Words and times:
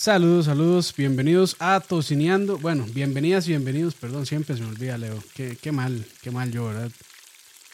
Saludos, 0.00 0.46
saludos, 0.46 0.94
bienvenidos 0.96 1.56
a 1.58 1.80
Tocineando. 1.80 2.56
Bueno, 2.56 2.86
bienvenidas 2.88 3.46
y 3.46 3.48
bienvenidos, 3.48 3.96
perdón, 3.96 4.26
siempre 4.26 4.54
se 4.54 4.62
me 4.62 4.68
olvida, 4.68 4.96
Leo. 4.96 5.20
Qué, 5.34 5.58
qué 5.60 5.72
mal, 5.72 6.06
qué 6.22 6.30
mal 6.30 6.52
yo, 6.52 6.66
¿verdad? 6.66 6.92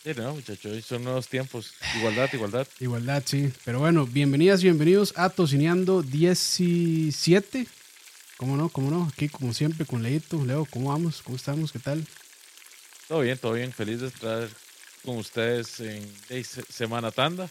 Sí, 0.03 0.12
no, 0.16 0.32
muchachos, 0.32 0.87
son 0.87 1.04
nuevos 1.04 1.29
tiempos. 1.29 1.74
Igualdad, 1.98 2.30
igualdad. 2.32 2.66
Igualdad, 2.80 3.22
sí. 3.26 3.52
Pero 3.66 3.80
bueno, 3.80 4.06
bienvenidas 4.06 4.62
y 4.62 4.64
bienvenidos 4.64 5.12
a 5.16 5.29
Tocineando 5.29 6.02
17. 6.02 7.67
¿Cómo 8.38 8.56
no? 8.56 8.71
¿Cómo 8.71 8.91
no? 8.91 9.06
Aquí, 9.13 9.29
como 9.29 9.53
siempre, 9.53 9.85
con 9.85 10.03
Leito. 10.03 10.47
Leo, 10.47 10.65
¿cómo 10.65 10.88
vamos? 10.88 11.21
¿Cómo 11.21 11.37
estamos? 11.37 11.72
¿Qué 11.72 11.79
tal? 11.79 12.06
Todo 13.06 13.21
bien, 13.21 13.37
todo 13.37 13.53
bien. 13.53 13.71
Feliz 13.71 14.01
de 14.01 14.06
estar 14.06 14.49
con 15.04 15.19
ustedes 15.19 15.79
en 15.81 16.11
en 16.30 16.43
Semana 16.43 17.11
Tanda. 17.11 17.51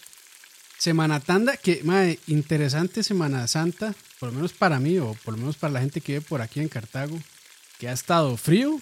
Semana 0.84 1.22
Tanda, 1.22 1.56
que, 1.56 1.82
madre, 1.86 2.20
interesante 2.28 3.04
Semana 3.04 3.48
Santa, 3.48 3.96
por 4.20 4.28
lo 4.28 4.36
menos 4.36 4.52
para 4.52 4.82
mí, 4.82 5.00
o 5.00 5.14
por 5.24 5.34
lo 5.34 5.38
menos 5.40 5.56
para 5.56 5.72
la 5.72 5.80
gente 5.80 6.02
que 6.02 6.12
vive 6.12 6.26
por 6.26 6.42
aquí 6.42 6.60
en 6.60 6.68
Cartago, 6.68 7.18
que 7.80 7.88
ha 7.88 7.94
estado 7.94 8.36
frío 8.36 8.82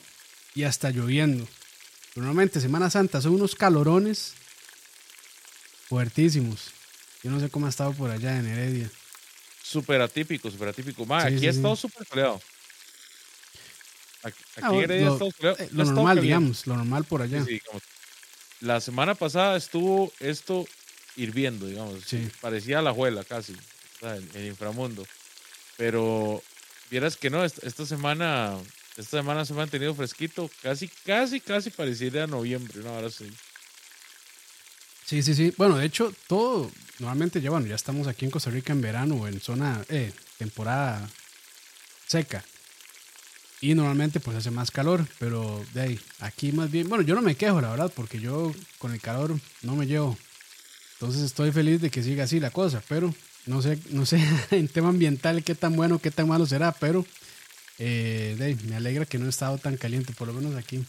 y 0.55 0.63
hasta 0.63 0.89
lloviendo. 0.89 1.47
Normalmente 2.15 2.59
Semana 2.59 2.89
Santa 2.89 3.21
son 3.21 3.33
unos 3.35 3.53
calorones 3.53 4.33
fuertísimos. 5.89 6.71
Yo 7.21 7.29
no 7.29 7.39
sé 7.39 7.51
cómo 7.51 7.67
ha 7.67 7.69
estado 7.69 7.93
por 7.93 8.09
allá 8.09 8.35
en 8.35 8.47
Heredia. 8.47 8.89
Súper 9.61 10.01
atípico, 10.01 10.49
súper 10.49 10.69
atípico. 10.69 11.05
Ma, 11.05 11.21
Sí, 11.21 11.27
aquí 11.27 11.39
sí, 11.41 11.47
ha 11.47 11.51
estado 11.51 11.75
súper 11.75 12.07
soleado. 12.07 12.41
Aquí, 14.23 14.39
aquí 14.55 14.61
Ah, 14.63 14.69
en 14.69 14.73
bueno, 14.73 14.81
Heredia 14.81 15.05
ha 15.05 15.09
lo, 15.09 15.13
estado 15.17 15.31
soleado. 15.37 15.57
eh, 15.63 15.69
lo 15.71 15.85
normal, 15.85 16.19
digamos, 16.19 16.65
lo 16.65 16.77
normal 16.77 17.03
por 17.03 17.21
allá. 17.21 17.43
Digamos. 17.43 17.83
La 18.59 18.81
semana 18.81 19.13
pasada 19.13 19.55
estuvo 19.55 20.11
esto 20.19 20.65
hirviendo, 21.15 21.67
digamos. 21.67 22.03
Sí. 22.05 22.29
Parecía 22.39 22.81
la 22.81 22.93
juela 22.93 23.23
casi, 23.23 23.55
el, 24.01 24.29
el 24.33 24.45
inframundo. 24.47 25.05
Pero 25.77 26.41
vieras 26.89 27.17
que 27.17 27.29
no, 27.29 27.43
esta, 27.43 27.65
esta 27.65 27.85
semana, 27.85 28.57
esta 28.97 29.17
semana 29.17 29.45
se 29.45 29.53
ha 29.53 29.55
mantenido 29.55 29.95
fresquito, 29.95 30.49
casi, 30.61 30.87
casi, 30.87 31.39
casi 31.39 31.69
pareciera 31.69 32.27
noviembre, 32.27 32.79
¿no? 32.83 32.89
Ahora 32.89 33.09
sí. 33.09 33.31
Sí, 35.05 35.23
sí, 35.23 35.35
sí. 35.35 35.53
Bueno, 35.57 35.77
de 35.77 35.85
hecho, 35.85 36.13
todo, 36.27 36.71
normalmente 36.99 37.41
ya, 37.41 37.49
bueno, 37.49 37.67
ya 37.67 37.75
estamos 37.75 38.07
aquí 38.07 38.25
en 38.25 38.31
Costa 38.31 38.49
Rica 38.49 38.71
en 38.71 38.81
verano 38.81 39.15
o 39.15 39.27
en 39.27 39.41
zona, 39.41 39.83
eh, 39.89 40.13
temporada 40.37 41.09
seca. 42.07 42.43
Y 43.61 43.75
normalmente 43.75 44.19
pues 44.19 44.35
hace 44.35 44.51
más 44.51 44.71
calor, 44.71 45.05
pero 45.19 45.63
de 45.73 45.81
ahí, 45.81 45.99
aquí 46.19 46.51
más 46.51 46.71
bien, 46.71 46.89
bueno, 46.89 47.03
yo 47.03 47.13
no 47.13 47.21
me 47.21 47.35
quejo, 47.35 47.61
la 47.61 47.69
verdad, 47.69 47.91
porque 47.95 48.19
yo 48.19 48.53
con 48.79 48.91
el 48.91 48.99
calor 48.99 49.39
no 49.61 49.75
me 49.75 49.85
llevo. 49.85 50.17
Entonces 51.01 51.23
estoy 51.23 51.51
feliz 51.51 51.81
de 51.81 51.89
que 51.89 52.03
siga 52.03 52.25
así 52.25 52.39
la 52.39 52.51
cosa, 52.51 52.83
pero 52.87 53.11
no 53.47 53.63
sé, 53.63 53.79
no 53.89 54.05
sé 54.05 54.19
en 54.51 54.67
tema 54.67 54.89
ambiental 54.89 55.43
qué 55.43 55.55
tan 55.55 55.75
bueno, 55.75 55.97
qué 55.97 56.11
tan 56.11 56.27
malo 56.27 56.45
será, 56.45 56.73
pero 56.73 57.03
eh, 57.79 58.37
ahí, 58.39 58.55
me 58.67 58.75
alegra 58.75 59.07
que 59.07 59.17
no 59.17 59.25
he 59.25 59.29
estado 59.29 59.57
tan 59.57 59.77
caliente, 59.77 60.13
por 60.13 60.27
lo 60.27 60.33
menos 60.35 60.55
aquí. 60.55 60.85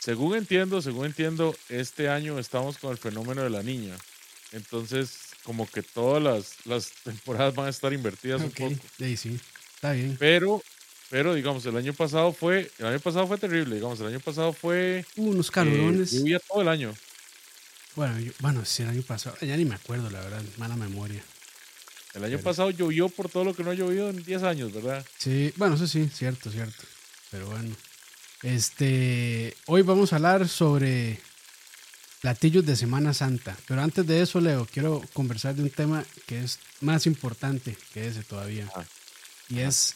Según 0.00 0.34
entiendo, 0.36 0.82
según 0.82 1.06
entiendo, 1.06 1.54
este 1.68 2.08
año 2.08 2.40
estamos 2.40 2.78
con 2.78 2.90
el 2.90 2.98
fenómeno 2.98 3.44
de 3.44 3.50
la 3.50 3.62
niña. 3.62 3.96
Entonces, 4.50 5.28
como 5.44 5.68
que 5.68 5.84
todas 5.84 6.20
las, 6.20 6.66
las 6.66 6.90
temporadas 7.04 7.54
van 7.54 7.66
a 7.66 7.70
estar 7.70 7.92
invertidas 7.92 8.42
Ok, 8.42 8.58
un 8.58 8.74
poco. 8.74 8.86
ahí 8.98 9.16
sí, 9.16 9.38
está 9.76 9.92
bien. 9.92 10.16
Pero, 10.18 10.60
pero 11.08 11.34
digamos, 11.34 11.64
el 11.66 11.76
año 11.76 11.92
pasado 11.92 12.32
fue, 12.32 12.68
el 12.78 12.86
año 12.86 12.98
pasado 12.98 13.28
fue 13.28 13.38
terrible, 13.38 13.76
digamos, 13.76 14.00
el 14.00 14.08
año 14.08 14.18
pasado 14.18 14.52
fue 14.52 15.04
unos 15.14 15.50
eh, 15.50 15.52
calorones. 15.52 16.10
lluvia 16.10 16.40
todo 16.40 16.62
el 16.62 16.68
año. 16.68 16.92
Bueno, 17.96 18.18
yo- 18.20 18.32
bueno, 18.40 18.64
sí, 18.64 18.82
el 18.82 18.90
año 18.90 19.02
pasado, 19.02 19.36
ya 19.40 19.56
ni 19.56 19.64
me 19.64 19.74
acuerdo, 19.74 20.08
la 20.10 20.20
verdad, 20.20 20.42
mala 20.58 20.76
memoria. 20.76 21.22
El 22.14 22.24
año 22.24 22.36
Pero- 22.38 22.44
pasado 22.44 22.70
llovió 22.70 23.08
por 23.08 23.28
todo 23.28 23.44
lo 23.44 23.54
que 23.54 23.62
no 23.62 23.70
ha 23.70 23.74
llovido 23.74 24.10
en 24.10 24.22
10 24.22 24.42
años, 24.42 24.72
¿verdad? 24.72 25.04
Sí, 25.18 25.52
bueno, 25.56 25.74
eso 25.76 25.86
sí, 25.86 26.08
cierto, 26.14 26.50
cierto. 26.50 26.82
Pero 27.30 27.46
bueno, 27.46 27.74
este, 28.42 29.56
hoy 29.66 29.82
vamos 29.82 30.12
a 30.12 30.16
hablar 30.16 30.48
sobre 30.48 31.20
platillos 32.20 32.66
de 32.66 32.76
Semana 32.76 33.14
Santa. 33.14 33.56
Pero 33.66 33.80
antes 33.82 34.06
de 34.06 34.22
eso, 34.22 34.40
Leo, 34.40 34.66
quiero 34.70 35.02
conversar 35.12 35.54
de 35.54 35.62
un 35.62 35.70
tema 35.70 36.04
que 36.26 36.42
es 36.42 36.58
más 36.80 37.06
importante 37.06 37.76
que 37.94 38.06
ese 38.08 38.22
todavía. 38.24 38.66
Ajá. 38.66 38.86
Y 39.48 39.60
es 39.60 39.94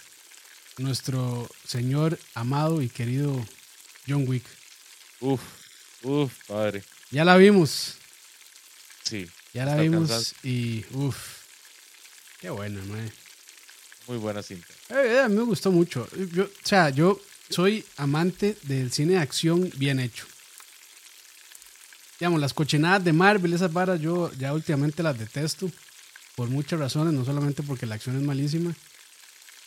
nuestro 0.78 1.48
señor 1.66 2.18
amado 2.34 2.80
y 2.82 2.88
querido 2.88 3.44
John 4.08 4.24
Wick. 4.28 4.44
Uf, 5.20 5.40
uf, 6.02 6.32
padre. 6.46 6.82
Ya 7.14 7.24
la 7.24 7.36
vimos, 7.36 7.94
Sí, 9.04 9.30
ya 9.52 9.64
la 9.64 9.76
vimos 9.76 10.34
y 10.42 10.84
uff, 10.90 11.44
qué 12.40 12.50
buena, 12.50 12.82
mae. 12.86 13.12
muy 14.08 14.16
buena 14.16 14.42
cinta. 14.42 14.66
Eh, 14.88 15.20
a 15.24 15.28
mí 15.28 15.36
me 15.36 15.42
gustó 15.42 15.70
mucho. 15.70 16.08
Yo, 16.32 16.46
o 16.46 16.48
sea, 16.64 16.90
yo 16.90 17.20
soy 17.48 17.84
amante 17.98 18.56
del 18.62 18.90
cine 18.90 19.12
de 19.12 19.18
acción 19.20 19.70
bien 19.76 20.00
hecho. 20.00 20.26
Digamos, 22.18 22.40
las 22.40 22.52
cochinadas 22.52 23.04
de 23.04 23.12
Marvel, 23.12 23.52
esas 23.52 23.72
varas, 23.72 24.00
yo 24.00 24.32
ya 24.32 24.52
últimamente 24.52 25.04
las 25.04 25.16
detesto. 25.16 25.70
Por 26.34 26.48
muchas 26.48 26.80
razones, 26.80 27.14
no 27.14 27.24
solamente 27.24 27.62
porque 27.62 27.86
la 27.86 27.94
acción 27.94 28.16
es 28.16 28.22
malísima. 28.22 28.74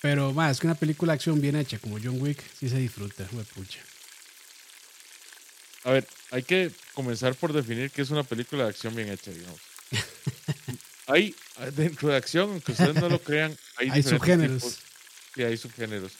Pero, 0.01 0.33
ma, 0.33 0.51
es 0.51 0.59
que 0.59 0.67
una 0.67 0.75
película 0.75 1.13
de 1.13 1.15
acción 1.15 1.39
bien 1.39 1.55
hecha, 1.55 1.79
como 1.79 1.97
John 1.97 2.21
Wick, 2.21 2.43
sí 2.59 2.67
se 2.67 2.77
disfruta, 2.77 3.25
pucha. 3.55 3.79
A 5.87 5.91
ver, 5.91 6.05
hay 6.31 6.43
que 6.43 6.69
comenzar 6.93 7.33
por 7.35 7.53
definir 7.53 7.89
qué 7.91 8.01
es 8.01 8.09
una 8.09 8.23
película 8.23 8.63
de 8.65 8.69
acción 8.71 8.93
bien 8.93 9.07
hecha, 9.09 9.31
digamos. 9.31 9.59
hay, 11.07 11.33
dentro 11.77 12.09
de 12.09 12.17
acción, 12.17 12.49
aunque 12.51 12.73
ustedes 12.73 12.95
no 12.95 13.07
lo 13.07 13.19
crean, 13.19 13.57
hay, 13.77 14.03
subgéneros. 14.03 14.63
tipos. 14.63 14.79
Sí, 15.33 15.43
hay 15.43 15.55
subgéneros. 15.55 16.11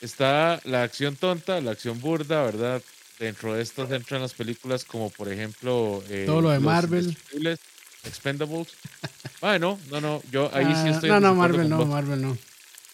Está 0.00 0.60
la 0.64 0.82
acción 0.82 1.14
tonta, 1.14 1.60
la 1.60 1.70
acción 1.70 2.00
burda, 2.00 2.42
¿verdad? 2.42 2.82
Dentro 3.20 3.54
de 3.54 3.62
estas 3.62 3.92
entran 3.92 4.22
las 4.22 4.34
películas 4.34 4.84
como, 4.84 5.08
por 5.10 5.30
ejemplo... 5.32 6.02
eh, 6.08 6.24
Todo 6.26 6.40
lo 6.40 6.50
de 6.50 6.58
Marvel. 6.58 7.16
Expendables. 8.04 8.68
Bueno, 9.40 9.78
no, 9.90 10.00
no, 10.00 10.22
yo 10.32 10.50
ahí 10.52 10.64
sí 10.64 10.72
Ah, 10.74 10.90
estoy... 10.90 11.10
no, 11.10 11.20
no, 11.20 11.28
desacuerdo 11.34 11.36
Marvel 11.58 11.68
no. 11.68 11.86
Marvel 11.86 12.22
no. 12.22 12.38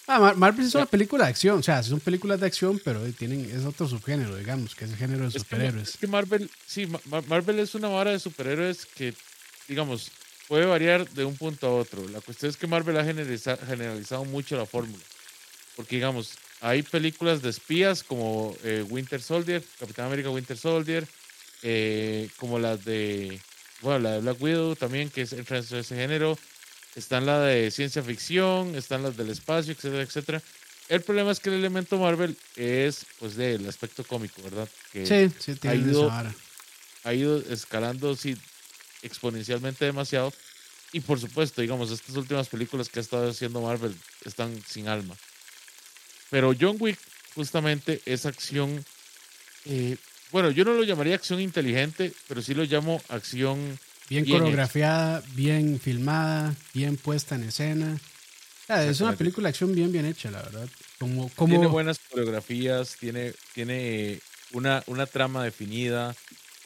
Ah, 0.07 0.19
Mar- 0.19 0.37
Marvel 0.37 0.67
es 0.67 0.75
una 0.75 0.87
película 0.87 1.25
de 1.25 1.31
acción, 1.31 1.59
o 1.61 1.63
sea, 1.63 1.83
son 1.83 2.01
películas 2.01 2.41
de 2.41 2.47
acción, 2.47 2.81
pero 2.85 3.01
tienen, 3.13 3.49
es 3.55 3.65
otro 3.65 3.87
subgénero, 3.87 4.37
digamos, 4.37 4.75
que 4.75 4.85
es 4.85 4.91
el 4.91 4.97
género 4.97 5.23
de 5.23 5.29
Es 5.29 5.35
que, 5.35 5.39
superhéroes. 5.41 5.89
es 5.91 5.97
que 5.97 6.07
Marvel, 6.09 6.51
sí, 6.67 6.87
Ma- 6.87 7.01
Ma- 7.07 7.21
Marvel 7.23 7.61
es 7.61 7.75
una 7.75 7.89
vara 7.89 8.11
de 8.11 8.19
superhéroes 8.19 8.85
que, 8.87 9.15
digamos, 9.69 10.11
puede 10.49 10.67
variar 10.67 11.09
de 11.11 11.25
un 11.25 11.37
punto 11.37 11.67
a 11.69 11.75
otro. 11.77 12.07
La 12.09 12.21
cuestión 12.21 12.51
es 12.51 12.57
que 12.57 12.67
Marvel 12.67 12.97
ha 12.99 13.05
generaliza- 13.05 13.57
generalizado 13.65 14.25
mucho 14.25 14.57
la 14.57 14.67
fórmula. 14.67 15.03
Porque, 15.77 15.97
digamos, 15.97 16.33
hay 16.61 16.83
películas 16.83 17.41
de 17.41 17.51
espías 17.51 18.03
como 18.03 18.55
eh, 18.65 18.85
Winter 18.89 19.23
Soldier, 19.23 19.65
Capitán 19.79 20.07
América 20.07 20.31
Winter 20.31 20.57
Soldier, 20.59 21.07
eh, 21.63 22.29
como 22.37 22.59
las 22.59 22.85
de, 22.85 23.41
bueno, 23.81 24.01
la 24.01 24.11
de 24.13 24.21
Black 24.21 24.43
Widow 24.43 24.75
también, 24.77 25.09
que 25.11 25.23
es, 25.23 25.33
entra 25.33 25.59
en 25.59 25.63
ese 25.65 25.95
género. 25.95 26.37
Están 26.95 27.25
la 27.27 27.41
de 27.41 27.71
ciencia 27.71 28.03
ficción, 28.03 28.75
están 28.75 29.03
las 29.03 29.17
del 29.17 29.31
espacio, 29.31 29.73
etcétera, 29.73 30.03
etcétera. 30.03 30.43
El 30.89 31.01
problema 31.03 31.31
es 31.33 31.41
que 31.41 31.49
el 31.49 31.57
elemento 31.57 31.99
Marvel 31.99 32.37
es, 32.57 33.07
pues, 33.19 33.35
del 33.37 33.67
aspecto 33.67 34.05
cómico, 34.05 34.43
¿verdad? 34.43 34.69
Que 34.93 35.07
Sí, 35.07 35.35
sí, 35.39 35.55
tienen 35.57 35.89
ido- 35.89 36.07
esa 36.09 36.15
vara. 36.17 36.35
ha 37.05 37.15
ido 37.15 37.39
escalando 37.51 38.15
sí, 38.15 38.37
exponencialmente 39.03 39.85
demasiado. 39.85 40.33
Y 40.93 41.01
por 41.01 41.19
supuesto, 41.19 41.63
digamos, 41.63 41.91
estas 41.91 42.15
últimas 42.17 42.49
películas 42.49 42.91
que 42.91 42.99
ha 42.99 43.03
estado 43.03 43.31
haciendo 43.31 43.63
Marvel 43.63 43.97
están 44.27 44.63
sin 44.69 44.89
alma. 44.89 45.17
Pero 46.29 46.53
John 46.59 46.77
Wick 46.79 46.99
justamente 47.35 48.03
es 48.05 48.27
acción, 48.27 48.85
eh, 49.65 49.97
bueno, 50.31 50.51
yo 50.51 50.65
no 50.67 50.75
lo 50.75 50.83
llamaría 50.85 51.15
acción 51.15 51.41
inteligente, 51.41 52.13
pero 52.29 52.43
sí 52.43 52.53
lo 52.55 52.65
llamo 52.65 53.03
acción, 53.09 53.79
Bien, 54.13 54.25
Bien 54.25 54.41
coreografiada, 54.41 55.23
bien 55.35 55.81
filmada, 55.81 56.55
bien 56.75 56.99
puesta 56.99 57.35
en 57.35 57.45
escena. 57.45 57.99
Es 58.69 59.01
una 59.01 59.17
película 59.17 59.47
de 59.47 59.51
acción 59.51 59.75
bien 59.75 59.91
bien 59.91 60.05
hecha, 60.05 60.31
la 60.31 60.43
verdad. 60.43 60.69
Como, 60.99 61.31
tiene 61.31 61.67
buenas 61.67 61.99
coreografías, 62.11 62.99
tiene, 63.01 63.33
tiene 63.55 64.21
una, 64.53 64.83
una 64.87 65.07
trama 65.07 65.43
definida. 65.43 66.15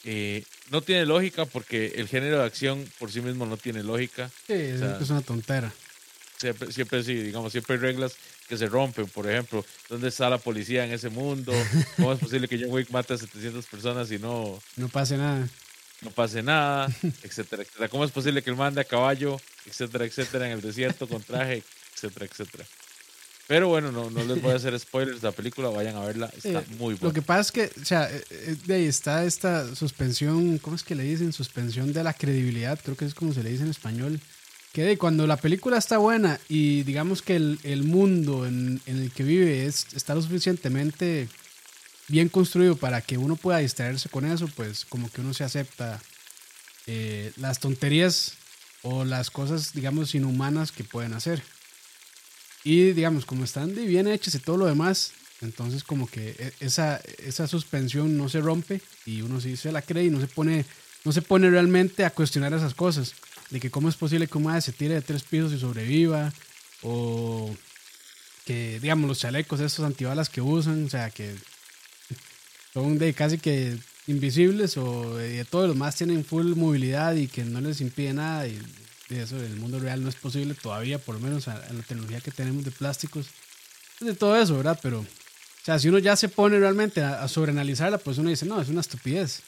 eh, 0.03 0.43
no 0.73 0.83
tiene 0.83 1.07
lógica 1.07 1.47
porque 1.47 1.93
el 1.95 2.09
género 2.09 2.39
de 2.39 2.45
acción 2.45 2.85
por 2.99 3.13
sí 3.13 3.21
mismo 3.21 3.47
no 3.47 3.57
tiene 3.57 3.85
lógica. 3.85 4.29
sí, 4.49 4.77
sea, 4.79 4.99
es 5.01 5.11
una 5.11 5.23
tontera. 5.23 5.73
Siempre, 6.39 6.73
siempre 6.73 7.05
sí, 7.05 7.15
digamos, 7.15 7.53
siempre 7.53 7.77
hay 7.77 7.81
reglas 7.81 8.17
que 8.49 8.57
se 8.57 8.67
rompen. 8.67 9.07
Por 9.07 9.31
ejemplo, 9.31 9.65
¿dónde 9.89 10.09
está 10.09 10.29
la 10.29 10.39
policía 10.39 10.85
en 10.85 10.93
ese 10.93 11.11
mundo? 11.11 11.53
¿Cómo 11.97 12.13
es 12.13 12.19
posible 12.19 12.49
que 12.49 12.59
John 12.61 12.73
Wick 12.73 12.91
mate 12.91 13.15
a 13.15 13.19
700 13.19 13.67
personas 13.67 14.11
y 14.11 14.19
no, 14.19 14.61
No 14.75 14.89
pase 14.89 15.17
nada. 15.17 15.49
No 16.03 16.11
pase 16.11 16.43
nada? 16.43 16.89
Etcétera, 17.23 17.63
etcétera. 17.63 17.89
¿Cómo 17.89 18.05
es 18.05 18.11
posible 18.11 18.43
que 18.43 18.51
él 18.51 18.57
mande 18.57 18.81
a 18.81 18.85
caballo? 18.85 19.41
Etcétera, 19.67 20.05
etcétera, 20.05 20.47
en 20.47 20.53
el 20.53 20.61
desierto 20.61 21.09
con 21.09 21.23
traje, 21.23 21.63
etcétera, 21.95 22.27
etcétera. 22.27 22.65
Pero 23.49 23.69
bueno, 23.69 23.93
no, 23.93 24.11
no 24.11 24.25
les 24.25 24.43
voy 24.43 24.53
a 24.53 24.57
hacer 24.57 24.77
spoilers 24.81 25.21
de 25.21 25.29
la 25.29 25.33
película, 25.33 25.69
vayan 25.69 25.97
a 25.97 26.01
verla, 26.01 26.31
está 26.37 26.61
Eh, 26.61 26.65
muy 26.79 26.95
Lo 26.95 26.99
buena. 27.01 27.15
que 27.15 27.23
pasa 27.23 27.41
es 27.43 27.53
que, 27.53 27.81
o 27.81 27.85
sea, 27.85 28.11
eh, 28.11 28.25
eh, 28.31 28.57
de 28.67 28.75
ahí 28.75 28.87
está 28.87 29.25
esta 29.25 29.75
suspensión, 29.75 30.59
¿cómo 30.59 30.75
es 30.77 30.83
que 30.83 30.95
le 30.97 31.05
dicen? 31.05 31.33
Suspensión 31.33 31.93
de 31.93 32.03
la 32.03 32.13
credibilidad, 32.13 32.79
creo 32.83 32.97
que 32.97 33.05
es 33.05 33.15
como 33.15 33.33
se 33.33 33.43
le 33.45 33.51
dice 33.51 33.63
en 33.63 33.71
español, 33.71 34.21
que 34.73 34.83
de, 34.83 34.99
cuando 34.99 35.27
la 35.29 35.37
película 35.37 35.79
está 35.79 35.97
buena 35.99 36.39
y 36.49 36.83
digamos 36.83 37.23
que 37.23 37.37
el, 37.37 37.59
el 37.63 37.85
mundo 37.85 38.47
en, 38.47 38.81
en 38.87 38.99
el 39.01 39.11
que 39.13 39.23
vive 39.23 39.65
es, 39.65 39.87
está 39.95 40.15
lo 40.15 40.21
suficientemente 40.23 41.29
bien 42.09 42.29
construido 42.29 42.77
para 42.77 43.01
que 43.01 43.19
uno 43.19 43.37
pueda 43.37 43.59
distraerse 43.59 44.09
con 44.09 44.25
eso, 44.25 44.49
pues 44.49 44.85
como 44.85 45.11
que 45.11 45.21
uno 45.21 45.35
se 45.35 45.45
acepta 45.45 46.01
eh, 46.87 47.33
las 47.37 47.59
tonterías 47.59 48.35
o 48.83 49.05
las 49.05 49.31
cosas, 49.31 49.73
digamos, 49.73 50.15
inhumanas 50.15 50.73
que 50.73 50.85
pueden 50.85 51.15
hacer. 51.15 51.43
Y 52.63 52.93
digamos, 52.93 53.25
como 53.25 53.45
están 53.45 53.75
de 53.75 53.87
bien 53.87 54.09
hechas 54.09 54.35
y 54.35 54.39
todo 54.39 54.57
lo 54.57 54.67
demás, 54.67 55.13
entonces 55.41 55.85
como 55.85 56.07
que 56.09 56.31
e- 56.39 56.53
esa, 56.61 57.01
esa 57.19 57.47
suspensión 57.47 58.17
no 58.17 58.29
se 58.29 58.41
rompe 58.41 58.81
y 59.05 59.23
uno 59.23 59.41
sí 59.41 59.57
se 59.57 59.73
la 59.73 59.83
cree 59.83 60.05
y 60.05 60.11
no 60.11 60.21
se 60.21 60.27
pone, 60.27 60.65
no 61.05 61.13
se 61.13 61.23
pone 61.23 61.51
realmente 61.51 62.05
a 62.05 62.11
cuestionar 62.11 62.53
esas 62.53 62.75
cosas. 62.75 63.15
De 63.51 63.61
que 63.61 63.71
cómo 63.71 63.89
es 63.89 63.95
posible 63.95 64.27
que 64.27 64.39
un 64.39 64.45
madre 64.45 64.61
se 64.61 64.73
tire 64.73 64.95
de 64.95 65.03
tres 65.03 65.23
pisos 65.23 65.53
y 65.53 65.59
sobreviva. 65.59 66.33
O 66.83 67.55
que, 68.45 68.79
digamos, 68.81 69.09
los 69.09 69.19
chalecos, 69.19 69.61
estos 69.61 69.85
antibalas 69.85 70.29
que 70.29 70.41
usan, 70.41 70.85
o 70.85 70.89
sea, 70.89 71.11
que 71.11 71.35
son 72.77 72.99
de 72.99 73.15
casi 73.15 73.39
que 73.39 73.79
invisibles 74.07 74.77
o 74.77 75.17
de 75.17 75.47
todo 75.47 75.67
los 75.67 75.77
más 75.77 75.97
tienen 75.97 76.27
full 76.27 76.55
movilidad 76.55 77.15
y 77.15 77.27
que 77.27 77.43
no 77.43 77.63
les 77.63 77.81
impide 77.81 78.13
nada 78.13 78.47
y 78.47 78.61
eso 79.09 79.39
en 79.39 79.47
el 79.47 79.57
mundo 79.57 79.81
real 79.81 80.03
no 80.03 80.11
es 80.11 80.15
posible 80.15 80.53
todavía, 80.53 80.99
por 80.99 81.15
lo 81.15 81.23
menos 81.23 81.49
a, 81.49 81.55
la 81.55 81.83
tecnología 81.83 82.21
que 82.21 82.31
tenemos 82.31 82.67
de 82.67 82.71
plásticos, 82.71 83.29
de 84.01 84.13
todo 84.13 84.37
eso, 84.37 84.59
¿verdad? 84.59 84.79
Pero, 84.83 85.01
o 85.01 85.07
sea, 85.65 85.79
si 85.79 85.89
uno 85.89 85.99
ya 85.99 86.17
se 86.17 86.29
pone 86.29 86.59
realmente 86.59 87.01
a, 87.03 87.27
sobreanalizarla, 87.29 87.97
pues 87.97 88.19
uno 88.19 88.29
dice, 88.29 88.45
no, 88.45 88.61
es 88.61 88.69
una 88.69 88.83
estupidez. 88.83 89.41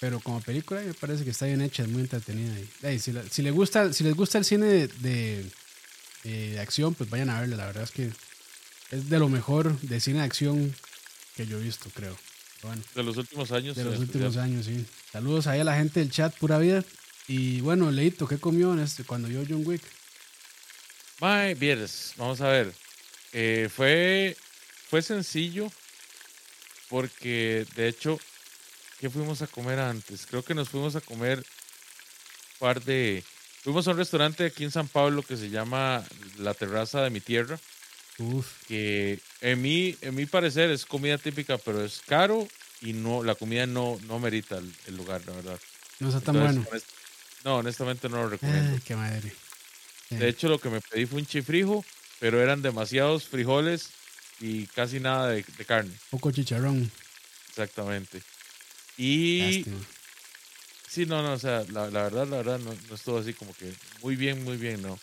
Pero 0.00 0.18
como 0.18 0.40
película 0.40 0.80
me 0.80 0.92
parece 0.92 1.22
que 1.22 1.30
está 1.30 1.46
bien 1.46 1.60
hecha, 1.60 1.84
es 1.84 1.88
muy 1.88 2.02
entretenida. 2.02 2.52
Y, 2.90 2.98
si, 2.98 3.42
le 3.42 3.50
gusta, 3.52 3.92
si 3.92 4.02
les 4.02 4.14
gusta 4.14 4.38
el 4.38 4.44
cine 4.44 4.88
de 4.88 6.58
acción, 6.60 6.94
pues 6.94 7.08
vayan 7.08 7.30
a 7.30 7.40
verla. 7.40 7.56
La 7.56 7.66
verdad 7.66 7.84
es 7.84 7.92
que 7.92 8.10
es 8.90 9.08
de 9.08 9.18
lo 9.20 9.28
mejor 9.28 9.78
de 9.82 10.00
cine 10.00 10.18
de 10.18 10.24
acción 10.24 10.74
que 11.36 11.46
yo 11.46 11.58
he 11.60 11.62
visto, 11.62 11.90
creo. 11.94 12.16
Bueno, 12.66 12.82
De 12.94 13.02
los 13.02 13.16
últimos 13.16 13.52
años. 13.52 13.76
de 13.76 13.82
en 13.82 13.88
los 13.90 14.00
especial. 14.00 14.26
últimos 14.26 14.44
años, 14.44 14.66
sí. 14.66 14.84
Saludos 15.12 15.46
ahí 15.46 15.60
a 15.60 15.64
la 15.64 15.76
gente 15.76 16.00
del 16.00 16.10
chat, 16.10 16.34
pura 16.36 16.58
vida. 16.58 16.84
Y 17.28 17.60
bueno, 17.60 17.90
Leito, 17.90 18.26
¿qué 18.26 18.38
comió 18.38 18.72
en 18.72 18.80
este, 18.80 19.04
cuando 19.04 19.28
vio 19.28 19.44
John 19.48 19.62
Wick? 19.66 19.82
Mae, 21.20 21.54
vieres, 21.54 22.12
vamos 22.16 22.40
a 22.40 22.48
ver. 22.48 22.72
Eh, 23.32 23.68
fue, 23.74 24.36
fue 24.88 25.02
sencillo 25.02 25.70
porque, 26.88 27.66
de 27.74 27.88
hecho, 27.88 28.18
¿qué 29.00 29.10
fuimos 29.10 29.42
a 29.42 29.46
comer 29.46 29.78
antes? 29.78 30.26
Creo 30.26 30.42
que 30.42 30.54
nos 30.54 30.68
fuimos 30.68 30.94
a 30.96 31.00
comer 31.00 31.38
un 31.38 31.44
par 32.58 32.82
de... 32.82 33.24
Fuimos 33.62 33.88
a 33.88 33.90
un 33.92 33.96
restaurante 33.96 34.44
aquí 34.44 34.62
en 34.62 34.70
San 34.70 34.86
Pablo 34.86 35.22
que 35.22 35.36
se 35.36 35.50
llama 35.50 36.04
La 36.38 36.54
Terraza 36.54 37.02
de 37.02 37.10
mi 37.10 37.20
Tierra, 37.20 37.58
Uf, 38.18 38.62
que 38.66 39.20
en 39.40 39.60
mi, 39.60 39.96
en 40.00 40.14
mi 40.14 40.26
parecer 40.26 40.70
es 40.70 40.86
comida 40.86 41.18
típica, 41.18 41.58
pero 41.58 41.84
es 41.84 42.00
caro 42.06 42.48
y 42.80 42.92
no 42.92 43.22
la 43.22 43.34
comida 43.34 43.66
no, 43.66 43.98
no 44.06 44.18
merita 44.18 44.58
el, 44.58 44.72
el 44.86 44.96
lugar, 44.96 45.22
la 45.26 45.34
verdad. 45.34 45.60
no 46.00 46.08
está 46.08 46.20
tan 46.20 46.36
Entonces, 46.36 46.64
bueno. 46.64 46.76
no, 47.44 47.56
honestamente 47.58 48.08
no 48.08 48.16
lo 48.18 48.28
recomiendo. 48.30 48.72
Ay, 48.72 48.80
qué 48.80 48.96
madre. 48.96 49.32
Sí. 50.08 50.16
De 50.16 50.28
hecho, 50.28 50.48
lo 50.48 50.58
que 50.60 50.70
me 50.70 50.80
pedí 50.80 51.06
fue 51.06 51.20
un 51.20 51.26
chifrijo, 51.26 51.84
pero 52.20 52.40
eran 52.42 52.62
demasiados 52.62 53.26
frijoles 53.28 53.90
y 54.40 54.66
casi 54.68 55.00
nada 55.00 55.28
de, 55.30 55.44
de 55.56 55.64
carne. 55.64 55.94
poco 56.10 56.30
chicharrón. 56.30 56.90
Exactamente. 57.48 58.22
Y 58.96 59.42
Lástima. 59.44 59.86
sí, 60.88 61.06
no, 61.06 61.22
no, 61.22 61.34
o 61.34 61.38
sea, 61.38 61.64
la, 61.70 61.90
la 61.90 62.02
verdad, 62.04 62.26
la 62.26 62.36
verdad, 62.38 62.58
no, 62.58 62.72
no 62.88 62.94
estuvo 62.94 63.18
así 63.18 63.32
como 63.34 63.52
que 63.54 63.72
muy 64.02 64.16
bien, 64.16 64.42
muy 64.44 64.56
bien, 64.56 64.82
no. 64.82 64.98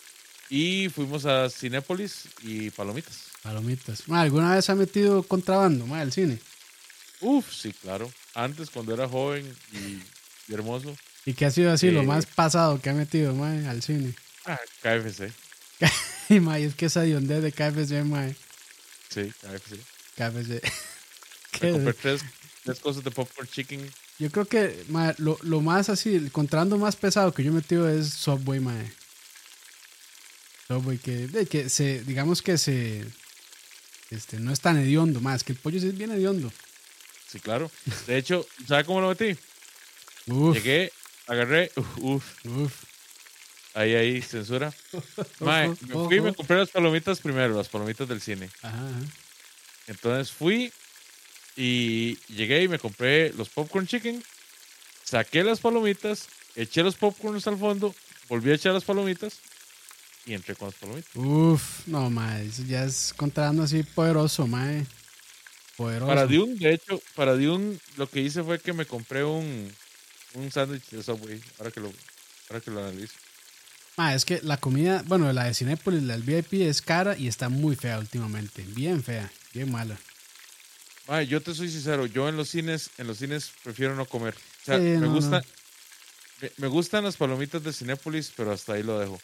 Y 0.55 0.87
fuimos 0.89 1.25
a 1.25 1.49
Cinépolis 1.49 2.25
y 2.43 2.69
Palomitas. 2.69 3.23
Palomitas. 3.41 4.07
Ma, 4.07 4.21
¿Alguna 4.21 4.53
vez 4.53 4.69
ha 4.69 4.75
metido 4.75 5.23
contrabando, 5.23 5.87
ma, 5.87 6.03
el 6.03 6.11
cine? 6.13 6.39
Uf, 7.21 7.51
sí, 7.51 7.73
claro. 7.73 8.11
Antes, 8.35 8.69
cuando 8.69 8.93
era 8.93 9.07
joven 9.09 9.51
y, 9.71 9.77
y 10.51 10.53
hermoso, 10.53 10.95
¿Y 11.25 11.33
qué 11.33 11.45
ha 11.47 11.51
sido 11.51 11.71
así 11.71 11.89
lo 11.89 12.01
Eh. 12.01 12.05
más 12.05 12.27
pasado 12.27 12.79
que 12.79 12.91
ha 12.91 12.93
metido, 12.93 13.33
ma, 13.33 13.49
al 13.67 13.81
cine? 13.81 14.13
ah, 14.45 14.59
KFC. 14.83 15.31
Y 16.29 16.39
ma, 16.39 16.59
es 16.59 16.75
que 16.75 16.85
esa 16.85 17.01
hondez 17.01 17.41
de 17.41 17.51
KFC, 17.51 18.03
ma, 18.05 18.27
Sí, 19.09 19.31
KFC. 19.41 19.79
KFC. 20.17 20.61
Me 21.53 21.59
¿Qué? 21.59 21.71
compré 21.71 21.93
tres, 21.93 22.21
tres 22.63 22.79
cosas 22.79 23.03
de 23.03 23.09
popcorn 23.09 23.47
chicken. 23.49 23.89
Yo 24.19 24.29
creo 24.29 24.45
que 24.45 24.85
ma, 24.89 25.15
lo, 25.17 25.39
lo 25.41 25.61
más 25.61 25.89
así, 25.89 26.13
el 26.15 26.31
contrabando 26.31 26.77
más 26.77 26.95
pesado 26.95 27.33
que 27.33 27.43
yo 27.43 27.49
he 27.51 27.55
metido 27.55 27.89
es 27.89 28.09
Subway, 28.09 28.59
ma. 28.59 28.75
Subway, 30.73 30.97
que, 30.97 31.47
que 31.49 31.69
se, 31.69 32.03
digamos 32.03 32.41
que 32.41 32.57
se, 32.57 33.05
este, 34.09 34.39
no 34.39 34.51
es 34.51 34.59
tan 34.59 34.77
hediondo, 34.77 35.21
más 35.21 35.43
que 35.43 35.53
el 35.53 35.57
pollo 35.59 35.79
sí 35.79 35.87
es 35.87 35.97
bien 35.97 36.11
hediondo. 36.11 36.51
Sí, 37.27 37.39
claro. 37.39 37.71
De 38.07 38.17
hecho, 38.17 38.45
¿sabe 38.67 38.85
cómo 38.85 39.01
lo 39.01 39.09
metí? 39.09 39.37
Uf, 40.27 40.55
Llegué, 40.55 40.91
agarré, 41.27 41.71
uf, 41.75 41.97
uf, 41.99 42.45
uf. 42.45 42.83
ahí, 43.73 43.95
ahí, 43.95 44.21
censura. 44.21 44.73
Mae, 45.39 45.69
me 45.69 45.93
fui 45.93 46.17
y 46.17 46.21
me 46.21 46.33
compré 46.33 46.57
las 46.57 46.69
palomitas 46.69 47.19
primero, 47.19 47.55
las 47.55 47.69
palomitas 47.69 48.07
del 48.07 48.21
cine. 48.21 48.49
Ajá, 48.61 48.77
ajá. 48.77 48.99
Entonces 49.87 50.31
fui 50.31 50.71
y 51.55 52.17
llegué 52.27 52.63
y 52.63 52.67
me 52.67 52.79
compré 52.79 53.33
los 53.33 53.49
popcorn 53.49 53.85
chicken, 53.85 54.23
saqué 55.03 55.43
las 55.43 55.59
palomitas, 55.59 56.27
eché 56.55 56.83
los 56.83 56.95
popcorns 56.95 57.45
al 57.47 57.57
fondo, 57.57 57.93
volví 58.29 58.51
a 58.51 58.55
echar 58.55 58.73
las 58.73 58.83
palomitas 58.85 59.39
y 60.25 60.33
entré 60.33 60.55
con 60.55 60.67
las 60.69 60.75
palomitas. 60.75 61.15
Uf, 61.15 61.87
no, 61.87 62.09
ma, 62.09 62.39
eso 62.41 62.63
ya 62.63 62.85
es 62.85 63.13
contrabando 63.15 63.63
así 63.63 63.83
poderoso, 63.83 64.47
ma. 64.47 64.67
Poderoso. 65.77 66.07
Para 66.07 66.27
Dune, 66.27 66.55
de 66.55 66.73
hecho, 66.73 67.01
para 67.15 67.33
Dune 67.35 67.77
lo 67.97 68.07
que 68.07 68.21
hice 68.21 68.43
fue 68.43 68.59
que 68.59 68.73
me 68.73 68.85
compré 68.85 69.23
un, 69.23 69.71
un 70.35 70.51
sándwich 70.51 70.89
de 70.91 71.01
Subway, 71.03 71.41
ahora 71.57 71.71
que 71.71 71.79
lo, 71.79 71.91
ahora 72.49 72.61
que 72.61 72.71
lo 72.71 72.79
analizo. 72.79 73.15
Ma, 73.97 74.15
es 74.15 74.25
que 74.25 74.39
la 74.43 74.57
comida, 74.57 75.03
bueno, 75.05 75.31
la 75.33 75.45
de 75.45 75.53
Cinépolis, 75.53 76.03
la 76.03 76.13
del 76.17 76.23
VIP 76.23 76.61
es 76.67 76.81
cara 76.81 77.17
y 77.17 77.27
está 77.27 77.49
muy 77.49 77.75
fea 77.75 77.99
últimamente. 77.99 78.63
Bien 78.69 79.03
fea, 79.03 79.31
bien 79.53 79.71
mala. 79.71 79.97
Mae, 81.07 81.27
yo 81.27 81.41
te 81.41 81.53
soy 81.53 81.69
sincero, 81.69 82.05
yo 82.05 82.29
en 82.29 82.37
los 82.37 82.49
cines, 82.49 82.89
en 82.97 83.07
los 83.07 83.17
cines 83.17 83.51
prefiero 83.63 83.95
no 83.95 84.05
comer. 84.05 84.35
O 84.35 84.65
sea, 84.65 84.77
Sí, 84.77 84.83
me 84.83 84.97
no, 84.99 85.13
gusta, 85.13 85.39
no. 85.41 85.45
Me, 86.41 86.51
me 86.57 86.67
gustan 86.67 87.03
las 87.03 87.17
palomitas 87.17 87.63
de 87.63 87.73
Cinépolis, 87.73 88.31
pero 88.35 88.51
hasta 88.51 88.73
ahí 88.73 88.83
lo 88.83 88.99
dejo. 88.99 89.19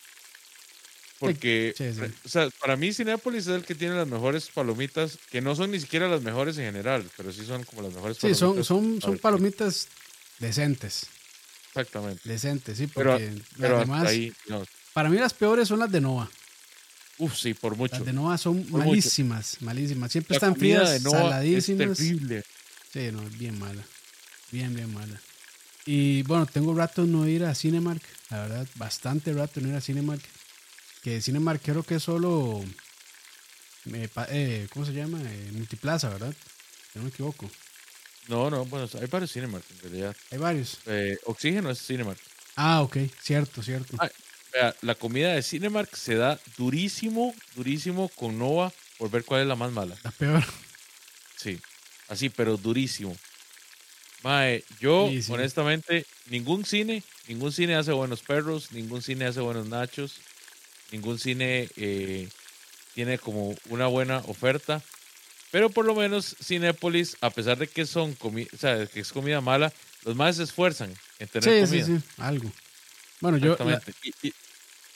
Porque, 1.19 1.74
Sí, 1.77 1.92
sí. 1.94 2.01
o 2.24 2.30
sea, 2.30 2.50
para 2.62 2.77
mí 2.77 2.94
Cinépolis 2.94 3.48
es 3.48 3.56
el 3.56 3.66
que 3.66 3.75
tiene 3.75 3.95
las 3.95 4.07
mejores 4.07 4.50
palomitas, 4.54 5.18
que 5.30 5.42
no 5.42 5.54
son 5.56 5.71
ni 5.71 5.80
siquiera 5.80 6.07
las 6.07 6.21
mejores 6.21 6.57
en 6.57 6.66
general, 6.66 7.06
pero 7.18 7.31
sí 7.33 7.45
son 7.45 7.64
como 7.66 7.81
las 7.81 7.94
mejores 7.94 8.18
Sí, 8.18 8.21
palomitas. 8.33 8.40
son, 8.40 8.64
son, 8.64 9.02
son 9.02 9.11
ver, 9.11 9.21
palomitas 9.21 9.88
decentes. 10.40 11.07
Exactamente. 11.68 12.21
Decentes, 12.28 12.78
sí, 12.78 12.88
Pero, 12.88 13.11
porque 13.11 13.42
pero 13.57 13.73
las 13.73 13.81
hasta 13.81 13.94
demás, 13.94 14.07
ahí, 14.09 14.33
no. 14.47 14.64
para 14.94 15.09
mí 15.09 15.18
las 15.18 15.33
peores 15.33 15.68
son 15.68 15.80
las 15.80 15.92
de 15.92 16.02
Nova. 16.02 16.30
Uf, 17.18 17.38
sí, 17.38 17.54
por 17.54 17.76
mucho. 17.76 17.97
Las 17.97 18.06
de 18.06 18.14
Nova 18.14 18.38
son 18.38 18.64
Por 18.64 18.80
mucho. 18.80 18.88
malísimas, 18.88 19.57
malísimas. 19.61 20.11
Siempre 20.14 20.33
La 20.35 20.38
están 20.38 20.56
frías, 20.56 20.90
de 20.92 20.99
Nova 21.02 21.18
Es 21.19 21.23
saladísimas. 21.26 21.97
terrible. 21.97 22.44
Sí, 22.94 23.09
no, 23.11 23.21
es 23.23 23.38
bien 23.38 23.59
mala. 23.59 23.83
Bien, 24.52 24.73
bien 24.73 24.92
mala. 24.94 25.19
Y 25.85 26.23
bueno, 26.23 26.45
tengo 26.45 26.73
rato 26.73 27.06
no 27.06 27.28
ir 27.28 27.44
a 27.44 27.54
Cinemark. 27.54 28.02
La 28.30 28.42
verdad, 28.42 28.68
bastante 28.76 29.33
rato 29.33 29.59
no 29.59 29.68
ir 29.68 29.76
a 29.76 29.81
Cinemark. 29.81 30.21
Que 31.01 31.21
Cinemark 31.21 31.61
creo 31.61 31.83
que 31.83 31.95
es 31.95 32.03
solo. 32.03 32.63
eh, 33.94 34.09
eh, 34.29 34.68
¿Cómo 34.73 34.85
se 34.85 34.94
llama? 34.94 35.19
Eh, 35.23 35.49
Multiplaza, 35.53 36.09
¿verdad? 36.09 36.33
Si 36.91 36.99
no 36.99 37.03
me 37.03 37.09
equivoco. 37.09 37.49
No, 38.27 38.49
no, 38.49 38.65
bueno, 38.65 38.87
hay 38.99 39.07
varios 39.07 39.31
Cinemark 39.31 39.63
en 39.71 39.79
realidad. 39.79 40.15
Hay 40.31 40.37
varios. 40.37 40.79
Eh, 40.85 41.18
Oxígeno 41.25 41.69
es 41.71 41.79
Cinemark. 41.85 42.19
Ah, 42.56 42.81
ok. 42.81 42.97
Cierto, 43.21 43.63
cierto. 43.63 43.95
Ah, 43.99 44.09
Vea, 44.51 44.75
la 44.81 44.95
comida 44.95 45.33
de 45.33 45.44
Cinemark 45.44 45.95
se 45.95 46.15
da 46.15 46.39
durísimo, 46.57 47.33
durísimo 47.56 48.09
con 48.09 48.37
Nova 48.39 48.73
por 48.97 49.09
ver 49.11 49.23
cuál 49.23 49.41
es 49.41 49.47
la 49.47 49.56
más 49.56 49.71
mala. 49.71 49.95
La 50.03 50.11
peor. 50.11 50.44
Sí, 51.37 51.59
así, 52.07 52.29
pero 52.29 52.57
durísimo. 52.57 53.15
Mae, 54.23 54.63
yo 54.79 55.07
Sí, 55.09 55.21
sí. 55.23 55.31
honestamente, 55.31 56.06
ningún 56.25 56.65
cine, 56.65 57.03
ningún 57.27 57.53
cine 57.53 57.75
hace 57.75 57.91
buenos 57.94 58.21
perros, 58.21 58.71
ningún 58.71 59.01
cine 59.01 59.25
hace 59.25 59.39
buenos 59.39 59.68
nachos, 59.68 60.19
ningún 60.92 61.19
cine 61.19 61.69
eh, 61.76 62.30
tiene 62.94 63.18
como 63.18 63.56
una 63.69 63.88
buena 63.88 64.19
oferta. 64.28 64.81
Pero 65.52 65.69
por 65.69 65.86
lo 65.86 65.96
menos 65.96 66.36
Cinépolis, 66.44 67.18
a 67.22 67.30
pesar 67.31 67.58
de 67.58 67.68
que 67.68 67.86
son 67.88 68.14
comi 68.14 68.48
o 68.54 68.58
sea, 68.58 68.86
que 68.86 69.00
es 69.00 69.12
comida 69.12 69.42
mala, 69.42 69.74
los 70.06 70.16
más 70.16 70.36
se 70.36 70.44
esfuerzan 70.44 70.94
en 71.18 71.28
tener 71.28 71.68
Sí, 71.68 71.78
sí, 71.78 71.81
comida. 71.84 72.00
sí. 72.00 72.06
Algo. 72.22 72.52
Bueno, 73.19 73.38
yo. 73.38 73.46
la- 73.48 73.52
Exactamente. 73.54 73.94
Y, 74.04 74.28
y- 74.28 74.34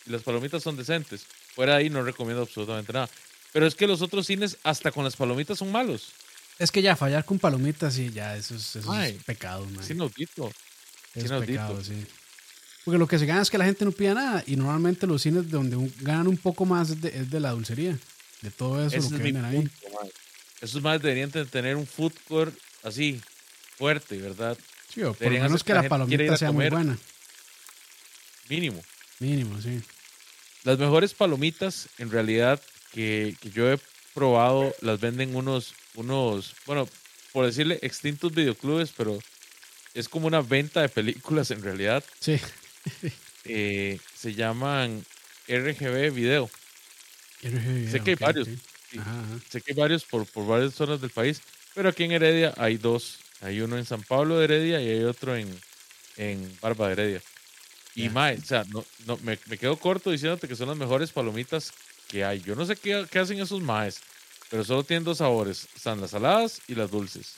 y 0.05 0.09
las 0.11 0.21
palomitas 0.21 0.61
son 0.61 0.75
decentes. 0.77 1.25
Fuera 1.55 1.73
de 1.73 1.79
ahí 1.79 1.89
no 1.89 2.03
recomiendo 2.03 2.43
absolutamente 2.43 2.93
nada. 2.93 3.09
Pero 3.51 3.65
es 3.67 3.73
que 3.75 3.87
los 3.87 4.01
otros 4.01 4.27
cines, 4.27 4.57
hasta 4.63 4.91
con 4.91 5.03
las 5.03 5.15
palomitas, 5.15 5.57
son 5.57 5.71
malos. 5.71 6.09
es 6.59 6.71
que 6.71 6.81
ya 6.83 6.95
fallar 6.95 7.25
con 7.25 7.39
palomitas, 7.39 7.93
sí, 7.95 8.11
ya, 8.13 8.35
eso 8.37 8.55
es, 8.55 8.75
eso 8.75 8.91
Ay, 8.91 9.15
es 9.17 9.23
pecado, 9.23 9.65
man. 9.65 9.83
Inaudito. 9.89 10.51
es 11.15 11.31
pecado, 11.31 11.83
sí. 11.83 12.05
Porque 12.85 12.97
lo 12.97 13.07
que 13.07 13.17
se 13.19 13.25
gana 13.25 13.41
es 13.41 13.49
que 13.49 13.57
la 13.57 13.65
gente 13.65 13.85
no 13.85 13.91
pida 13.91 14.13
nada. 14.13 14.43
Y 14.45 14.55
normalmente 14.55 15.07
los 15.07 15.21
cines 15.21 15.49
donde 15.49 15.75
un- 15.75 15.93
ganan 16.01 16.27
un 16.27 16.37
poco 16.37 16.65
más 16.65 16.89
es 16.89 17.01
de, 17.01 17.09
es 17.09 17.29
de 17.29 17.39
la 17.39 17.51
dulcería. 17.51 17.97
De 18.41 18.51
todo 18.51 18.79
eso 18.85 18.97
Ese 18.97 18.97
lo 18.97 19.03
es 19.05 19.11
que 19.11 19.17
mi 19.19 19.31
venden 19.31 19.45
ahí. 19.45 19.69
Esos 20.61 20.81
más 20.81 21.01
deberían 21.01 21.31
de 21.31 21.45
tener 21.45 21.75
un 21.77 21.87
food 21.87 22.13
court 22.27 22.53
así, 22.83 23.21
fuerte, 23.77 24.17
¿verdad? 24.17 24.57
Sí, 24.93 25.01
o 25.03 25.13
por 25.13 25.31
lo 25.31 25.39
menos 25.39 25.63
que 25.63 25.73
la 25.73 25.83
la 25.83 25.89
palomita 25.89 26.37
sea 26.37 26.51
muy 26.51 26.69
buena. 26.69 26.97
Mínimo. 28.49 28.81
Mínimo, 29.19 29.61
sí. 29.61 29.81
Las 30.63 30.77
mejores 30.77 31.13
palomitas, 31.13 31.87
en 31.97 32.11
realidad, 32.11 32.61
que, 32.91 33.35
que 33.41 33.49
yo 33.49 33.71
he 33.71 33.79
probado, 34.13 34.73
las 34.81 34.99
venden 34.99 35.35
unos, 35.35 35.73
unos, 35.95 36.53
bueno, 36.65 36.87
por 37.31 37.45
decirle, 37.45 37.79
extintos 37.81 38.33
videoclubes, 38.33 38.91
pero 38.95 39.17
es 39.93 40.07
como 40.09 40.27
una 40.27 40.41
venta 40.41 40.81
de 40.81 40.89
películas 40.89 41.51
en 41.51 41.61
realidad. 41.63 42.03
Sí. 42.19 42.39
Eh, 43.45 43.99
se 44.15 44.33
llaman 44.33 45.03
RGB 45.49 46.13
Video. 46.13 46.49
Sé 47.41 47.99
que 47.99 48.11
hay 48.11 48.15
varios. 48.15 48.47
ok. 48.47 48.53
Sí. 48.89 48.99
Ajá, 48.99 49.19
ajá. 49.19 49.39
Sé 49.49 49.61
que 49.61 49.73
hay 49.73 49.77
varios 49.77 50.05
por, 50.05 50.25
por 50.27 50.47
varias 50.47 50.73
zonas 50.75 51.01
del 51.01 51.09
país, 51.09 51.41
pero 51.75 51.89
aquí 51.89 52.05
en 52.05 52.13
Heredia 52.13 52.53
hay 52.55 52.77
dos. 52.77 53.19
Hay 53.41 53.59
uno 53.59 53.77
en 53.77 53.83
San 53.85 54.01
Pablo 54.03 54.37
de 54.37 54.45
Heredia 54.45 54.81
y 54.81 54.87
hay 54.87 55.03
otro 55.03 55.35
en, 55.35 55.53
en 56.15 56.57
Barba 56.61 56.87
de 56.87 56.93
Heredia. 56.93 57.21
Y 57.95 58.09
mae, 58.09 58.37
o 58.37 58.45
sea, 58.45 58.63
no, 58.69 58.85
no, 59.05 59.17
me, 59.17 59.37
me 59.47 59.57
quedo 59.57 59.75
corto 59.77 60.09
diciéndote 60.09 60.47
que 60.47 60.55
son 60.55 60.69
las 60.69 60.77
mejores 60.77 61.11
palomitas 61.11 61.71
que 62.07 62.23
hay. 62.23 62.39
Yo 62.41 62.55
no 62.55 62.65
sé 62.65 62.75
qué, 62.75 63.05
qué 63.11 63.19
hacen 63.19 63.39
esos 63.39 63.61
maes, 63.61 63.99
pero 64.49 64.63
solo 64.63 64.83
tienen 64.83 65.03
dos 65.03 65.17
sabores. 65.19 65.67
Están 65.75 66.01
las 66.01 66.11
saladas 66.11 66.61
y 66.67 66.75
las 66.75 66.89
dulces. 66.89 67.35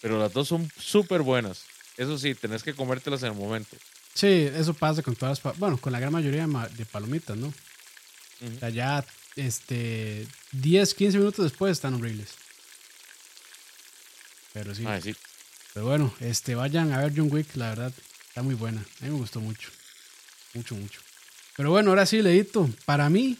Pero 0.00 0.18
las 0.18 0.32
dos 0.32 0.48
son 0.48 0.70
súper 0.78 1.22
buenas. 1.22 1.64
Eso 1.96 2.16
sí, 2.16 2.34
tenés 2.34 2.62
que 2.62 2.74
comértelas 2.74 3.22
en 3.24 3.32
el 3.32 3.38
momento. 3.38 3.76
Sí, 4.18 4.50
eso 4.52 4.74
pasa 4.74 5.00
con 5.00 5.14
todas 5.14 5.40
las, 5.44 5.58
bueno, 5.58 5.78
con 5.78 5.92
la 5.92 6.00
gran 6.00 6.12
mayoría 6.12 6.44
de, 6.44 6.84
palomitas, 6.86 7.36
¿no? 7.36 7.46
Ujú. 7.46 8.56
O 8.56 8.58
sea, 8.58 8.68
ya, 8.68 9.06
este, 9.36 10.26
10, 10.50 10.94
15 10.94 11.18
minutos 11.18 11.44
después 11.44 11.70
están 11.70 11.94
horribles. 11.94 12.30
Pero 14.52 14.74
sí. 14.74 14.82
Mae, 14.82 15.00
sí. 15.00 15.14
Pero 15.72 15.86
bueno, 15.86 16.12
este, 16.18 16.56
vayan 16.56 16.90
a 16.92 16.98
ver 16.98 17.12
John 17.16 17.28
Wick, 17.30 17.54
la 17.54 17.68
verdad, 17.68 17.92
está 18.26 18.42
muy 18.42 18.56
buena. 18.56 18.80
A 18.80 19.04
mí 19.04 19.12
me 19.12 19.18
gustó 19.18 19.38
mucho. 19.38 19.70
Mucho, 20.52 20.74
mucho. 20.74 21.00
Pero 21.56 21.70
bueno, 21.70 21.90
ahora 21.90 22.04
sí, 22.04 22.20
Leito, 22.20 22.68
para 22.86 23.08
mí, 23.08 23.38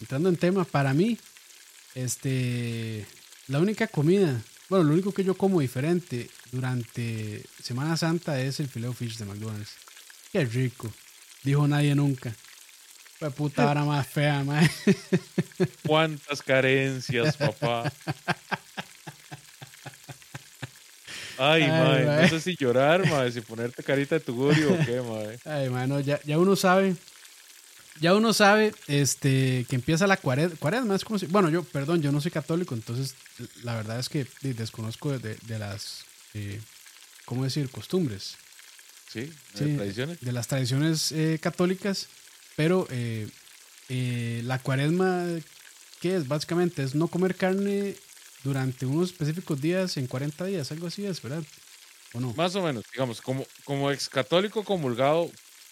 entrando 0.00 0.30
en 0.30 0.36
tema, 0.36 0.64
para 0.64 0.94
mí, 0.94 1.16
este, 1.94 3.06
la 3.46 3.60
única 3.60 3.86
comida, 3.86 4.42
bueno, 4.68 4.84
lo 4.84 4.94
único 4.94 5.12
que 5.12 5.22
yo 5.22 5.34
como 5.34 5.60
diferente 5.60 6.28
durante 6.50 7.44
Semana 7.62 7.96
Santa 7.96 8.40
es 8.40 8.58
el 8.58 8.66
fileo 8.66 8.92
fish 8.92 9.16
de 9.16 9.24
McDonald's. 9.24 9.87
Qué 10.32 10.44
rico. 10.44 10.92
Dijo 11.42 11.66
nadie 11.68 11.94
nunca. 11.94 12.34
Fue 13.18 13.30
puta 13.30 13.68
hora 13.68 13.84
más 13.84 14.06
fea, 14.06 14.44
mae. 14.44 14.70
¿Cuántas 15.86 16.40
carencias, 16.42 17.36
papá? 17.36 17.90
Ay, 21.40 21.62
Ay, 21.62 22.04
no 22.22 22.28
sé 22.28 22.40
si 22.40 22.56
llorar, 22.56 23.08
mae, 23.08 23.30
si 23.30 23.40
ponerte 23.40 23.82
carita 23.82 24.16
de 24.16 24.20
tugurio 24.20 24.72
o 24.74 24.78
qué, 24.84 25.00
mae. 25.00 25.38
Ay, 25.44 25.68
mano, 25.70 26.00
ya, 26.00 26.20
ya 26.24 26.38
uno 26.38 26.56
sabe. 26.56 26.96
Ya 28.00 28.14
uno 28.14 28.32
sabe 28.32 28.72
este, 28.86 29.66
que 29.68 29.74
empieza 29.76 30.06
la 30.06 30.16
cuaresma. 30.16 30.56
Cuaresma 30.58 30.94
es 30.94 31.04
como 31.04 31.18
si. 31.18 31.26
Bueno, 31.26 31.48
yo, 31.48 31.64
perdón, 31.64 32.00
yo 32.02 32.12
no 32.12 32.20
soy 32.20 32.30
católico, 32.30 32.74
entonces 32.74 33.14
la 33.64 33.74
verdad 33.74 33.98
es 33.98 34.08
que 34.08 34.26
de- 34.42 34.54
desconozco 34.54 35.16
de, 35.18 35.36
de 35.42 35.58
las. 35.58 36.04
eh, 36.34 36.60
¿Cómo 37.24 37.42
decir? 37.44 37.68
Costumbres. 37.70 38.36
Sí, 39.08 39.20
de 39.20 39.32
Sí, 39.54 39.76
tradiciones. 39.76 40.20
De 40.20 40.32
las 40.32 40.48
tradiciones 40.48 41.12
eh, 41.12 41.38
católicas. 41.40 42.08
Pero 42.56 42.86
eh, 42.90 43.28
eh, 43.88 44.42
la 44.44 44.58
cuaresma, 44.58 45.24
¿qué 46.00 46.16
es? 46.16 46.26
Básicamente 46.28 46.82
es 46.82 46.94
no 46.94 47.08
comer 47.08 47.36
carne 47.36 47.94
durante 48.42 48.86
unos 48.86 49.10
específicos 49.10 49.60
días 49.60 49.96
en 49.96 50.06
40 50.06 50.44
días, 50.46 50.70
algo 50.72 50.88
así 50.88 51.06
es, 51.06 51.22
¿verdad? 51.22 51.42
¿O 52.14 52.20
no? 52.20 52.32
Más 52.34 52.54
o 52.56 52.62
menos, 52.62 52.84
digamos, 52.92 53.20
como, 53.20 53.46
como 53.64 53.90
ex 53.90 54.08
católico 54.08 54.64
comulgado, 54.64 55.30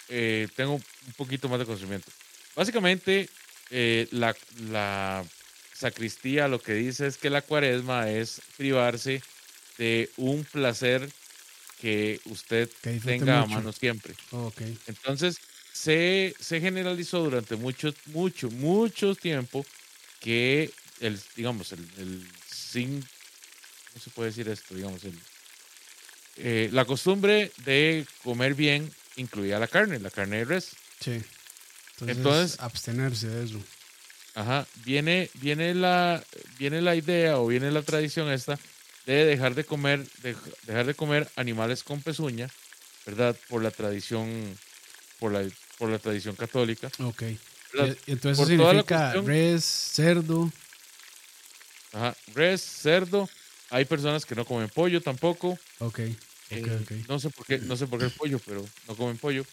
eh, 0.09 0.49
tengo 0.55 0.75
un 0.75 1.13
poquito 1.17 1.49
más 1.49 1.59
de 1.59 1.65
conocimiento. 1.67 2.11
Básicamente, 2.55 3.29
eh, 3.71 4.07
la, 4.13 4.35
la 4.71 5.25
sacristía 5.75 6.49
lo 6.49 6.61
que 6.61 6.75
dice 6.75 7.07
es 7.07 7.17
que 7.19 7.31
la 7.31 7.43
cuaresma 7.43 8.09
es 8.11 8.41
privarse 8.57 9.23
de 9.79 10.11
un 10.17 10.45
placer 10.45 11.11
que 11.81 12.21
usted 12.27 12.69
Que 12.83 12.99
tenga 13.01 13.39
a 13.41 13.47
mucho. 13.47 13.55
mano 13.55 13.73
siempre. 13.73 14.15
Oh, 14.31 14.47
ok. 14.47 14.63
Entonces, 14.87 15.39
se, 15.73 16.35
se 16.41 16.61
generalizó 16.61 17.23
durante 17.23 17.57
mucho, 17.57 17.93
mucho, 18.07 18.51
mucho 18.51 19.15
tiempo 19.15 19.65
que 20.21 20.71
el, 21.01 21.21
digamos, 21.37 21.73
el, 21.73 21.81
el 21.99 22.29
sin, 22.51 23.01
¿cómo 23.93 24.03
se 24.03 24.11
puede 24.11 24.31
decir 24.31 24.49
esto? 24.49 24.75
Digamos, 24.75 25.05
el, 25.05 25.19
eh, 26.37 26.69
la 26.73 26.85
costumbre 26.85 27.53
de 27.65 28.07
comer 28.23 28.55
bien 28.55 28.91
incluía 29.17 29.59
la 29.59 29.69
carne, 29.69 29.99
la 30.01 30.11
carne 30.11 30.39
de 30.39 30.45
res. 30.47 30.71
Sí. 31.01 31.21
Entonces, 31.93 32.17
Entonces- 32.17 32.61
abstenerse 32.61 33.29
de 33.29 33.45
eso. 33.45 33.63
Ajá, 34.35 34.67
viene, 34.85 35.31
viene, 35.35 35.75
la, 35.75 36.23
viene 36.59 36.83
la 36.83 36.95
idea 36.95 37.39
o 37.39 37.47
viene 37.47 37.71
la 37.71 37.81
tradición 37.83 38.31
esta 38.31 38.59
de 39.07 39.25
dejar 39.25 39.55
de 39.55 39.65
comer, 39.65 40.05
de, 40.23 40.37
dejar 40.67 40.87
de 40.87 40.95
comer 40.95 41.29
animales 41.37 41.83
con 41.85 42.03
pezuña, 42.03 42.49
¿verdad? 43.07 43.37
Por 43.49 43.63
la 43.63 43.71
tradición, 43.71 44.59
por 45.21 45.33
la, 45.33 45.49
por 45.79 45.89
la 45.91 45.99
tradición 45.99 46.35
católica. 46.37 46.91
Ok. 47.01 47.23
Entonces 48.07 48.39
Por 48.39 48.47
significa 48.47 48.83
cuestión- 49.13 49.27
res, 49.27 49.65
cerdo. 49.65 50.51
Ajá, 51.93 52.15
res, 52.35 52.61
cerdo. 52.63 53.29
Hay 53.71 53.85
personas 53.85 54.25
que 54.25 54.35
no 54.35 54.45
comen 54.45 54.69
pollo 54.69 55.01
tampoco. 55.01 55.59
Ok. 55.79 56.01
Ok, 56.51 56.51
eh, 56.51 56.79
ok. 56.83 56.93
No 57.09 57.19
sé 57.19 57.31
por 57.31 57.45
qué, 57.47 57.59
no 57.59 57.77
sé 57.77 57.87
por 57.87 57.99
qué 57.99 58.07
el 58.07 58.13
pollo, 58.13 58.39
pero 58.47 58.65
no 58.89 58.97
comen 58.97 59.19
pollo. 59.19 59.45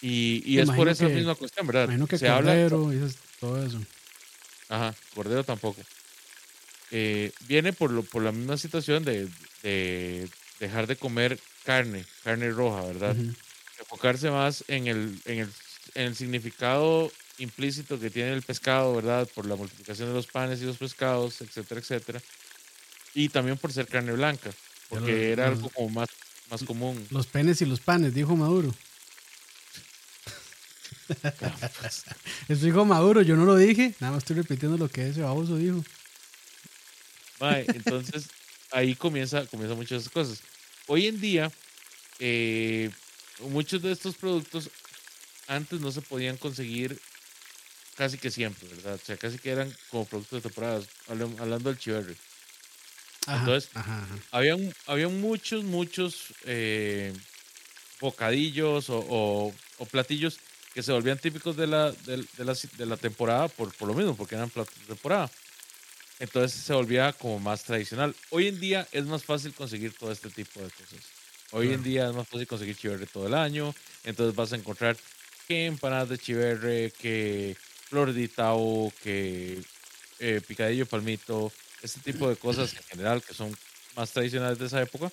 Y, 0.00 0.42
y 0.44 0.58
es 0.58 0.70
por 0.70 0.88
esa 0.88 1.06
que- 1.06 1.14
misma 1.14 1.34
cuestión, 1.34 1.66
¿verdad? 1.66 1.84
Imagino 1.84 2.06
que 2.06 2.18
Se 2.18 2.28
habla, 2.28 2.52
cordero 2.52 2.92
y 2.92 3.14
todo 3.38 3.64
eso. 3.64 3.80
ajá, 4.68 4.94
cordero 5.14 5.44
tampoco. 5.44 5.80
Eh, 6.94 7.32
viene 7.48 7.72
por, 7.72 7.90
lo, 7.90 8.02
por 8.02 8.22
la 8.22 8.32
misma 8.32 8.56
situación 8.58 9.02
de, 9.02 9.26
de 9.62 10.28
dejar 10.60 10.86
de 10.86 10.96
comer 10.96 11.38
carne, 11.64 12.04
carne 12.22 12.50
roja, 12.50 12.82
¿verdad? 12.82 13.16
Enfocarse 13.78 14.30
más 14.30 14.62
en 14.68 14.86
el, 14.86 15.18
en 15.24 15.38
el, 15.40 15.48
en 15.94 16.06
el 16.06 16.14
significado 16.14 17.10
implícito 17.38 17.98
que 17.98 18.10
tiene 18.10 18.32
el 18.34 18.42
pescado, 18.42 18.94
¿verdad? 18.94 19.26
Por 19.34 19.46
la 19.46 19.56
multiplicación 19.56 20.08
de 20.08 20.14
los 20.14 20.26
panes 20.26 20.60
y 20.60 20.64
los 20.66 20.76
pescados, 20.76 21.40
etcétera, 21.40 21.80
etcétera. 21.80 22.20
Y 23.14 23.30
también 23.30 23.56
por 23.58 23.72
ser 23.72 23.86
carne 23.88 24.12
blanca, 24.12 24.50
porque 24.88 25.12
los- 25.12 25.20
era 25.38 25.46
algo 25.48 25.70
como 25.70 25.88
más, 25.88 26.08
más 26.50 26.62
común. 26.62 27.06
Los 27.10 27.26
penes 27.26 27.62
y 27.62 27.64
los 27.66 27.80
panes, 27.80 28.12
dijo 28.14 28.36
Maduro. 28.36 28.72
Eso 32.48 32.64
dijo 32.66 32.84
Maduro, 32.84 33.22
yo 33.22 33.36
no 33.36 33.44
lo 33.44 33.56
dije. 33.56 33.94
Nada 34.00 34.12
más 34.12 34.22
estoy 34.22 34.36
repitiendo 34.36 34.76
lo 34.76 34.88
que 34.88 35.08
ese 35.08 35.22
baboso 35.22 35.56
dijo. 35.56 35.82
Mae, 37.42 37.68
entonces 37.74 38.34
ahí 38.70 38.96
comienza, 38.96 39.46
comienza 39.48 39.76
muchas 39.76 40.08
cosas. 40.10 40.44
Hoy 40.86 41.08
en 41.08 41.20
día, 41.20 41.52
eh, 42.18 42.92
muchos 43.38 43.82
de 43.82 43.92
estos 43.92 44.16
productos 44.18 44.70
antes 45.48 45.80
no 45.80 45.92
se 45.92 46.02
podían 46.02 46.38
conseguir 46.38 47.02
casi 47.96 48.18
que 48.18 48.30
siempre, 48.30 48.68
¿verdad? 48.68 48.96
O 48.96 48.98
sea, 48.98 49.18
casi 49.18 49.38
que 49.40 49.50
eran 49.50 49.78
como 49.88 50.08
productos 50.08 50.38
de 50.38 50.50
temporada, 50.50 50.86
hablando 51.06 51.70
del 51.70 51.78
chiverre. 51.78 52.20
Ajá, 53.26 53.46
Entonces, 53.46 53.70
ajá, 53.74 54.02
ajá. 54.04 54.16
Habían, 54.32 54.74
habían 54.86 55.20
muchos, 55.20 55.64
muchos 55.64 56.34
eh, 56.46 57.14
bocadillos 58.00 58.90
o, 58.90 59.00
o- 59.00 59.60
o 59.78 59.90
platillos 59.90 60.40
que 60.74 60.82
se 60.82 60.92
volvían 60.92 61.20
típicos 61.20 61.56
de 61.56 61.66
la, 61.68 61.92
de, 61.92 62.26
de 62.32 62.44
la, 62.44 62.54
de 62.72 62.86
la 62.86 62.98
temporada 62.98 63.48
por, 63.50 63.74
por 63.76 63.88
lo 63.88 63.94
mismo, 63.94 64.16
porque 64.16 64.36
eran 64.36 64.50
platos 64.50 64.76
de 64.80 64.86
temporada. 64.86 65.32
Entonces 66.22 66.52
se 66.64 66.72
volvía 66.74 67.12
como 67.14 67.40
más 67.40 67.64
tradicional. 67.64 68.16
Hoy 68.30 68.46
en 68.48 68.60
día 68.60 68.88
es 68.92 69.06
más 69.06 69.24
fácil 69.24 69.54
conseguir 69.54 69.96
todo 69.96 70.12
este 70.12 70.30
tipo 70.30 70.62
de 70.64 70.70
cosas. 70.70 71.16
Hoy 71.50 71.72
en 71.72 71.82
Claro. 71.82 71.82
día 71.82 72.06
es 72.08 72.14
más 72.14 72.26
fácil 72.30 72.46
conseguir 72.46 72.76
chiverre 72.76 73.08
todo 73.08 73.26
el 73.26 73.34
año. 73.34 73.74
Entonces 74.04 74.34
vas 74.36 74.52
a 74.52 74.56
encontrar 74.56 75.00
que 75.48 75.66
empanadas 75.66 76.08
de 76.10 76.18
chiverre, 76.18 76.94
que 76.96 77.58
flor 77.88 78.12
de 78.12 78.28
tao, 78.28 78.96
que 79.00 79.66
eh, 80.18 80.40
picadillo 80.42 80.86
palmito, 80.88 81.56
este 81.80 82.00
tipo 82.00 82.28
de 82.28 82.38
cosas 82.38 82.72
en 82.76 82.84
general 82.84 83.24
que 83.24 83.34
son 83.34 83.58
más 83.92 84.12
tradicionales 84.12 84.58
de 84.58 84.66
esa 84.66 84.80
época, 84.82 85.10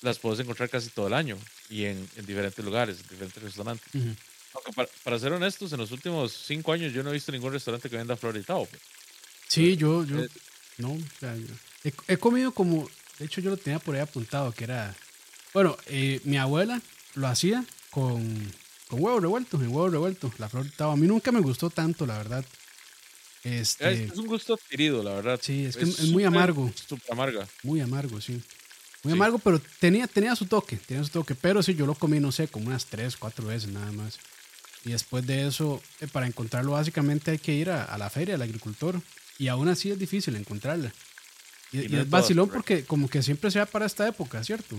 las 0.00 0.18
puedes 0.20 0.40
encontrar 0.40 0.68
casi 0.70 0.90
todo 0.90 1.06
el 1.08 1.14
año 1.14 1.46
y 1.68 1.84
en, 1.86 2.10
en 2.14 2.26
diferentes 2.26 2.62
lugares, 2.64 3.00
en 3.00 3.06
diferentes 3.08 3.42
restaurantes. 3.42 3.94
Ujú. 3.94 4.14
Aunque 4.54 4.72
para, 4.74 4.90
para 5.04 5.18
ser 5.18 5.32
honestos, 5.32 5.72
en 5.72 5.80
los 5.80 5.92
últimos 5.92 6.32
cinco 6.46 6.72
años 6.72 6.92
yo 6.92 7.02
no 7.04 7.10
he 7.10 7.14
visto 7.14 7.32
ningún 7.32 7.52
restaurante 7.52 7.90
que 7.90 7.96
venda 7.96 8.16
flor 8.16 8.34
de 8.36 8.44
tao. 8.44 8.68
pues. 8.70 8.82
Sí, 9.48 9.76
yo, 9.76 10.04
yo, 10.04 10.22
Eh, 10.22 10.28
no, 10.80 10.92
o 10.92 10.98
sea, 11.20 11.36
yo- 11.36 11.44
he, 11.84 11.92
he 12.12 12.16
comido 12.16 12.52
como, 12.52 12.88
de 13.18 13.26
hecho 13.26 13.40
yo 13.40 13.50
lo 13.50 13.56
tenía 13.56 13.78
por 13.78 13.94
ahí 13.94 14.00
apuntado, 14.00 14.52
que 14.52 14.64
era, 14.64 14.94
bueno, 15.54 15.76
eh, 15.86 16.20
mi 16.24 16.36
abuela 16.36 16.80
lo 17.14 17.26
hacía 17.28 17.64
con 17.90 18.52
con 18.90 19.00
huevo 19.04 19.20
revuelto, 19.20 19.56
en 19.58 19.68
huevo 19.68 19.88
revuelto, 19.88 20.32
la 20.38 20.48
flor 20.48 20.66
de. 20.66 20.84
A 20.84 20.96
mí 20.96 21.06
nunca 21.06 21.30
me 21.30 21.38
gustó 21.40 21.70
tanto, 21.70 22.06
la 22.06 22.18
verdad. 22.18 22.44
Este, 23.44 24.04
Es, 24.06 24.18
un 24.18 24.26
gusto 24.26 24.54
adquirido, 24.54 25.02
la 25.02 25.12
verdad. 25.14 25.38
sí, 25.40 25.64
es 25.64 25.76
que 25.76 25.84
es, 25.84 26.08
muy 26.08 26.24
amargo, 26.24 26.72
amarga. 27.08 27.46
muy 27.62 27.80
amargo, 27.80 28.20
sí. 28.20 28.42
Muy 29.04 29.12
Sí. 29.12 29.16
amargo, 29.16 29.38
pero 29.38 29.62
tenía, 29.78 30.06
tenía 30.08 30.34
su 30.34 30.46
toque, 30.46 30.76
tenía 30.76 31.04
su 31.04 31.10
toque. 31.10 31.34
Pero 31.36 31.62
sí, 31.62 31.74
yo 31.74 31.86
lo 31.86 31.94
comí, 31.94 32.18
no 32.20 32.32
sé, 32.32 32.48
como 32.48 32.66
unas 32.66 32.86
tres, 32.86 33.16
cuatro 33.16 33.46
veces 33.46 33.70
nada 33.70 33.92
más. 33.92 34.18
Y 34.84 34.90
después 34.90 35.24
de 35.26 35.46
eso, 35.46 35.80
eh, 36.00 36.08
para 36.08 36.26
encontrarlo 36.26 36.72
básicamente 36.72 37.30
hay 37.30 37.38
que 37.38 37.54
ir 37.54 37.70
a, 37.70 37.84
a 37.84 37.96
la 37.96 38.10
feria, 38.10 38.34
al 38.34 38.42
agricultor. 38.42 39.00
Y 39.40 39.48
aún 39.48 39.68
así 39.68 39.90
es 39.90 39.98
difícil 39.98 40.36
encontrarla. 40.36 40.92
Y, 41.72 41.90
Y 41.90 41.96
es 41.96 42.10
vacilón 42.10 42.50
porque 42.50 42.84
como 42.84 43.08
que 43.08 43.22
siempre 43.22 43.50
se 43.50 43.58
va 43.58 43.64
para 43.64 43.86
esta 43.86 44.06
época, 44.06 44.44
¿cierto? 44.44 44.78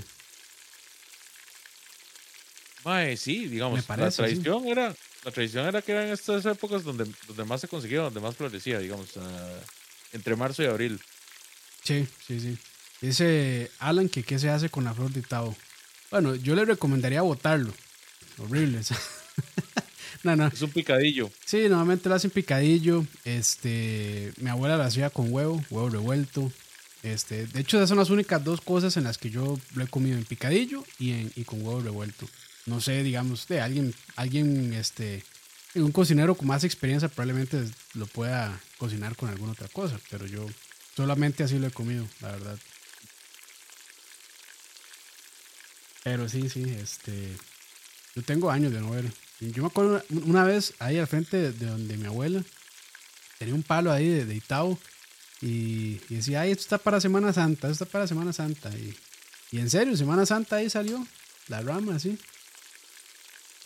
Mae, 2.85 3.17
sí, 3.17 3.47
digamos, 3.47 3.83
parece, 3.85 4.03
la 4.03 4.11
sí. 4.11 4.35
tradición 4.35 4.67
era, 4.67 4.95
la 5.25 5.31
tradición 5.31 5.65
era 5.65 5.81
que 5.81 5.93
eran 5.93 6.09
estas 6.09 6.45
épocas 6.45 6.83
donde, 6.83 7.11
donde 7.25 7.43
más 7.43 7.59
se 7.61 7.67
conseguía, 7.67 8.01
donde 8.01 8.19
más 8.19 8.35
florecía, 8.35 8.77
digamos, 8.77 9.17
ah, 9.17 9.59
entre 10.13 10.35
marzo 10.35 10.61
y 10.61 10.67
abril. 10.67 11.01
Sí, 11.83 12.07
sí, 12.27 12.39
sí. 12.39 12.55
Dice 13.01 13.71
Alan 13.79 14.09
que 14.09 14.21
qué 14.21 14.37
se 14.37 14.51
hace 14.51 14.69
con 14.69 14.83
la 14.83 14.93
flor 14.93 15.09
de 15.09 15.23
tao. 15.23 15.55
Bueno, 16.11 16.35
yo 16.35 16.53
le 16.53 16.65
recomendaría 16.65 17.23
botarlo. 17.23 17.73
Horrible. 18.37 18.81
no, 20.23 20.35
no. 20.35 20.47
Es 20.47 20.61
un 20.61 20.71
picadillo. 20.71 21.31
Sí, 21.45 21.61
normalmente 21.69 22.09
lo 22.09 22.15
hacen 22.15 22.31
picadillo. 22.31 23.05
Este, 23.25 24.31
mi 24.37 24.49
abuela 24.49 24.77
lo 24.77 24.83
hacía 24.83 25.09
con 25.09 25.31
huevo, 25.33 25.63
huevo 25.69 25.89
revuelto. 25.89 26.51
Este, 27.03 27.47
de 27.47 27.61
hecho, 27.61 27.77
esas 27.77 27.89
son 27.89 27.97
las 27.97 28.09
únicas 28.09 28.43
dos 28.43 28.61
cosas 28.61 28.95
en 28.97 29.05
las 29.05 29.17
que 29.17 29.29
yo 29.29 29.57
lo 29.73 29.83
he 29.83 29.87
comido 29.87 30.17
en 30.17 30.25
picadillo 30.25 30.83
y, 30.99 31.11
en, 31.11 31.31
y 31.35 31.43
con 31.43 31.65
huevo 31.65 31.81
revuelto. 31.81 32.27
No 32.67 32.79
sé, 32.79 33.01
digamos, 33.03 33.47
de 33.47 33.59
alguien, 33.59 33.93
alguien, 34.15 34.73
este, 34.73 35.23
un 35.75 35.91
cocinero 35.91 36.35
con 36.35 36.47
más 36.47 36.63
experiencia 36.63 37.09
probablemente 37.09 37.63
lo 37.95 38.05
pueda 38.05 38.59
cocinar 38.77 39.15
con 39.15 39.29
alguna 39.29 39.53
otra 39.53 39.67
cosa, 39.69 39.99
pero 40.11 40.27
yo 40.27 40.45
solamente 40.95 41.43
así 41.43 41.57
lo 41.57 41.67
he 41.67 41.71
comido, 41.71 42.07
la 42.19 42.31
verdad. 42.31 42.59
Pero 46.03 46.29
sí, 46.29 46.49
sí, 46.49 46.63
este, 46.79 47.35
yo 48.15 48.21
tengo 48.23 48.51
años 48.51 48.71
de 48.71 48.81
no 48.81 48.91
ver. 48.91 49.05
Yo 49.41 49.63
me 49.63 49.69
acuerdo 49.69 50.03
una, 50.09 50.25
una 50.25 50.43
vez 50.43 50.73
ahí 50.79 50.97
al 50.99 51.07
frente 51.07 51.37
de, 51.37 51.51
de 51.51 51.65
donde 51.65 51.97
mi 51.97 52.05
abuela 52.05 52.43
tenía 53.39 53.55
un 53.55 53.63
palo 53.63 53.91
ahí 53.91 54.07
de, 54.07 54.25
de 54.25 54.35
y, 55.41 55.99
y 56.09 56.15
decía, 56.15 56.41
ay, 56.41 56.51
esto 56.51 56.61
está 56.61 56.77
para 56.77 57.01
Semana 57.01 57.33
Santa, 57.33 57.67
esto 57.67 57.83
está 57.83 57.91
para 57.91 58.05
Semana 58.05 58.31
Santa. 58.31 58.69
Y, 58.69 58.95
y 59.51 59.59
en 59.59 59.71
serio, 59.71 59.97
Semana 59.97 60.27
Santa 60.27 60.57
ahí 60.57 60.69
salió 60.69 61.05
la 61.47 61.61
rama, 61.61 61.95
así. 61.95 62.19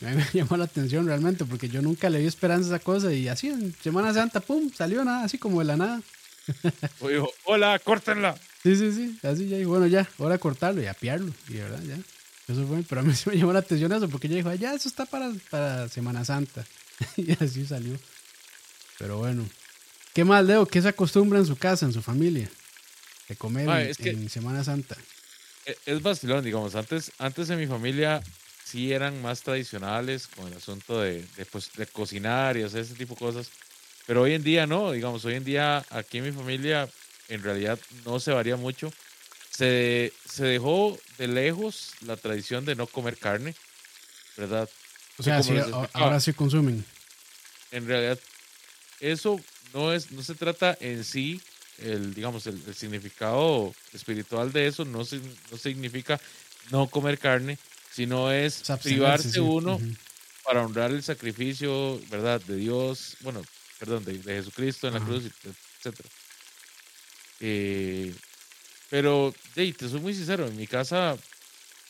A 0.01 0.05
mí 0.05 0.15
me 0.33 0.39
llamó 0.39 0.55
la 0.55 0.63
atención 0.63 1.05
realmente 1.05 1.43
porque 1.43 1.67
yo 1.67 1.81
nunca 1.81 2.09
le 2.09 2.19
vi 2.19 2.25
esperanza 2.25 2.71
a 2.71 2.75
esa 2.77 2.83
cosa 2.83 3.11
y 3.13 3.27
así 3.27 3.47
en 3.47 3.75
Semana 3.81 4.13
Santa, 4.13 4.39
pum, 4.39 4.71
salió 4.73 5.03
nada, 5.03 5.25
así 5.25 5.37
como 5.37 5.59
de 5.59 5.65
la 5.65 5.77
nada. 5.77 6.01
O 7.01 7.09
dijo, 7.09 7.29
hola, 7.45 7.79
córtenla. 7.79 8.35
Sí, 8.63 8.75
sí, 8.75 8.93
sí, 8.93 9.19
así 9.23 9.49
ya, 9.49 9.57
y 9.57 9.65
bueno, 9.65 9.87
ya, 9.87 10.07
ahora 10.19 10.37
cortarlo 10.37 10.81
y 10.81 10.85
apiarlo, 10.85 11.33
y 11.49 11.55
verdad, 11.55 11.81
ya. 11.83 11.97
Eso 12.47 12.65
fue, 12.67 12.83
pero 12.87 13.01
a 13.01 13.03
mí 13.03 13.13
sí 13.15 13.29
me 13.29 13.37
llamó 13.37 13.53
la 13.53 13.59
atención 13.59 13.91
eso, 13.91 14.07
porque 14.09 14.27
ella 14.27 14.37
dijo, 14.37 14.49
"Ah, 14.49 14.55
ya, 14.55 14.73
eso 14.73 14.87
está 14.87 15.05
para, 15.05 15.31
para 15.49 15.87
Semana 15.89 16.23
Santa. 16.25 16.65
y 17.17 17.31
así 17.43 17.65
salió. 17.65 17.97
Pero 18.99 19.17
bueno. 19.17 19.47
¿Qué 20.13 20.23
más, 20.23 20.45
Leo? 20.45 20.65
¿Qué 20.65 20.81
se 20.81 20.87
acostumbra 20.87 21.39
en 21.39 21.45
su 21.45 21.57
casa, 21.57 21.85
en 21.85 21.91
su 21.93 22.01
familia? 22.01 22.49
De 23.27 23.35
comer 23.35 23.65
Ma, 23.67 23.81
en, 23.81 23.89
es 23.89 23.97
que- 23.97 24.09
en 24.11 24.29
Semana 24.29 24.63
Santa. 24.63 24.95
E- 25.65 25.77
Es 25.85 26.01
vacilón, 26.01 26.43
digamos. 26.45 26.75
Antes, 26.75 27.11
antes 27.17 27.49
en 27.49 27.59
mi 27.59 27.67
familia 27.67 28.21
sí 28.63 28.93
eran 28.93 29.21
más 29.21 29.41
tradicionales 29.41 30.27
con 30.27 30.47
el 30.47 30.53
asunto 30.57 31.01
de, 31.01 31.25
de, 31.35 31.45
pues, 31.45 31.71
de 31.75 31.85
cocinar 31.87 32.55
y 32.57 32.63
hacer 32.63 32.81
ese 32.81 32.93
tipo 32.95 33.15
de 33.15 33.19
cosas. 33.19 33.49
Pero 34.07 34.21
hoy 34.21 34.33
en 34.33 34.43
día 34.43 34.67
no, 34.67 34.91
digamos, 34.91 35.25
hoy 35.25 35.33
en 35.33 35.43
día 35.43 35.83
aquí 35.89 36.19
en 36.19 36.25
mi 36.25 36.31
familia 36.31 36.87
en 37.27 37.41
realidad 37.43 37.79
no 38.05 38.19
se 38.19 38.31
varía 38.31 38.55
mucho. 38.55 38.93
Se, 39.55 40.11
se 40.29 40.45
dejó 40.45 40.97
de 41.17 41.27
lejos 41.27 41.93
la 42.01 42.17
tradición 42.17 42.65
de 42.65 42.75
no 42.75 42.87
comer 42.87 43.17
carne, 43.17 43.55
¿verdad? 44.35 44.69
O 45.17 45.23
sea, 45.23 45.41
sí, 45.41 45.53
ahora 45.93 46.19
sí 46.19 46.33
consumen. 46.33 46.83
En 47.71 47.87
realidad 47.87 48.19
eso 48.99 49.39
no 49.73 49.93
es, 49.93 50.11
no 50.11 50.23
se 50.23 50.35
trata 50.35 50.77
en 50.79 51.03
sí, 51.03 51.41
el, 51.79 52.13
digamos, 52.13 52.47
el, 52.47 52.61
el 52.67 52.75
significado 52.75 53.73
espiritual 53.93 54.51
de 54.51 54.67
eso 54.67 54.83
no, 54.85 54.99
no 54.99 55.57
significa 55.57 56.19
no 56.71 56.87
comer 56.87 57.17
carne, 57.19 57.57
sino 57.91 58.31
es 58.31 58.63
privarse 58.81 59.31
sí. 59.31 59.39
uno 59.39 59.79
para 60.43 60.65
honrar 60.65 60.91
el 60.91 61.03
sacrificio, 61.03 61.99
¿verdad? 62.09 62.41
De 62.41 62.55
Dios, 62.55 63.17
bueno, 63.21 63.41
perdón, 63.79 64.03
de, 64.05 64.17
de 64.17 64.35
Jesucristo 64.35 64.87
en 64.87 64.93
la 64.95 64.99
cruz, 64.99 65.23
etc. 65.83 65.99
Eh, 67.39 68.13
pero, 68.89 69.41
hey, 69.55 69.73
te 69.73 69.87
soy 69.89 69.99
muy 70.01 70.13
sincero, 70.13 70.47
en 70.47 70.55
mi 70.55 70.67
casa 70.67 71.23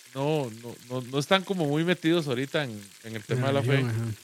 no, 0.06 0.50
no, 0.52 0.78
no, 0.84 1.02
no 1.02 1.20
están 1.20 1.44
como 1.46 1.68
muy 1.68 1.86
metidos 1.86 2.28
ahorita 2.28 2.64
en, 2.64 2.98
en 3.04 3.16
el 3.16 3.26
tema 3.26 3.48
de 3.48 3.54
la 3.54 3.64
fe. 3.64 3.90
ajá. 3.90 4.16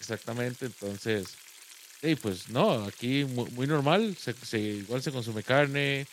Exactamente, 0.00 0.66
entonces, 0.66 1.40
hey, 2.02 2.16
pues 2.16 2.48
no, 2.48 2.84
aquí 2.86 3.24
muy, 3.24 3.50
muy 3.50 3.66
normal, 3.66 4.16
se, 4.18 4.34
se- 4.44 4.60
igual 4.60 5.02
se 5.02 5.12
consume 5.12 5.44
carne, 5.44 6.10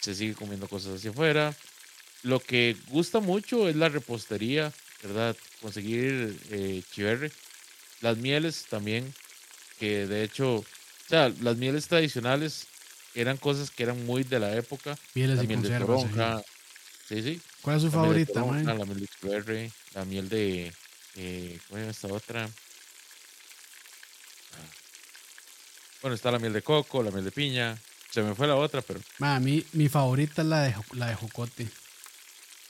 se 0.00 0.14
sigue 0.14 0.34
comiendo 0.34 0.68
cosas 0.68 0.96
hacia 0.96 1.10
afuera. 1.12 1.60
Lo 2.22 2.44
que 2.46 2.82
gusta 2.86 3.20
mucho 3.20 3.68
es 3.68 3.76
la 3.76 3.88
repostería, 3.90 4.76
¿verdad? 5.02 5.38
Conseguir 5.58 6.42
eh, 6.46 6.84
chiverre. 6.90 7.36
Las 8.00 8.18
mieles 8.18 8.68
también, 8.68 9.16
que 9.76 10.06
de 10.08 10.24
hecho, 10.24 10.58
o 10.60 10.70
sea, 11.08 11.30
las 11.30 11.56
mieles 11.58 11.88
tradicionales 11.88 12.69
eran 13.14 13.36
cosas 13.36 13.70
que 13.70 13.82
eran 13.82 14.04
muy 14.06 14.22
de 14.24 14.38
la 14.40 14.54
época. 14.54 14.96
Mieles 15.14 15.38
La 15.38 15.44
y 15.44 15.46
miel 15.46 15.62
de 15.62 15.78
toronja, 15.78 16.42
sí, 17.08 17.22
sí. 17.22 17.40
¿Cuál 17.62 17.76
es 17.76 17.82
su 17.82 17.88
La 17.90 17.96
miel 17.98 18.04
favorita, 18.26 18.32
toronja, 18.32 18.62
man? 18.64 18.78
La 18.78 18.84
miel 18.86 19.00
de 19.00 19.06
chiverre, 19.08 19.72
la 19.94 20.04
miel 20.04 20.28
de, 20.28 20.72
eh, 21.16 21.58
¿cómo 21.68 21.76
se 21.76 21.80
llama 21.80 21.90
esta 21.90 22.08
otra? 22.08 22.44
Ah. 24.52 24.66
Bueno, 26.02 26.14
está 26.14 26.30
la 26.30 26.38
miel 26.38 26.52
de 26.52 26.62
coco, 26.62 27.02
la 27.02 27.10
miel 27.10 27.24
de 27.24 27.32
piña. 27.32 27.78
Se 28.10 28.22
me 28.22 28.34
fue 28.34 28.46
la 28.48 28.56
otra, 28.56 28.82
pero 28.82 29.00
Ma, 29.18 29.36
a 29.36 29.40
mí, 29.40 29.64
mi 29.72 29.88
favorita 29.88 30.42
es 30.42 30.48
la 30.48 30.62
de, 30.62 30.74
la 30.94 31.08
de 31.08 31.14
jocote. 31.14 31.68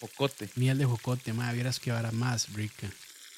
cocote. 0.00 0.50
Miel 0.56 0.76
de 0.78 0.84
jocote, 0.84 1.32
ma, 1.32 1.50
vieras 1.52 1.78
que 1.80 1.90
ahora 1.90 2.10
más 2.12 2.52
rica. 2.52 2.90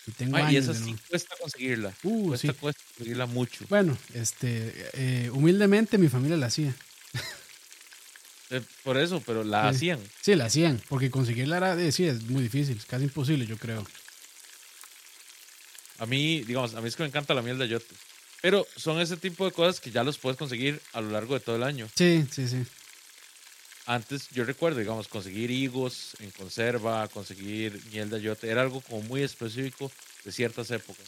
Y 0.06 0.10
tengo 0.12 0.36
Ah, 0.36 0.40
y 0.40 0.44
años 0.56 0.64
esa 0.64 0.72
de 0.72 0.78
sí 0.80 0.92
no- 0.92 0.98
cuesta 1.08 1.36
conseguirla. 1.38 1.92
Uh, 2.02 2.28
cuesta, 2.30 2.52
sí. 2.52 2.58
cuesta 2.58 2.82
conseguirla 2.96 3.26
mucho. 3.26 3.64
Bueno, 3.68 3.96
este, 4.14 4.72
eh, 4.94 5.30
humildemente 5.30 5.96
mi 5.98 6.08
familia 6.08 6.36
la 6.36 6.46
hacía. 6.46 6.74
Eh, 8.50 8.60
por 8.82 8.98
eso, 8.98 9.22
pero 9.24 9.44
la 9.44 9.70
Sí. 9.70 9.76
hacían. 9.76 10.10
Sí, 10.20 10.34
la 10.34 10.44
hacían, 10.46 10.82
porque 10.88 11.10
conseguirla 11.10 11.56
era, 11.56 11.80
eh, 11.82 11.90
sí, 11.90 12.04
es 12.06 12.22
muy 12.24 12.42
difícil, 12.42 12.76
es 12.76 12.84
casi 12.84 13.04
imposible, 13.04 13.46
yo 13.46 13.56
creo. 13.56 13.86
A 15.98 16.06
mí, 16.06 16.40
digamos, 16.42 16.74
a 16.74 16.80
mí 16.80 16.88
es 16.88 16.96
que 16.96 17.02
me 17.02 17.08
encanta 17.08 17.32
la 17.32 17.42
miel 17.42 17.58
de 17.58 17.64
ayote. 17.64 17.94
Pero 18.42 18.66
son 18.76 19.00
ese 19.00 19.16
tipo 19.16 19.44
de 19.44 19.52
cosas 19.52 19.80
que 19.80 19.90
ya 19.90 20.02
los 20.02 20.18
puedes 20.18 20.36
conseguir 20.36 20.80
a 20.92 21.00
lo 21.00 21.10
largo 21.10 21.34
de 21.34 21.40
todo 21.40 21.56
el 21.56 21.62
año. 21.62 21.88
Sí, 21.94 22.26
sí, 22.30 22.48
sí. 22.48 22.62
Antes, 23.86 24.28
yo 24.30 24.44
recuerdo, 24.44 24.80
digamos, 24.80 25.08
conseguir 25.08 25.50
higos 25.50 26.14
en 26.20 26.30
conserva, 26.32 27.08
conseguir 27.08 27.80
miel 27.92 28.10
de 28.10 28.16
ayote, 28.16 28.48
era 28.48 28.62
algo 28.62 28.80
como 28.80 29.02
muy 29.02 29.22
específico 29.22 29.90
de 30.24 30.32
ciertas 30.32 30.70
épocas. 30.72 31.06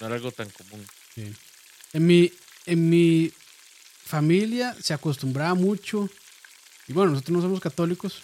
No 0.00 0.06
era 0.06 0.16
algo 0.16 0.32
tan 0.32 0.50
común. 0.50 0.84
sí. 1.14 1.32
En 1.94 2.06
mi, 2.06 2.32
en 2.66 2.88
mi 2.88 3.32
familia 4.04 4.76
se 4.80 4.94
acostumbraba 4.94 5.54
mucho, 5.54 6.08
y 6.88 6.92
bueno, 6.92 7.12
nosotros 7.12 7.36
no 7.36 7.42
somos 7.42 7.60
católicos, 7.60 8.22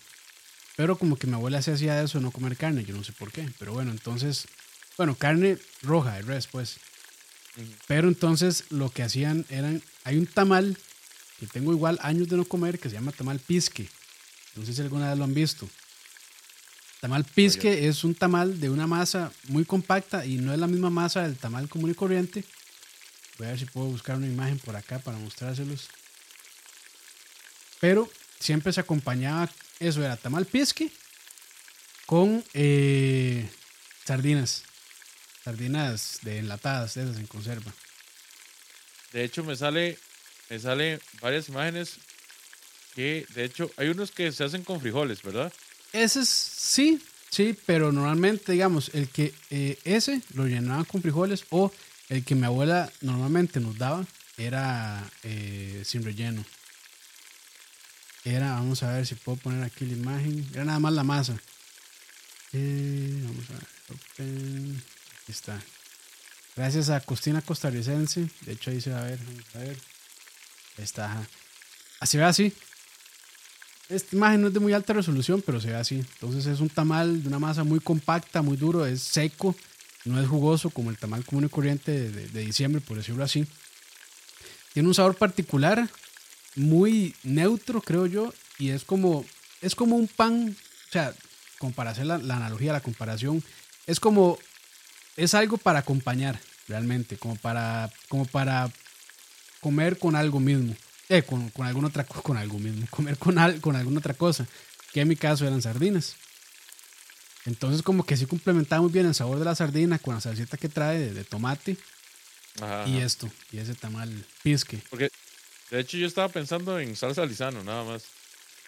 pero 0.76 0.98
como 0.98 1.16
que 1.16 1.26
mi 1.26 1.34
abuela 1.34 1.62
se 1.62 1.72
hacía 1.72 2.02
eso, 2.02 2.20
no 2.20 2.30
comer 2.30 2.56
carne, 2.56 2.84
yo 2.84 2.94
no 2.94 3.04
sé 3.04 3.12
por 3.12 3.32
qué, 3.32 3.48
pero 3.58 3.72
bueno, 3.72 3.90
entonces, 3.90 4.46
bueno, 4.96 5.14
carne 5.14 5.58
roja, 5.82 6.14
de 6.14 6.22
res, 6.22 6.46
pues. 6.46 6.78
Pero 7.86 8.08
entonces 8.08 8.64
lo 8.70 8.90
que 8.90 9.02
hacían 9.02 9.44
eran, 9.48 9.82
hay 10.04 10.16
un 10.18 10.26
tamal 10.26 10.78
que 11.38 11.46
tengo 11.46 11.72
igual 11.72 11.98
años 12.02 12.28
de 12.28 12.36
no 12.36 12.44
comer 12.44 12.78
que 12.78 12.88
se 12.88 12.94
llama 12.94 13.12
tamal 13.12 13.38
pisque. 13.38 13.88
No 14.54 14.64
sé 14.64 14.72
si 14.72 14.80
alguna 14.80 15.08
vez 15.08 15.18
lo 15.18 15.24
han 15.24 15.34
visto. 15.34 15.68
Tamal 17.00 17.24
pisque 17.24 17.86
es 17.86 18.02
un 18.02 18.14
tamal 18.14 18.60
de 18.60 18.70
una 18.70 18.86
masa 18.86 19.32
muy 19.44 19.64
compacta 19.64 20.26
y 20.26 20.36
no 20.36 20.52
es 20.52 20.58
la 20.58 20.66
misma 20.66 20.90
masa 20.90 21.22
del 21.22 21.36
tamal 21.36 21.68
común 21.68 21.90
y 21.90 21.94
corriente. 21.94 22.44
Voy 23.38 23.46
a 23.46 23.50
ver 23.50 23.58
si 23.58 23.66
puedo 23.66 23.86
buscar 23.86 24.16
una 24.16 24.26
imagen 24.26 24.58
por 24.58 24.76
acá 24.76 24.98
para 24.98 25.16
mostrárselos. 25.16 25.88
Pero 27.80 28.10
siempre 28.40 28.72
se 28.72 28.80
acompañaba, 28.80 29.48
eso 29.78 30.04
era 30.04 30.16
tamal 30.16 30.44
pisque 30.44 30.90
con 32.06 32.44
eh, 32.52 33.48
sardinas. 34.04 34.64
Sardinas 35.44 36.18
de 36.22 36.38
enlatadas, 36.38 36.96
esas 36.96 37.16
en 37.16 37.26
conserva. 37.26 37.72
De 39.12 39.24
hecho, 39.24 39.44
me 39.44 39.56
sale, 39.56 39.98
me 40.50 40.58
sale 40.58 41.00
varias 41.20 41.48
imágenes 41.48 41.98
que, 42.94 43.24
de 43.34 43.44
hecho, 43.44 43.70
hay 43.76 43.88
unos 43.88 44.10
que 44.10 44.32
se 44.32 44.44
hacen 44.44 44.64
con 44.64 44.80
frijoles, 44.80 45.22
¿verdad? 45.22 45.52
Ese 45.92 46.20
es, 46.20 46.28
sí, 46.28 47.00
Sí, 47.30 47.56
pero 47.66 47.92
normalmente, 47.92 48.52
digamos, 48.52 48.90
el 48.94 49.08
que 49.08 49.34
eh, 49.50 49.78
ese 49.84 50.22
lo 50.34 50.46
llenaban 50.46 50.84
con 50.84 51.02
frijoles 51.02 51.44
o 51.50 51.70
el 52.08 52.24
que 52.24 52.34
mi 52.34 52.44
abuela 52.44 52.90
normalmente 53.00 53.60
nos 53.60 53.76
daba 53.76 54.06
era 54.36 55.10
eh, 55.22 55.82
sin 55.84 56.04
relleno. 56.04 56.44
Era, 58.24 58.52
vamos 58.52 58.82
a 58.82 58.92
ver 58.92 59.06
si 59.06 59.14
puedo 59.14 59.38
poner 59.38 59.62
aquí 59.62 59.86
la 59.86 59.94
imagen. 59.94 60.46
Era 60.52 60.64
nada 60.64 60.78
más 60.78 60.92
la 60.92 61.04
masa. 61.04 61.38
Eh, 62.52 63.20
vamos 63.24 63.44
a 63.50 63.52
ver. 63.54 63.66
Open. 63.90 64.82
Aquí 65.22 65.32
está. 65.32 65.60
Gracias 66.56 66.90
a 66.90 67.00
Costina 67.00 67.40
Costarricense. 67.42 68.28
De 68.42 68.52
hecho, 68.52 68.70
ahí 68.70 68.80
se 68.80 68.90
va 68.90 69.00
a 69.00 69.04
ver. 69.04 69.18
Vamos 69.18 69.44
a 69.54 69.58
ver. 69.58 69.78
Ahí 70.76 70.84
está. 70.84 71.06
ajá. 71.06 71.28
Así 72.00 72.16
ve 72.16 72.24
así. 72.24 72.52
Esta 73.88 74.14
imagen 74.14 74.42
no 74.42 74.48
es 74.48 74.54
de 74.54 74.60
muy 74.60 74.72
alta 74.72 74.92
resolución, 74.92 75.42
pero 75.44 75.60
se 75.60 75.68
ve 75.68 75.76
así. 75.76 75.96
Entonces 75.96 76.46
es 76.46 76.60
un 76.60 76.68
tamal 76.68 77.22
de 77.22 77.28
una 77.28 77.38
masa 77.38 77.64
muy 77.64 77.80
compacta, 77.80 78.42
muy 78.42 78.56
duro, 78.56 78.84
es 78.84 79.02
seco, 79.02 79.56
no 80.04 80.20
es 80.20 80.28
jugoso 80.28 80.70
como 80.70 80.90
el 80.90 80.98
tamal 80.98 81.24
común 81.24 81.44
y 81.44 81.48
corriente 81.48 82.10
de, 82.10 82.40
diciembre, 82.42 82.80
por 82.80 82.96
decirlo 82.96 83.24
así. 83.24 83.46
Tiene 84.72 84.88
un 84.88 84.94
sabor 84.94 85.16
particular, 85.16 85.88
muy 86.56 87.14
neutro, 87.22 87.80
creo 87.80 88.06
yo, 88.06 88.32
y 88.58 88.70
es 88.70 88.84
como, 88.84 89.24
es 89.60 89.74
como 89.74 89.96
un 89.96 90.08
pan, 90.08 90.56
o 90.88 90.92
sea, 90.92 91.14
como 91.58 91.72
para 91.72 91.90
hacer 91.90 92.06
la, 92.06 92.18
la 92.18 92.36
analogía, 92.36 92.72
la 92.72 92.80
comparación, 92.80 93.42
es 93.86 94.00
como, 94.00 94.38
es 95.16 95.34
algo 95.34 95.58
para 95.58 95.80
acompañar, 95.80 96.38
realmente, 96.68 97.16
como 97.16 97.36
para, 97.36 97.90
como 98.08 98.24
para 98.26 98.70
comer 99.60 99.98
con 99.98 100.14
algo 100.16 100.40
mismo. 100.40 100.76
Eh, 101.10 101.22
con, 101.22 101.48
con 101.50 101.66
alguna 101.66 101.88
otra 101.88 102.04
co- 102.04 102.22
con 102.22 102.36
algo 102.36 102.58
mismo. 102.58 102.86
Comer 102.90 103.16
con, 103.16 103.38
al- 103.38 103.60
con 103.62 103.76
alguna 103.76 103.98
otra 104.00 104.12
cosa. 104.12 104.46
Que 104.92 105.00
en 105.00 105.08
mi 105.08 105.16
caso 105.16 105.46
eran 105.46 105.62
sardinas. 105.62 106.16
Entonces, 107.48 107.82
como 107.82 108.04
que 108.04 108.16
sí 108.16 108.26
complementaba 108.26 108.82
muy 108.82 108.92
bien 108.92 109.06
el 109.06 109.14
sabor 109.14 109.38
de 109.38 109.44
la 109.44 109.54
sardina 109.54 109.98
con 109.98 110.14
la 110.14 110.20
salsita 110.20 110.56
que 110.56 110.68
trae 110.68 110.98
de, 110.98 111.14
de 111.14 111.24
tomate 111.24 111.76
Ajá, 112.60 112.86
y 112.88 112.96
ajá. 112.96 113.04
esto, 113.06 113.30
y 113.50 113.58
ese 113.58 113.74
tamal 113.74 114.10
pisque. 114.42 114.80
Porque, 114.90 115.10
de 115.70 115.80
hecho, 115.80 115.96
yo 115.96 116.06
estaba 116.06 116.28
pensando 116.28 116.78
en 116.78 116.94
salsa 116.94 117.24
lisano, 117.26 117.64
nada 117.64 117.84
más. 117.84 118.04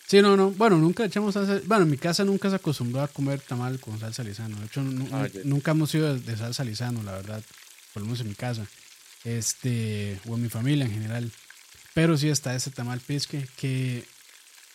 Sí, 0.06 0.20
no, 0.22 0.36
no. 0.36 0.50
Bueno, 0.50 0.76
nunca 0.78 1.04
echamos 1.04 1.34
salsa. 1.34 1.60
Bueno, 1.66 1.84
en 1.84 1.90
mi 1.90 1.96
casa 1.98 2.24
nunca 2.24 2.50
se 2.50 2.56
acostumbró 2.56 3.00
a 3.02 3.08
comer 3.08 3.40
tamal 3.40 3.78
con 3.78 4.00
salsa 4.00 4.24
lisano. 4.24 4.58
De 4.58 4.66
hecho, 4.66 4.82
Ah, 5.12 5.28
ya. 5.32 5.40
nunca 5.44 5.70
hemos 5.70 5.90
sido 5.90 6.14
de, 6.14 6.20
de 6.20 6.36
salsa 6.36 6.64
lisano, 6.64 7.02
la 7.04 7.12
verdad. 7.12 7.44
Por 7.94 8.02
lo 8.02 8.06
menos 8.06 8.20
en 8.20 8.28
mi 8.28 8.34
casa. 8.34 8.66
Este, 9.24 10.18
o 10.26 10.34
en 10.34 10.42
mi 10.42 10.48
familia 10.48 10.84
en 10.86 10.92
general. 10.92 11.30
Pero 11.94 12.16
sí 12.16 12.28
está 12.28 12.54
ese 12.56 12.70
tamal 12.70 13.00
pisque 13.00 13.46
que 13.56 14.04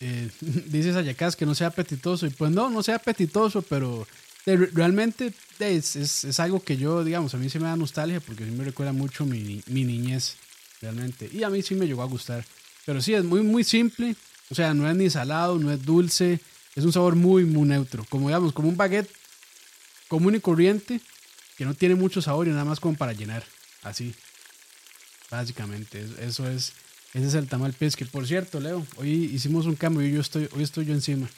eh, 0.00 0.28
dices 0.66 0.96
Ayacás 0.96 1.36
que 1.36 1.46
no 1.46 1.54
sea 1.54 1.68
apetitoso. 1.68 2.26
Y 2.26 2.30
pues 2.30 2.50
no, 2.52 2.70
no 2.70 2.82
sea 2.82 2.96
apetitoso, 2.96 3.62
pero 3.62 4.06
realmente 4.44 5.32
es, 5.58 5.96
es- 5.96 6.38
algo 6.40 6.62
que 6.62 6.76
yo, 6.76 7.02
digamos, 7.04 7.34
a 7.34 7.38
mí 7.38 7.48
sí 7.50 7.58
me 7.58 7.66
da 7.66 7.76
nostalgia 7.76 8.20
porque 8.20 8.44
sí 8.44 8.50
me 8.50 8.64
recuerda 8.64 8.92
mucho 8.92 9.24
mi, 9.26 9.62
mi 9.66 9.84
niñez, 9.84 10.36
realmente. 10.80 11.28
Y 11.32 11.42
a 11.42 11.50
mí 11.50 11.62
sí 11.62 11.74
me 11.74 11.86
llegó 11.86 12.02
a 12.02 12.06
gustar. 12.06 12.44
Pero 12.84 13.00
sí, 13.02 13.14
es 13.14 13.24
muy, 13.24 13.40
muy 13.42 13.64
simple. 13.64 14.14
O 14.50 14.54
sea, 14.54 14.72
no 14.74 14.88
es 14.88 14.94
ni 14.96 15.10
salado, 15.10 15.58
no 15.58 15.72
es 15.72 15.84
dulce. 15.84 16.38
Es 16.76 16.84
un 16.84 16.92
sabor 16.92 17.16
muy, 17.16 17.44
muy 17.44 17.66
neutro. 17.68 18.04
Como, 18.08 18.28
digamos, 18.28 18.52
como 18.52 18.68
un 18.68 18.76
baguette 18.76 19.10
común 20.08 20.36
y 20.36 20.40
corriente 20.40 21.00
que 21.56 21.64
no 21.64 21.74
tiene 21.74 21.94
mucho 21.96 22.22
sabor 22.22 22.46
y 22.46 22.50
nada 22.50 22.64
más 22.64 22.78
como 22.78 22.96
para 22.96 23.12
llenar. 23.12 23.42
Así. 23.82 24.14
Básicamente, 25.30 26.00
es- 26.02 26.18
eso 26.20 26.48
es. 26.48 26.72
Ese 27.14 27.26
es 27.28 27.34
el 27.34 27.48
tamal. 27.48 27.74
Que 27.74 27.88
por 28.06 28.26
cierto, 28.26 28.60
Leo, 28.60 28.86
hoy 28.96 29.24
hicimos 29.32 29.66
un 29.66 29.76
cambio 29.76 30.06
y 30.06 30.12
yo 30.12 30.20
estoy, 30.20 30.48
hoy 30.52 30.62
estoy 30.62 30.84
yo 30.86 30.92
encima. 30.94 31.28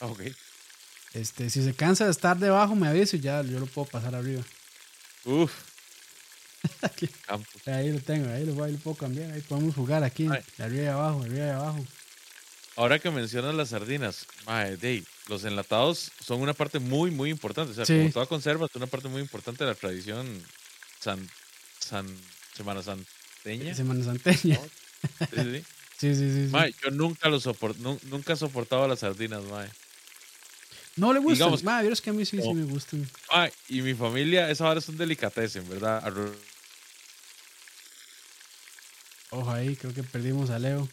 Ah, 0.00 0.06
ok. 0.06 0.22
Este, 1.14 1.48
si 1.50 1.62
se 1.62 1.72
cansa 1.74 2.04
de 2.04 2.10
estar 2.10 2.36
debajo, 2.38 2.74
me 2.74 2.88
avisa 2.88 3.16
y 3.16 3.20
ya 3.20 3.42
yo 3.42 3.58
lo 3.60 3.66
puedo 3.66 3.88
pasar 3.88 4.14
arriba. 4.14 4.42
Uf. 5.24 5.52
Ahí 7.66 7.92
lo 7.92 8.00
tengo, 8.00 8.28
ahí 8.32 8.44
lo, 8.44 8.54
voy- 8.54 8.66
ahí 8.66 8.72
lo 8.72 8.78
puedo 8.78 8.96
cambiar. 8.96 9.30
Ahí 9.30 9.40
podemos 9.42 9.74
jugar 9.74 10.02
aquí, 10.02 10.26
Ay. 10.30 10.40
de 10.58 10.64
arriba 10.64 10.82
y 10.82 10.86
abajo, 10.86 11.20
de 11.20 11.26
arriba 11.30 11.46
y 11.46 11.50
abajo. 11.50 11.84
Ahora 12.76 12.98
que 12.98 13.10
mencionas 13.10 13.54
las 13.54 13.70
sardinas, 13.70 14.26
mae, 14.44 14.76
dey, 14.76 15.04
los 15.28 15.44
enlatados 15.44 16.10
son 16.24 16.40
una 16.42 16.52
parte 16.54 16.78
muy, 16.78 17.10
muy 17.10 17.30
importante. 17.30 17.72
O 17.72 17.74
sea, 17.74 17.86
Sí. 17.86 17.96
como 17.98 18.10
toda 18.12 18.26
conserva, 18.26 18.66
es 18.66 18.74
una 18.76 18.86
parte 18.86 19.08
muy 19.08 19.22
importante 19.22 19.64
de 19.64 19.70
la 19.70 19.74
tradición 19.76 20.42
san, 21.00 21.28
san, 21.78 22.06
Semana 22.54 22.82
Santeña. 23.46 23.74
Semana 23.74 24.04
Santeña. 24.04 24.58
Sí, 25.30 25.36
sí. 25.36 25.64
Sí, 25.98 26.14
sí, 26.14 26.30
sí. 26.30 26.46
sí. 26.46 26.50
Mae, 26.52 26.74
yo 26.82 26.90
nunca 26.90 27.28
lo 27.28 27.38
soport, 27.38 27.76
nu- 27.78 27.98
nunca 28.04 28.32
he 28.32 28.36
soportado 28.36 28.86
las 28.88 28.98
sardinas, 29.00 29.42
mae. 29.44 29.68
no 30.96 31.12
le 31.12 31.20
gustan. 31.20 31.34
digamos- 31.36 31.62
Ma, 31.62 31.80
vieras 31.80 32.00
que 32.00 32.10
a 32.10 32.12
mí 32.12 32.24
sí, 32.26 32.40
sí 32.42 32.54
me 32.54 32.64
gustan. 32.64 33.08
Mae, 33.32 33.52
y 33.68 33.82
mi 33.82 33.94
familia, 33.94 34.50
esa 34.50 34.66
ahora 34.66 34.80
es 34.80 34.88
un 34.88 34.96
delicatessen, 34.96 35.68
¿verdad? 35.68 36.02
Ojo 39.30 39.50
ahí, 39.50 39.76
creo 39.76 39.94
que 39.94 40.02
perdimos 40.02 40.50
a 40.50 40.58
Leo. 40.58 40.88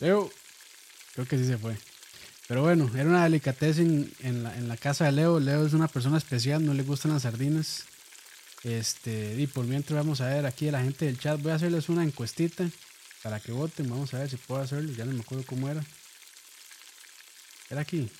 Leo. 0.00 0.30
Creo 1.14 1.26
que 1.26 1.38
sí 1.38 1.46
se 1.46 1.56
fue. 1.58 1.76
Pero 2.46 2.62
bueno, 2.62 2.90
era 2.94 3.04
una 3.04 3.24
delicatessen 3.24 4.12
en, 4.20 4.42
la, 4.42 4.54
en 4.56 4.68
la 4.68 4.76
casa 4.76 5.06
de 5.06 5.12
Leo. 5.12 5.40
Leo 5.40 5.66
es 5.66 5.72
una 5.72 5.88
persona 5.88 6.18
especial, 6.18 6.64
no 6.64 6.74
le 6.74 6.82
gustan 6.82 7.12
las 7.12 7.22
sardinas. 7.22 7.84
Este, 8.64 9.36
y 9.38 9.46
por 9.46 9.66
mientras 9.66 9.96
vamos 9.96 10.22
a 10.22 10.28
ver 10.28 10.46
aquí 10.46 10.68
a 10.68 10.72
la 10.72 10.82
gente 10.82 11.04
del 11.04 11.18
chat. 11.18 11.40
Voy 11.40 11.52
a 11.52 11.56
hacerles 11.56 11.88
una 11.88 12.02
encuestita 12.02 12.68
para 13.22 13.38
que 13.38 13.52
voten. 13.52 13.88
Vamos 13.88 14.12
a 14.14 14.20
ver 14.20 14.30
si 14.30 14.36
puedo 14.36 14.62
hacerlo. 14.62 14.92
Ya 14.92 15.04
no 15.04 15.12
me 15.12 15.20
acuerdo 15.20 15.44
cómo 15.46 15.68
era. 15.68 15.84
Era 17.70 17.82
aquí. 17.82 18.10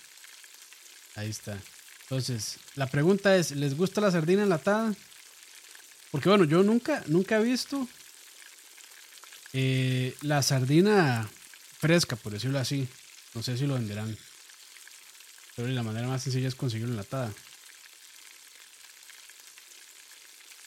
Ahí 1.16 1.30
está. 1.30 1.59
Entonces, 2.02 2.59
la 2.74 2.87
pregunta 2.87 3.37
es, 3.37 3.52
¿les 3.52 3.74
gusta 3.76 4.02
la 4.02 4.11
sardina 4.11 4.42
enlatada? 4.42 4.94
Porque 6.11 6.28
bueno, 6.28 6.44
yo 6.44 6.62
nunca, 6.62 7.02
nunca 7.07 7.38
he 7.38 7.42
visto 7.42 7.88
eh, 9.54 10.14
la 10.20 10.42
sardina 10.42 11.28
fresca, 11.78 12.16
por 12.16 12.33
decirlo 12.33 12.59
así. 12.59 12.87
No 13.33 13.42
sé 13.42 13.57
si 13.57 13.66
lo 13.66 13.74
venderán. 13.74 14.16
Pero 15.57 15.68
la 15.68 15.83
manera 15.83 16.07
más 16.07 16.22
sencilla 16.22 16.48
es 16.48 16.54
conseguirlo 16.54 16.92
enlatada. 16.92 17.33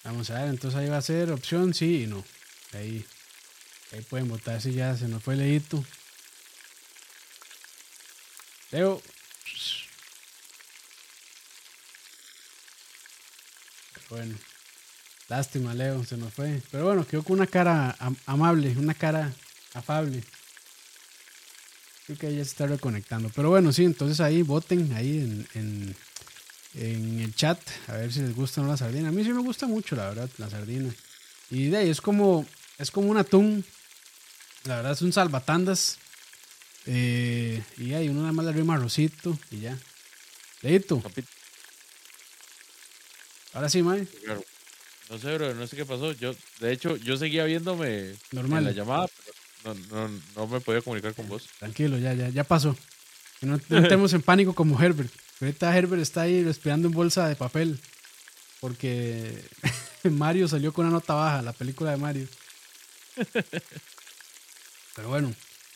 Vamos 0.08 0.30
a 0.30 0.39
ver, 0.39 0.48
entonces 0.48 0.80
ahí 0.80 0.88
va 0.88 0.96
a 0.96 1.02
ser 1.02 1.32
opción 1.34 1.74
sí 1.74 2.04
y 2.04 2.08
no. 2.08 2.24
Ahí, 2.72 3.06
ahí 3.91 4.00
pueden 4.04 4.30
votar 4.30 4.62
si 4.62 4.72
ya 4.72 4.96
se 4.96 5.10
nos 5.10 5.22
fue 5.22 5.36
leíto. 5.36 5.84
Leo. 8.72 9.02
Bueno. 14.10 14.34
Lástima, 15.28 15.74
Leo, 15.74 16.06
se 16.06 16.15
nos 16.15 16.34
fue. 16.34 16.62
Pero 16.72 16.86
bueno, 16.86 17.06
quedó 17.06 17.22
con 17.22 17.34
una 17.36 17.48
cara 17.48 17.93
am- 18.00 18.15
amable, 18.26 18.70
una 18.78 18.93
cara 18.93 19.34
afable. 19.74 20.24
Creo 22.06 22.17
que 22.17 22.28
ella 22.30 22.46
se 22.46 22.52
está 22.52 22.65
reconectando. 22.65 23.30
Pero 23.36 23.50
bueno, 23.50 23.74
sí, 23.74 23.84
entonces 23.84 24.22
ahí 24.22 24.41
voten, 24.41 24.93
ahí 24.93 25.46
en, 25.54 25.96
en 26.78 27.20
el 27.22 27.34
chat, 27.36 27.60
a 27.88 27.94
ver 27.94 28.12
si 28.13 28.22
les 28.22 28.36
gusta 28.36 28.62
o 28.62 28.63
no 28.63 28.72
la 28.72 28.78
sardina. 28.78 29.10
A 29.10 29.12
mí 29.12 29.24
sí 29.24 29.32
me 29.32 29.42
gusta 29.42 29.68
mucho, 29.68 29.96
la 29.96 30.10
verdad, 30.10 30.30
la 30.38 30.50
sardina. 30.50 30.94
Y 31.50 31.70
de 31.70 31.78
ahí 31.78 31.90
es 31.90 32.02
como, 32.02 32.46
es 32.78 32.92
como 32.92 33.10
un 33.10 33.18
atún. 33.18 33.66
La 34.66 34.78
verdad 34.78 34.92
es 34.94 35.02
un 35.02 35.13
salvatandas. 35.13 35.98
Eh, 36.86 37.62
y 37.78 37.94
ahí 37.94 38.10
uno 38.10 38.22
nada 38.22 38.32
más 38.34 38.46
le 38.46 38.52
arrima 38.52 38.76
arrocito 38.76 39.38
y 39.52 39.62
ya. 39.62 39.78
Leito, 40.62 41.02
ahora 43.54 43.70
sí, 43.70 43.82
Mae. 43.84 44.06
claro. 44.24 44.44
No 45.10 45.18
sé, 45.18 45.34
bro, 45.36 45.54
no 45.54 45.68
sé 45.68 45.76
qué 45.76 45.86
pasó. 45.86 46.12
Yo, 46.13 46.36
de 46.60 46.74
hecho, 46.74 46.98
yo 46.98 47.16
seguía 47.18 47.46
viéndome 47.46 48.16
Normal. 48.32 48.60
en 48.60 48.66
la 48.66 48.72
llamada, 48.72 49.08
pero 49.63 49.76
no, 49.76 50.08
no, 50.08 50.22
no 50.36 50.48
me 50.48 50.60
podía 50.60 50.82
comunicar 50.82 51.13
con 51.13 51.30
vos. 51.30 51.48
Tranquilo, 51.60 51.98
ya, 51.98 52.13
ya, 52.13 52.30
ya 52.30 52.44
pasó. 52.44 52.76
Que 53.40 53.46
no, 53.46 53.60
no 53.70 53.78
estemos 53.78 54.12
en 54.13 54.22
pánico 54.22 54.54
como 54.54 54.82
Herbert. 54.82 55.12
Ahorita 55.41 55.76
Herbert 55.76 56.02
está 56.02 56.21
ahí 56.21 56.43
respirando 56.43 56.88
en 56.88 56.93
bolsa 56.93 57.28
de 57.28 57.36
papel. 57.36 57.80
Porque 58.60 59.43
Mario 60.04 60.47
salió 60.47 60.73
con 60.73 60.86
una 60.86 60.95
nota 60.95 61.13
baja, 61.13 61.41
la 61.41 61.54
película 61.54 61.91
de 61.91 61.97
Mario. 61.97 62.28
Pero 64.95 65.10
bueno, 65.10 65.34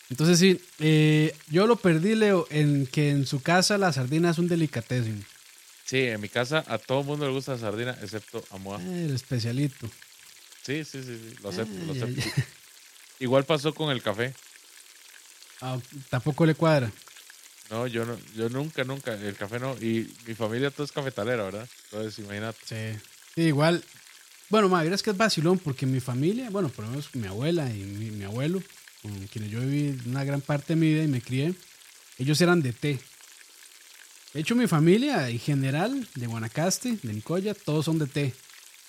entonces 0.10 0.40
sí, 0.40 0.60
eh, 0.80 1.36
yo 1.48 1.68
lo 1.68 1.76
perdí, 1.76 2.16
Leo, 2.16 2.48
en 2.50 2.88
que 2.88 3.12
en 3.12 3.26
su 3.28 3.42
casa 3.42 3.78
la 3.78 3.94
sardina 3.94 4.32
es 4.32 4.40
un 4.40 4.48
delicatessen. 4.48 5.26
Sí, 5.86 6.00
en 6.00 6.22
mi 6.22 6.30
casa 6.30 6.64
a 6.68 6.78
todo 6.78 7.02
el 7.02 7.06
mundo 7.06 7.26
le 7.28 7.34
gusta 7.34 7.54
la 7.54 7.60
sardina, 7.60 7.98
excepto 8.02 8.44
a 8.50 8.58
Moa. 8.58 8.82
Eh, 8.82 9.06
el 9.06 9.16
especialito. 9.16 9.90
Sí, 10.64 10.84
sí, 10.86 11.04
sí, 11.04 11.18
sí, 11.18 11.36
lo 11.42 11.50
acepto, 11.50 11.74
lo 11.86 11.94
Ay, 11.94 12.02
ay, 12.02 12.20
acepto. 12.20 12.42
Igual 13.20 13.46
pasó 13.46 13.74
con 13.74 13.92
el 13.92 14.02
café. 14.02 14.34
Ah, 15.62 15.78
tampoco 16.10 16.46
le 16.46 16.56
cuadra. 16.56 16.92
No, 17.72 17.88
yo 17.88 18.06
no, 18.06 18.18
yo 18.36 18.50
nunca, 18.50 18.84
nunca, 18.84 19.14
el 19.14 19.36
café 19.36 19.58
no. 19.58 19.76
Y 19.78 20.14
mi 20.28 20.36
familia 20.36 20.72
todo 20.72 20.84
es 20.84 20.92
cafetalera, 20.92 21.44
¿verdad? 21.46 21.68
Entonces, 21.86 22.20
imagínate. 22.20 22.60
Sí. 22.66 23.00
Sí, 23.34 23.42
igual. 23.44 23.82
Bueno, 24.50 24.68
ma, 24.68 24.84
verás 24.84 25.02
que 25.02 25.12
es 25.12 25.18
vacilón 25.18 25.58
porque 25.58 25.86
mi 25.86 26.02
familia, 26.02 26.50
bueno, 26.50 26.68
por 26.68 26.84
lo 26.84 26.92
menos 26.92 27.16
mi 27.16 27.28
abuela 27.28 27.70
y 27.70 27.80
mi, 27.80 28.12
mi 28.12 28.26
abuelo, 28.26 28.62
con 29.02 29.28
quienes 29.28 29.50
yo 29.50 29.62
viví 29.62 29.98
una 30.06 30.26
gran 30.26 30.42
parte 30.42 30.74
de 30.74 30.80
mi 30.82 30.94
vida 30.94 31.04
y 31.04 31.08
me 31.08 31.22
crié, 31.22 31.56
ellos 32.18 32.42
eran 32.42 32.62
de 32.62 32.74
té. 32.74 33.00
De 34.34 34.42
hecho, 34.42 34.54
mi 34.56 34.68
familia 34.68 35.30
en 35.30 35.40
general, 35.40 36.06
de 36.16 36.28
Guanacaste, 36.28 36.98
de 37.02 37.14
Nicoya, 37.14 37.54
todos 37.54 37.86
son 37.86 38.00
de 38.00 38.08
té. 38.08 38.34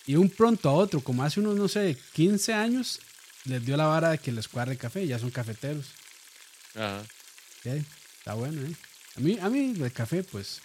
Y 0.07 0.17
un 0.17 0.29
pronto 0.29 0.69
a 0.69 0.73
otro, 0.73 1.01
como 1.01 1.23
hace 1.23 1.39
unos, 1.39 1.55
no 1.55 1.69
sé, 1.69 1.97
15 2.15 2.53
años, 2.53 2.99
les 3.45 3.65
dio 3.65 3.77
la 3.77 3.87
vara 3.87 4.11
de 4.11 4.19
que 4.19 4.33
les 4.33 4.49
cuadre 4.49 4.77
café, 4.77 5.07
ya 5.07 5.21
son 5.21 5.31
cafeteros. 5.31 5.87
Ajá. 6.75 7.05
Sí, 7.63 7.85
está 8.23 8.35
bueno, 8.35 8.63
¿eh? 8.63 8.73
A 9.17 9.21
mí, 9.21 9.37
a 9.43 9.49
mí 9.49 9.75
el 9.83 9.93
café, 9.93 10.23
pues, 10.23 10.61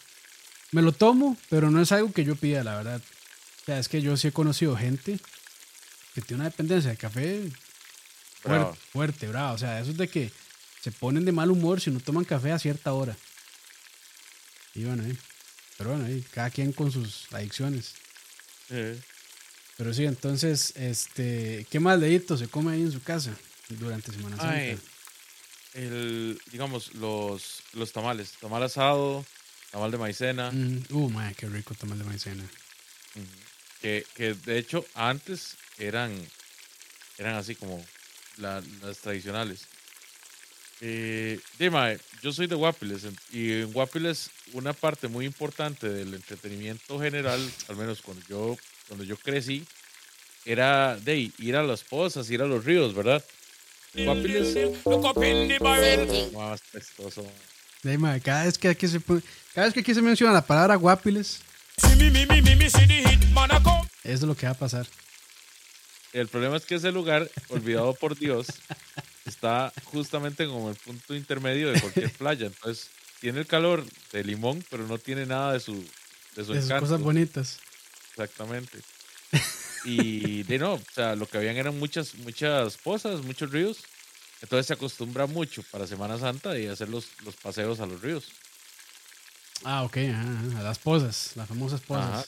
me 0.71 0.83
lo 0.83 0.91
tomo, 0.91 1.35
pero 1.49 1.71
no 1.71 1.81
es 1.81 1.91
algo 1.91 2.13
que 2.13 2.23
yo 2.23 2.35
pida, 2.35 2.63
la 2.63 2.75
verdad. 2.77 3.01
O 3.61 3.65
sea, 3.65 3.79
es 3.79 3.89
que 3.89 3.99
yo 3.99 4.15
sí 4.15 4.27
he 4.27 4.31
conocido 4.31 4.77
gente 4.77 5.19
que 6.13 6.21
tiene 6.21 6.41
una 6.41 6.49
dependencia 6.51 6.91
de 6.91 6.97
café 6.97 7.39
fuerte, 8.41 8.59
Bravo. 8.63 8.77
fuerte, 8.91 9.27
bravo. 9.27 9.55
O 9.55 9.57
sea, 9.57 9.79
eso 9.81 9.91
es 9.91 9.97
de 9.97 10.07
que 10.07 10.31
se 10.81 10.91
ponen 10.91 11.25
de 11.25 11.31
mal 11.31 11.49
humor 11.49 11.81
si 11.81 11.89
no 11.89 11.99
toman 11.99 12.23
café 12.25 12.51
a 12.51 12.59
cierta 12.59 12.93
hora. 12.93 13.17
Y 14.75 14.83
bueno, 14.83 15.03
¿eh? 15.03 15.17
Pero 15.77 15.89
bueno, 15.91 16.05
ahí 16.05 16.23
cada 16.31 16.49
quien 16.51 16.71
con 16.71 16.91
sus 16.91 17.25
adicciones. 17.33 17.95
Eh, 18.69 18.99
Pero 19.77 19.93
sí, 19.93 20.05
entonces, 20.05 20.73
este, 20.75 21.65
¿qué 21.69 21.79
más 21.79 21.99
dedito 21.99 22.37
se 22.37 22.47
come 22.47 22.73
ahí 22.73 22.81
en 22.83 22.91
su 22.91 23.01
casa 23.01 23.33
durante 23.69 24.11
Semana 24.11 24.37
Santa? 24.37 24.53
Ay, 24.53 24.79
el, 25.77 26.39
digamos, 26.51 26.93
los, 26.95 27.61
los 27.73 27.91
tamales. 27.93 28.33
Tamal 28.41 28.63
asado, 28.63 29.25
tamal 29.71 29.91
de 29.91 29.97
maicena. 29.97 30.51
Mm, 30.51 30.83
uh, 30.91 31.09
madre, 31.09 31.35
qué 31.37 31.47
rico 31.47 31.75
tomar 31.75 31.97
de 31.97 32.03
maicena. 32.03 32.43
Que, 33.81 34.05
que 34.15 34.33
de 34.33 34.57
hecho 34.57 34.85
antes 34.95 35.55
eran, 35.77 36.11
eran 37.17 37.35
así 37.35 37.55
como 37.55 37.83
la- 38.37 38.63
las 38.81 38.97
tradicionales. 38.99 39.67
Eh, 40.81 41.39
dime, 41.57 41.97
yo 42.21 42.31
soy 42.31 42.45
de 42.47 42.55
Guapiles 42.55 43.07
y 43.31 43.51
en 43.61 43.73
Guapiles 43.73 44.29
una 44.53 44.73
parte 44.73 45.07
muy 45.07 45.25
importante 45.25 45.89
del 45.89 46.13
entretenimiento 46.13 46.99
general, 46.99 47.51
al 47.67 47.75
menos 47.75 48.01
cuando 48.01 48.23
yo, 48.27 48.57
cuando 48.87 49.03
yo 49.03 49.17
crecí, 49.17 49.65
era 50.45 50.95
de 50.97 51.31
ir 51.39 51.55
a 51.55 51.63
las 51.63 51.83
pozas, 51.83 52.29
ir 52.29 52.41
a 52.41 52.45
los 52.45 52.63
ríos, 52.63 52.93
¿verdad? 52.93 53.23
Guapiles, 53.93 54.55
más 56.33 56.61
pestoso. 56.71 57.25
Sí, 57.83 57.97
madre, 57.97 58.21
cada 58.21 58.45
vez 58.45 58.57
que 58.57 58.69
aquí 58.69 58.87
se 58.87 58.99
cada 58.99 59.67
vez 59.67 59.73
que 59.73 59.79
aquí 59.79 59.93
se 59.93 60.01
menciona 60.01 60.33
la 60.33 60.45
palabra 60.45 60.75
guapiles, 60.75 61.41
eso 64.03 64.13
es 64.13 64.21
lo 64.21 64.35
que 64.35 64.45
va 64.45 64.51
a 64.51 64.57
pasar. 64.57 64.87
El 66.13 66.27
problema 66.27 66.57
es 66.57 66.65
que 66.65 66.75
ese 66.75 66.91
lugar, 66.91 67.29
olvidado 67.49 67.93
por 67.93 68.17
Dios, 68.17 68.47
está 69.25 69.71
justamente 69.85 70.47
como 70.47 70.69
el 70.69 70.75
punto 70.75 71.13
intermedio 71.13 71.71
de 71.71 71.79
cualquier 71.81 72.11
playa. 72.11 72.47
Entonces, 72.47 72.89
tiene 73.19 73.39
el 73.39 73.47
calor 73.47 73.85
de 74.11 74.23
limón, 74.23 74.63
pero 74.69 74.87
no 74.87 74.97
tiene 74.97 75.25
nada 75.25 75.53
de 75.53 75.59
su, 75.59 75.73
de 76.35 76.45
su 76.45 76.53
Esas 76.53 76.65
encanto. 76.65 76.85
cosas 76.85 77.01
bonitas. 77.01 77.59
Exactamente. 78.11 78.79
Y 79.87 80.43
de 80.43 80.59
no, 80.59 80.73
o 80.73 80.81
sea, 80.93 81.15
lo 81.15 81.27
que 81.27 81.37
habían 81.37 81.55
eran 81.55 81.79
muchas, 81.79 82.15
muchas 82.15 82.75
pozas, 82.75 83.21
muchos 83.21 83.49
ríos. 83.49 83.77
Entonces 84.41 84.67
se 84.67 84.73
acostumbra 84.73 85.27
mucho 85.27 85.63
para 85.71 85.87
Semana 85.87 86.19
Santa 86.19 86.59
y 86.59 86.67
hacer 86.67 86.89
los, 86.89 87.07
los 87.23 87.37
paseos 87.37 87.79
a 87.79 87.85
los 87.85 88.01
ríos. 88.01 88.25
Ah, 89.63 89.83
ok, 89.83 89.97
ajá, 89.97 90.59
a 90.59 90.63
las 90.63 90.77
posas, 90.77 91.31
las 91.35 91.47
famosas 91.47 91.79
posas. 91.79 92.05
Ajá. 92.05 92.25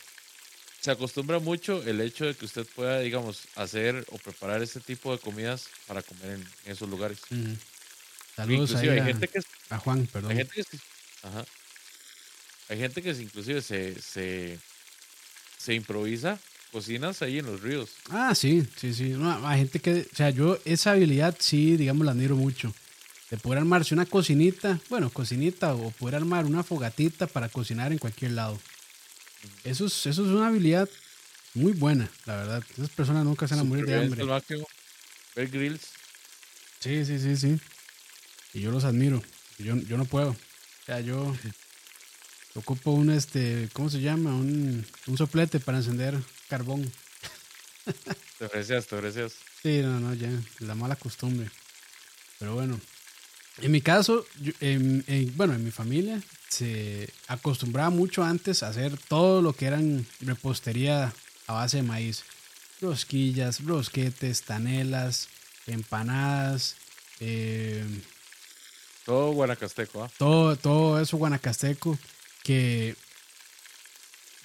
Se 0.79 0.91
acostumbra 0.91 1.39
mucho 1.39 1.83
el 1.83 1.99
hecho 1.99 2.25
de 2.25 2.33
que 2.33 2.45
usted 2.45 2.65
pueda, 2.75 3.01
digamos, 3.01 3.41
hacer 3.55 4.05
o 4.09 4.17
preparar 4.17 4.63
este 4.63 4.79
tipo 4.79 5.11
de 5.11 5.19
comidas 5.19 5.67
para 5.85 6.01
comer 6.01 6.35
en, 6.35 6.41
en 6.63 6.71
esos 6.71 6.89
lugares. 6.89 7.19
Ujú. 7.29 7.57
Saludos 8.37 8.73
ahí 8.75 8.87
hay 8.87 8.99
a, 8.99 9.03
gente 9.03 9.27
que 9.27 9.41
a 9.69 9.77
Juan, 9.79 10.07
perdón. 10.07 10.31
Hay 10.31 10.37
gente 10.37 10.63
que, 10.63 10.77
ajá. 11.23 11.45
Hay 12.69 12.77
gente 12.77 13.01
que 13.01 13.09
inclusive 13.09 13.61
se, 13.61 14.01
se, 14.01 14.57
se 15.57 15.73
improvisa 15.73 16.39
cocinas 16.71 17.21
ahí 17.21 17.39
en 17.39 17.45
los 17.45 17.61
ríos. 17.61 17.89
Ah, 18.09 18.33
sí, 18.35 18.67
sí, 18.75 18.93
sí. 18.93 19.09
No, 19.09 19.47
hay 19.47 19.59
gente 19.59 19.79
que, 19.79 20.07
o 20.11 20.15
sea, 20.15 20.29
yo 20.29 20.59
esa 20.65 20.91
habilidad 20.91 21.35
sí, 21.39 21.77
digamos, 21.77 22.05
la 22.05 22.11
admiro 22.11 22.35
mucho. 22.35 22.73
De 23.29 23.37
poder 23.37 23.59
armarse 23.59 23.93
una 23.93 24.05
cocinita, 24.05 24.79
bueno, 24.89 25.09
cocinita 25.11 25.75
o 25.75 25.91
poder 25.91 26.15
armar 26.15 26.45
una 26.45 26.63
fogatita 26.63 27.27
para 27.27 27.47
cocinar 27.49 27.91
en 27.91 27.99
cualquier 27.99 28.31
lado. 28.31 28.59
Eso 29.63 29.85
es, 29.85 30.05
eso 30.05 30.25
es 30.25 30.31
una 30.31 30.47
habilidad 30.47 30.89
muy 31.53 31.73
buena, 31.73 32.09
la 32.25 32.35
verdad. 32.37 32.63
Esas 32.71 32.89
personas 32.89 33.25
nunca 33.25 33.47
se 33.47 33.55
van 33.55 33.65
a 33.65 33.69
morir 33.69 33.85
de 33.85 33.95
hambre. 33.95 34.25
Bear 35.35 35.47
Grylls. 35.47 35.89
Sí, 36.79 37.05
sí, 37.05 37.19
sí, 37.19 37.37
sí. 37.37 37.59
Y 38.53 38.61
yo 38.61 38.71
los 38.71 38.83
admiro. 38.83 39.21
Yo, 39.57 39.75
yo 39.75 39.97
no 39.97 40.05
puedo. 40.05 40.31
O 40.31 40.85
sea, 40.85 41.01
yo 41.01 41.35
ocupo 42.55 42.91
un, 42.91 43.09
este, 43.11 43.69
¿cómo 43.73 43.89
se 43.89 44.01
llama? 44.01 44.31
Un, 44.35 44.85
un 45.07 45.17
soplete 45.17 45.59
para 45.59 45.77
encender 45.77 46.15
carbón. 46.47 46.91
Te 48.37 48.45
ofrecías, 48.45 48.87
te 48.87 48.95
ofrecías. 48.95 49.33
Sí, 49.61 49.81
no, 49.81 49.99
no, 49.99 50.13
ya, 50.13 50.29
la 50.59 50.75
mala 50.75 50.95
costumbre. 50.95 51.49
Pero 52.39 52.53
bueno, 52.55 52.79
en 53.61 53.71
mi 53.71 53.81
caso, 53.81 54.25
yo- 54.39 54.53
en- 54.61 55.03
en- 55.07 55.35
bueno, 55.35 55.53
en 55.53 55.63
mi 55.65 55.71
familia 55.71 56.21
se 56.47 57.09
acostumbraba 57.27 57.89
mucho 57.89 58.23
antes 58.23 58.63
a 58.63 58.69
hacer 58.69 58.97
todo 59.09 59.41
lo 59.41 59.53
que 59.53 59.65
eran 59.65 60.05
repostería 60.21 61.13
a 61.47 61.53
base 61.53 61.77
de 61.77 61.83
maíz. 61.83 62.23
Rosquillas, 62.81 63.63
rosquetes, 63.65 64.43
tanelas, 64.43 65.27
empanadas, 65.67 66.75
eh, 67.19 67.83
Todo 69.05 69.33
guanacasteco, 69.33 70.03
¿ah? 70.03 70.11
todo, 70.17 70.55
todo 70.55 71.01
eso 71.01 71.17
guanacasteco 71.17 71.97
de 72.53 72.95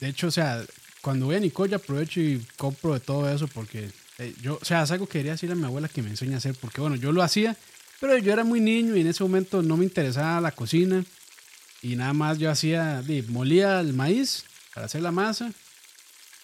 hecho, 0.09 0.29
o 0.29 0.31
sea, 0.31 0.65
cuando 1.01 1.27
voy 1.27 1.37
a 1.37 1.41
Nicoya 1.41 1.77
aprovecho 1.77 2.21
y 2.21 2.45
compro 2.57 2.95
de 2.95 3.01
todo 3.01 3.31
eso 3.33 3.49
porque 3.49 3.91
eh, 4.19 4.35
yo, 4.43 4.59
o 4.61 4.65
sea, 4.65 4.83
es 4.83 4.91
algo 4.91 5.07
que 5.07 5.19
quería 5.19 5.33
decirle 5.33 5.55
a 5.55 5.57
mi 5.57 5.65
abuela 5.65 5.89
que 5.89 6.03
me 6.03 6.11
enseñe 6.11 6.35
a 6.35 6.39
hacer 6.39 6.55
porque 6.61 6.81
bueno, 6.81 6.97
yo 6.97 7.13
lo 7.13 7.23
hacía, 7.23 7.57
pero 8.01 8.17
yo 8.19 8.33
era 8.33 8.45
muy 8.45 8.61
niño 8.61 8.97
y 8.97 9.01
en 9.01 9.07
ese 9.09 9.23
momento 9.23 9.63
no 9.63 9.77
me 9.77 9.85
interesaba 9.85 10.41
la 10.41 10.53
cocina 10.53 11.05
y 11.83 11.97
nada 11.97 12.13
más 12.13 12.39
yo 12.39 12.51
hacía, 12.51 13.03
molía 13.29 13.81
el 13.81 13.93
maíz 13.93 14.45
para 14.75 14.87
hacer 14.87 15.03
la 15.03 15.13
masa 15.13 15.53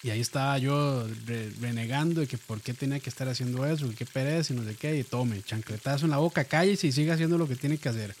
y 0.03 0.09
ahí 0.09 0.19
estaba 0.19 0.57
yo 0.57 1.07
re- 1.25 1.51
renegando 1.59 2.21
de 2.21 2.27
que 2.27 2.37
por 2.37 2.61
qué 2.61 2.73
tenía 2.73 2.99
que 2.99 3.09
estar 3.09 3.27
haciendo 3.29 3.65
eso, 3.65 3.87
que 3.89 3.95
qué 3.95 4.05
pereza 4.05 4.53
y 4.53 4.55
no 4.55 4.63
sé 4.63 4.75
qué, 4.75 4.97
y 4.97 5.03
tome, 5.03 5.41
chancletazo 5.43 6.05
en 6.05 6.11
la 6.11 6.17
boca, 6.17 6.43
cállese 6.45 6.87
y 6.87 6.91
siga 6.91 7.13
haciendo 7.13 7.37
lo 7.37 7.47
que 7.47 7.55
tiene 7.55 7.77
que 7.77 7.89
hacer. 7.89 8.15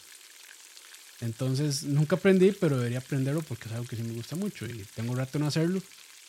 Entonces 1.21 1.83
nunca 1.83 2.15
aprendí, 2.15 2.51
pero 2.51 2.77
debería 2.77 2.97
aprenderlo 2.97 3.41
porque 3.43 3.69
es 3.69 3.73
algo 3.73 3.85
que 3.85 3.95
sí 3.95 4.03
me 4.03 4.13
gusta 4.13 4.35
mucho 4.35 4.65
y 4.65 4.85
tengo 4.95 5.15
rato 5.15 5.37
en 5.37 5.45
hacerlo. 5.45 5.81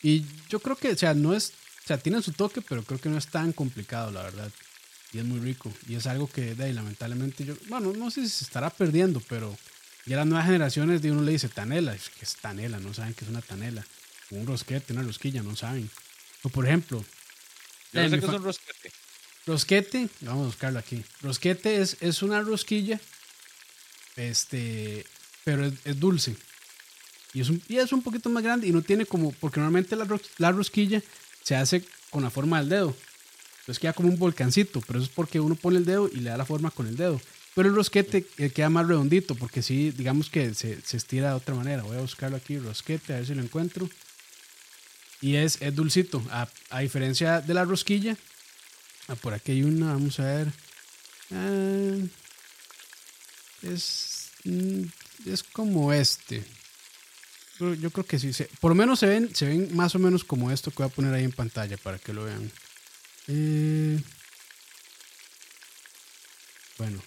Y 0.03 0.25
yo 0.49 0.59
creo 0.59 0.75
que, 0.75 0.91
o 0.91 0.97
sea, 0.97 1.13
no 1.13 1.33
es, 1.33 1.53
o 1.83 1.87
sea, 1.87 1.97
tiene 1.97 2.21
su 2.21 2.31
toque, 2.31 2.61
pero 2.61 2.83
creo 2.83 2.99
que 2.99 3.09
no 3.09 3.17
es 3.17 3.27
tan 3.27 3.53
complicado, 3.53 4.11
la 4.11 4.23
verdad. 4.23 4.51
Y 5.11 5.19
es 5.19 5.25
muy 5.25 5.39
rico. 5.39 5.71
Y 5.87 5.95
es 5.95 6.05
algo 6.07 6.27
que, 6.27 6.55
de 6.55 6.65
ahí, 6.65 6.73
lamentablemente, 6.73 7.45
yo, 7.45 7.55
bueno, 7.69 7.93
no 7.93 8.11
sé 8.11 8.21
si 8.23 8.29
se 8.29 8.43
estará 8.43 8.69
perdiendo, 8.69 9.21
pero 9.29 9.55
ya 10.05 10.17
las 10.17 10.27
nuevas 10.27 10.45
generaciones 10.45 11.01
de 11.01 11.11
uno 11.11 11.21
le 11.21 11.31
dice 11.31 11.49
tanela, 11.49 11.95
es 11.95 12.09
que 12.09 12.25
es 12.25 12.35
tanela, 12.35 12.79
no 12.79 12.93
saben 12.93 13.13
que 13.13 13.25
es 13.25 13.31
una 13.31 13.41
tanela. 13.41 13.85
Un 14.31 14.45
rosquete, 14.45 14.93
una 14.93 15.03
rosquilla, 15.03 15.41
no 15.41 15.55
saben. 15.55 15.89
O 16.43 16.49
por 16.49 16.65
ejemplo, 16.65 17.03
Yo 17.93 18.03
no 18.03 18.09
sé 18.09 18.19
qué 18.19 18.25
es 18.25 18.31
un 18.31 18.43
rosquete. 18.43 18.91
Rosquete, 19.45 20.09
vamos 20.21 20.43
a 20.43 20.45
buscarlo 20.47 20.79
aquí. 20.79 21.03
Rosquete 21.21 21.81
es, 21.81 21.97
es 22.01 22.21
una 22.21 22.41
rosquilla, 22.41 22.99
este, 24.15 25.05
pero 25.43 25.65
es, 25.65 25.73
es 25.85 25.99
dulce. 25.99 26.35
Y 27.33 27.41
es, 27.41 27.49
un, 27.49 27.61
es 27.67 27.91
un 27.91 28.03
poquito 28.03 28.29
más 28.29 28.43
grande 28.43 28.67
y 28.67 28.71
no 28.71 28.81
tiene 28.81 29.05
como, 29.05 29.31
porque 29.33 29.59
normalmente 29.59 29.95
la, 29.95 30.07
la 30.37 30.51
rosquilla 30.51 31.01
se 31.43 31.55
hace 31.55 31.83
con 32.09 32.23
la 32.23 32.29
forma 32.29 32.59
del 32.59 32.69
dedo. 32.69 32.95
Entonces 33.61 33.79
queda 33.79 33.93
como 33.93 34.09
un 34.09 34.19
volcancito, 34.19 34.81
pero 34.81 34.99
eso 34.99 35.07
es 35.07 35.13
porque 35.13 35.39
uno 35.39 35.55
pone 35.55 35.77
el 35.77 35.85
dedo 35.85 36.09
y 36.11 36.17
le 36.17 36.29
da 36.29 36.37
la 36.37 36.45
forma 36.45 36.69
con 36.69 36.87
el 36.87 36.95
dedo. 36.95 37.19
Pero 37.55 37.69
el 37.69 37.75
rosquete 37.75 38.25
eh, 38.37 38.49
queda 38.49 38.69
más 38.69 38.87
redondito, 38.87 39.35
porque 39.35 39.61
sí, 39.61 39.91
digamos 39.91 40.29
que 40.29 40.53
se, 40.53 40.81
se 40.81 40.97
estira 40.97 41.29
de 41.29 41.35
otra 41.35 41.55
manera. 41.55 41.83
Voy 41.83 41.97
a 41.97 42.01
buscarlo 42.01 42.37
aquí, 42.37 42.57
rosquete, 42.57 43.13
a 43.13 43.17
ver 43.17 43.25
si 43.25 43.35
lo 43.35 43.41
encuentro. 43.41 43.89
Y 45.21 45.35
es, 45.35 45.61
es 45.61 45.73
dulcito, 45.73 46.21
a, 46.29 46.49
a 46.69 46.79
diferencia 46.81 47.41
de 47.41 47.53
la 47.53 47.63
rosquilla, 47.63 48.17
Ah, 49.07 49.15
por 49.15 49.33
aquí 49.33 49.51
hay 49.51 49.63
una, 49.63 49.93
vamos 49.93 50.19
a 50.19 50.25
ver. 50.25 50.47
Ah, 51.31 51.97
es, 53.63 54.29
mm, 54.43 54.83
es 55.25 55.43
como 55.43 55.91
este. 55.93 56.43
Yo, 57.59 57.91
creo 57.91 58.05
que 58.05 58.19
sí. 58.19 58.33
se- 58.33 58.49
por 58.59 58.71
lo 58.71 58.75
menos 58.75 58.99
se 58.99 59.05
ven, 59.05 59.33
se 59.33 59.45
ven 59.45 59.73
más 59.75 59.95
o 59.95 59.99
menos 59.99 60.23
como 60.23 60.51
esto 60.51 60.69
que 60.71 60.77
voy 60.83 60.87
a 60.87 60.93
poner 60.93 61.13
ahí 61.13 61.23
en 61.23 61.31
pantalla 61.31 61.77
para 61.77 61.97
que 61.99 62.11
lo 62.13 62.25
vean. 62.25 62.51
Eh, 63.27 64.01
bueno, 66.77 67.01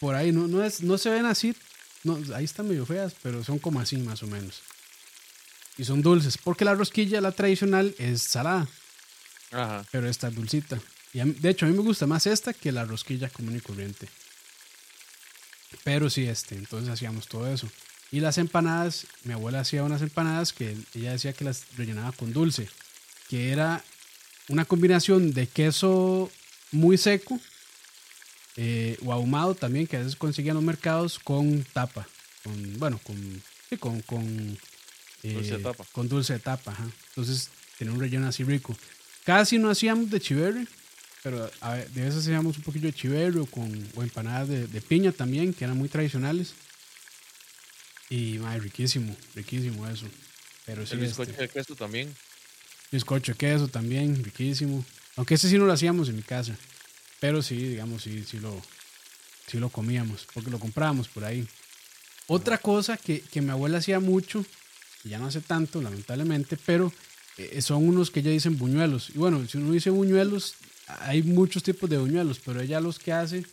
por 0.00 0.14
ahí 0.16 0.32
no, 0.32 0.48
no, 0.48 0.62
es, 0.62 0.82
no 0.82 0.98
se 0.98 1.10
ven 1.10 1.24
así. 1.26 1.54
No, 2.02 2.20
ahí 2.34 2.44
están 2.44 2.66
medio 2.68 2.84
feas, 2.86 3.14
pero 3.22 3.44
son 3.44 3.58
como 3.58 3.80
así 3.80 3.96
más 3.98 4.22
o 4.22 4.26
menos. 4.26 4.62
Y 5.78 5.84
son 5.84 6.02
dulces, 6.02 6.36
porque 6.36 6.64
la 6.64 6.74
rosquilla, 6.74 7.20
la 7.20 7.32
tradicional, 7.32 7.94
es 7.98 8.22
salada 8.22 8.68
Ajá. 9.50 9.86
pero 9.90 10.08
esta 10.08 10.28
es 10.28 10.34
dulcita. 10.34 10.78
Y 11.12 11.20
a 11.20 11.24
de 11.24 11.48
hecho, 11.48 11.64
a 11.64 11.68
mí 11.68 11.74
me 11.76 11.82
gusta 11.82 12.06
más 12.06 12.26
esta 12.26 12.52
que 12.52 12.72
la 12.72 12.84
rosquilla 12.84 13.30
común 13.30 13.56
y 13.56 13.60
corriente. 13.60 14.08
Pero 15.84 16.10
sí, 16.10 16.26
este, 16.26 16.54
entonces 16.56 16.90
hacíamos 16.90 17.28
todo 17.28 17.52
eso. 17.52 17.68
Y 18.12 18.20
las 18.20 18.38
empanadas, 18.38 19.06
mi 19.24 19.32
abuela 19.32 19.60
hacía 19.60 19.84
unas 19.84 20.02
empanadas 20.02 20.52
que 20.52 20.76
ella 20.94 21.12
decía 21.12 21.32
que 21.32 21.44
las 21.44 21.64
rellenaba 21.76 22.12
con 22.12 22.32
dulce, 22.32 22.68
que 23.28 23.52
era 23.52 23.84
una 24.48 24.64
combinación 24.64 25.32
de 25.32 25.46
queso 25.46 26.30
muy 26.72 26.98
seco 26.98 27.38
eh, 28.56 28.98
o 29.04 29.12
ahumado 29.12 29.54
también, 29.54 29.86
que 29.86 29.96
a 29.96 30.00
veces 30.00 30.16
conseguían 30.16 30.56
los 30.56 30.64
mercados 30.64 31.18
con 31.20 31.64
tapa, 31.72 32.06
con, 32.42 32.78
bueno, 32.78 33.00
con, 33.04 33.42
sí, 33.68 33.76
con, 33.76 34.00
con, 34.02 34.58
Dulce 35.22 35.50
de 35.50 35.56
eh, 35.56 35.62
tapa. 35.62 35.84
con 35.92 36.08
dulce 36.08 36.32
de 36.32 36.38
tapa. 36.38 36.72
ajá. 36.72 36.90
Entonces 37.10 37.50
tenía 37.78 37.92
un 37.94 38.00
relleno 38.00 38.26
así 38.26 38.42
rico. 38.42 38.76
Casi 39.24 39.58
no 39.58 39.70
hacíamos 39.70 40.10
de 40.10 40.20
chiverre, 40.20 40.66
pero 41.22 41.50
a 41.60 41.74
ver, 41.74 41.90
de 41.90 42.02
veces 42.02 42.22
hacíamos 42.22 42.56
un 42.56 42.62
poquillo 42.62 42.86
de 42.86 42.92
chiverre 42.94 43.38
o, 43.40 43.46
con, 43.46 43.70
o 43.94 44.02
empanadas 44.02 44.48
de, 44.48 44.66
de 44.66 44.80
piña 44.80 45.12
también, 45.12 45.52
que 45.52 45.64
eran 45.64 45.76
muy 45.76 45.88
tradicionales. 45.88 46.54
Y, 48.08 48.38
madre, 48.38 48.60
riquísimo, 48.60 49.14
riquísimo 49.34 49.86
eso. 49.86 50.06
Pero 50.66 50.86
sí, 50.86 50.94
El 50.94 51.04
este, 51.04 51.22
bizcocho 51.22 51.40
de 51.40 51.48
queso 51.48 51.74
también. 51.76 52.14
bizcocho 52.90 53.32
de 53.32 53.38
queso 53.38 53.68
también, 53.68 54.22
riquísimo. 54.24 54.84
Aunque 55.16 55.34
ese 55.34 55.48
sí 55.48 55.58
no 55.58 55.66
lo 55.66 55.72
hacíamos 55.72 56.08
en 56.08 56.16
mi 56.16 56.22
casa. 56.22 56.56
Pero 57.20 57.42
sí, 57.42 57.56
digamos, 57.56 58.02
sí, 58.02 58.24
sí 58.24 58.38
lo, 58.40 58.60
sí 59.46 59.58
lo 59.58 59.68
comíamos, 59.68 60.26
porque 60.32 60.50
lo 60.50 60.58
comprábamos 60.58 61.08
por 61.08 61.24
ahí. 61.24 61.46
Otra 62.26 62.58
cosa 62.58 62.96
que, 62.96 63.20
que 63.20 63.42
mi 63.42 63.50
abuela 63.50 63.78
hacía 63.78 64.00
mucho, 64.00 64.44
y 65.04 65.10
ya 65.10 65.18
no 65.18 65.26
hace 65.26 65.40
tanto, 65.40 65.82
lamentablemente, 65.82 66.56
pero 66.64 66.92
eh, 67.36 67.60
son 67.60 67.86
unos 67.88 68.10
que 68.10 68.20
ella 68.20 68.30
dicen 68.30 68.56
buñuelos. 68.56 69.10
Y 69.10 69.18
bueno, 69.18 69.46
si 69.46 69.58
uno 69.58 69.72
dice 69.72 69.90
buñuelos, 69.90 70.54
hay 71.00 71.22
muchos 71.22 71.62
tipos 71.62 71.88
de 71.88 71.98
buñuelos, 71.98 72.40
pero 72.44 72.60
ella 72.60 72.80
los 72.80 72.98
que 72.98 73.12
hace 73.12 73.44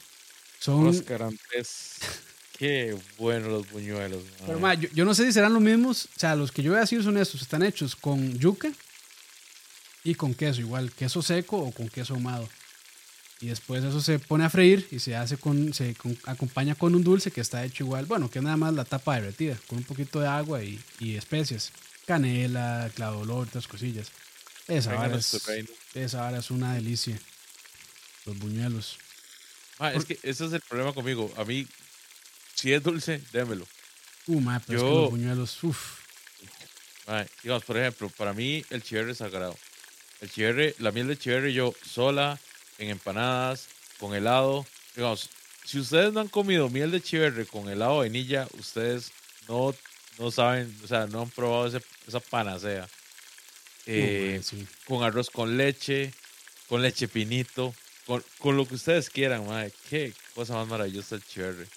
son... 0.59 0.87
Oscar 0.87 1.23
Andrés. 1.23 1.95
Qué 2.57 2.97
buenos 3.17 3.49
los 3.49 3.69
buñuelos. 3.69 4.23
Pero, 4.45 4.59
ma, 4.59 4.73
yo, 4.73 4.89
yo 4.93 5.05
no 5.05 5.13
sé 5.13 5.25
si 5.25 5.31
serán 5.33 5.53
los 5.53 5.61
mismos. 5.61 6.05
O 6.15 6.19
sea, 6.19 6.35
los 6.35 6.51
que 6.51 6.63
yo 6.63 6.71
voy 6.71 6.77
a 6.79 6.81
decir 6.81 7.03
son 7.03 7.17
estos. 7.17 7.41
Están 7.43 7.61
hechos 7.61 7.95
con 7.95 8.33
yuca 8.39 8.71
y 10.03 10.15
con 10.15 10.33
queso, 10.33 10.61
igual. 10.61 10.91
Queso 10.91 11.21
seco 11.21 11.57
o 11.57 11.71
con 11.71 11.87
queso 11.87 12.15
ahumado. 12.15 12.49
Y 13.41 13.47
después 13.47 13.83
eso 13.83 14.01
se 14.01 14.17
pone 14.17 14.43
a 14.45 14.49
freír 14.49 14.87
y 14.89 14.97
se 14.97 15.15
hace 15.15 15.37
con, 15.37 15.71
se 15.71 15.93
con- 15.93 16.17
acompaña 16.25 16.73
con 16.73 16.95
un 16.95 17.03
dulce 17.03 17.29
que 17.29 17.41
está 17.41 17.63
hecho 17.63 17.83
igual. 17.83 18.07
Bueno, 18.07 18.31
que 18.31 18.39
es 18.39 18.43
nada 18.43 18.57
más 18.57 18.73
la 18.73 18.85
tapa 18.85 19.13
derretida, 19.15 19.55
con 19.67 19.77
un 19.77 19.83
poquito 19.83 20.19
de 20.19 20.27
agua 20.27 20.63
y, 20.63 20.79
y 20.99 21.15
especias. 21.15 21.71
Canela, 22.07 22.89
clavo 22.95 23.17
de 23.17 23.21
olor, 23.21 23.47
otras 23.47 23.67
cosillas. 23.67 24.07
Esa 24.67 24.93
vara, 24.95 25.15
es, 25.17 25.33
esa 25.93 26.21
vara 26.21 26.39
es 26.39 26.51
una 26.51 26.73
delicia. 26.75 27.19
Los 28.25 28.37
buñuelos. 28.37 28.97
Es 29.93 30.05
que 30.05 30.19
ese 30.23 30.45
es 30.45 30.53
el 30.53 30.61
problema 30.61 30.93
conmigo. 30.93 31.33
A 31.37 31.45
mí, 31.45 31.65
si 32.55 32.73
es 32.73 32.83
dulce, 32.83 33.21
démelo. 33.31 33.67
Uh, 34.25 34.41
ma, 34.41 34.59
pero 34.65 34.77
es 34.79 34.83
que 34.83 34.89
Yo- 34.89 35.01
los 35.01 35.09
buñuelos, 35.11 35.63
uff. 35.63 35.97
Digamos, 37.41 37.63
por 37.63 37.77
ejemplo, 37.77 38.09
para 38.09 38.33
mí 38.33 38.65
el 38.69 38.83
chiverre 38.83 39.11
es 39.13 39.19
sagrado. 39.19 39.57
El 40.19 40.29
chiverre, 40.29 40.75
la 40.79 40.91
miel 40.91 41.07
de 41.07 41.17
chiverre 41.17 41.53
yo 41.53 41.73
sola, 41.85 42.37
en 42.79 42.89
empanadas, 42.89 43.67
con 43.99 44.13
helado. 44.13 44.65
Digamos, 44.95 45.29
si 45.63 45.79
ustedes 45.79 46.11
no 46.11 46.19
han 46.19 46.27
comido 46.27 46.69
miel 46.69 46.91
de 46.91 47.01
chiverre 47.01 47.45
con 47.45 47.69
helado 47.69 47.93
de 48.01 48.09
vainilla, 48.09 48.47
ustedes 48.59 49.11
no, 49.47 49.73
no 50.19 50.31
saben, 50.31 50.75
o 50.83 50.87
sea, 50.87 51.07
no 51.07 51.21
han 51.21 51.29
probado 51.29 51.67
ese- 51.67 51.85
esa 52.07 52.19
panacea. 52.19 52.89
Eh, 53.87 54.41
sí. 54.43 54.67
con 54.85 55.03
arroz 55.03 55.29
con 55.29 55.57
leche, 55.57 56.13
con 56.67 56.81
leche 56.81 57.07
pinito, 57.07 57.73
con, 58.05 58.23
con 58.37 58.57
lo 58.57 58.67
que 58.67 58.75
ustedes 58.75 59.09
quieran, 59.09 59.47
mae. 59.47 59.71
Qué 59.89 60.13
cosa 60.35 60.53
más 60.55 60.67
maravillosa 60.67 61.15
el 61.15 61.23
chiverre. 61.23 61.67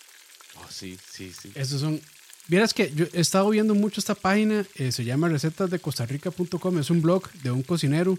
Oh, 0.57 0.67
sí, 0.71 0.99
sí, 1.13 1.33
sí. 1.33 1.53
Estos 1.55 1.81
son. 1.81 2.01
Vieras 2.49 2.75
que 2.75 2.93
yo 2.93 3.07
he 3.13 3.21
estado 3.21 3.49
viendo 3.51 3.75
mucho 3.77 4.01
esta 4.01 4.15
página, 4.17 4.67
eh, 4.75 4.91
se 4.91 5.05
llama 5.05 5.29
recetasdecostarrica.com, 5.29 6.79
es 6.79 6.91
un 6.91 7.01
blog 7.03 7.31
de 7.43 7.51
un 7.53 7.63
cocinero. 7.63 8.19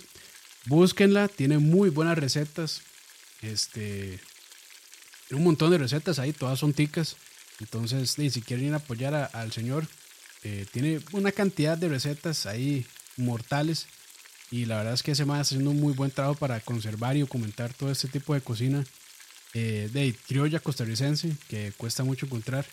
Búsquenla, 0.66 1.28
tiene 1.28 1.58
muy 1.58 1.90
buenas 1.90 2.18
recetas. 2.18 2.82
Este. 3.42 4.20
Un 5.32 5.44
montón 5.44 5.72
de 5.72 5.78
recetas 5.78 6.20
ahí, 6.20 6.34
todas 6.34 6.60
son 6.60 6.74
ticas. 6.74 7.16
Entonces, 7.60 8.12
si 8.12 8.42
quieren 8.42 8.68
ir 8.68 8.74
a 8.74 8.78
apoyar 8.78 9.14
a- 9.14 9.26
al 9.26 9.52
señor, 9.52 9.88
eh, 10.44 10.66
tiene 10.72 11.00
una 11.12 11.32
cantidad 11.32 11.78
de 11.78 11.90
recetas 11.90 12.46
ahí 12.46 12.86
mortales. 13.18 13.88
Y 14.50 14.66
la 14.66 14.78
verdad 14.78 14.94
es 14.94 15.04
que 15.04 15.12
ese 15.12 15.26
man 15.26 15.40
está 15.40 15.56
haciendo 15.56 15.72
un 15.72 15.80
muy 15.80 15.94
buen 15.94 16.12
trabajo 16.12 16.36
para 16.36 16.60
conservar 16.60 17.16
y 17.16 17.22
documentar 17.22 17.74
todo 17.74 17.90
este 17.92 18.08
tipo 18.08 18.34
de 18.34 18.42
cocina 18.42 18.84
eh, 19.54 19.90
de 19.92 20.16
criolla 20.28 20.60
costarricense 20.60 21.36
que 21.48 21.72
cuesta 21.78 22.04
mucho 22.04 22.26
encontrar. 22.26 22.66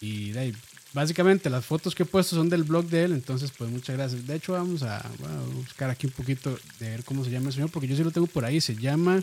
Y 0.00 0.30
de 0.30 0.40
ahí, 0.40 0.56
básicamente 0.92 1.48
las 1.48 1.64
fotos 1.64 1.94
que 1.94 2.02
he 2.02 2.06
puesto 2.06 2.36
son 2.36 2.48
del 2.48 2.64
blog 2.64 2.86
de 2.86 3.04
él, 3.04 3.12
entonces 3.12 3.52
pues 3.56 3.70
muchas 3.70 3.96
gracias. 3.96 4.26
De 4.26 4.34
hecho 4.34 4.52
vamos 4.52 4.82
a 4.82 5.08
buscar 5.54 5.90
aquí 5.90 6.06
un 6.06 6.12
poquito 6.12 6.58
de 6.80 6.90
ver 6.90 7.04
cómo 7.04 7.24
se 7.24 7.30
llama 7.30 7.48
el 7.48 7.54
señor, 7.54 7.70
porque 7.70 7.88
yo 7.88 7.96
sí 7.96 8.04
lo 8.04 8.10
tengo 8.10 8.26
por 8.26 8.44
ahí. 8.44 8.60
Se 8.60 8.74
llama 8.74 9.22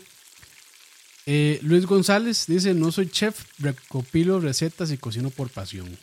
eh, 1.25 1.59
Luis 1.61 1.85
González, 1.85 2.45
dice, 2.47 2.73
no 2.73 2.91
soy 2.91 3.09
chef, 3.09 3.45
recopilo 3.59 4.39
recetas 4.39 4.91
y 4.91 4.97
cocino 4.97 5.29
por 5.29 5.49
pasión. 5.49 5.97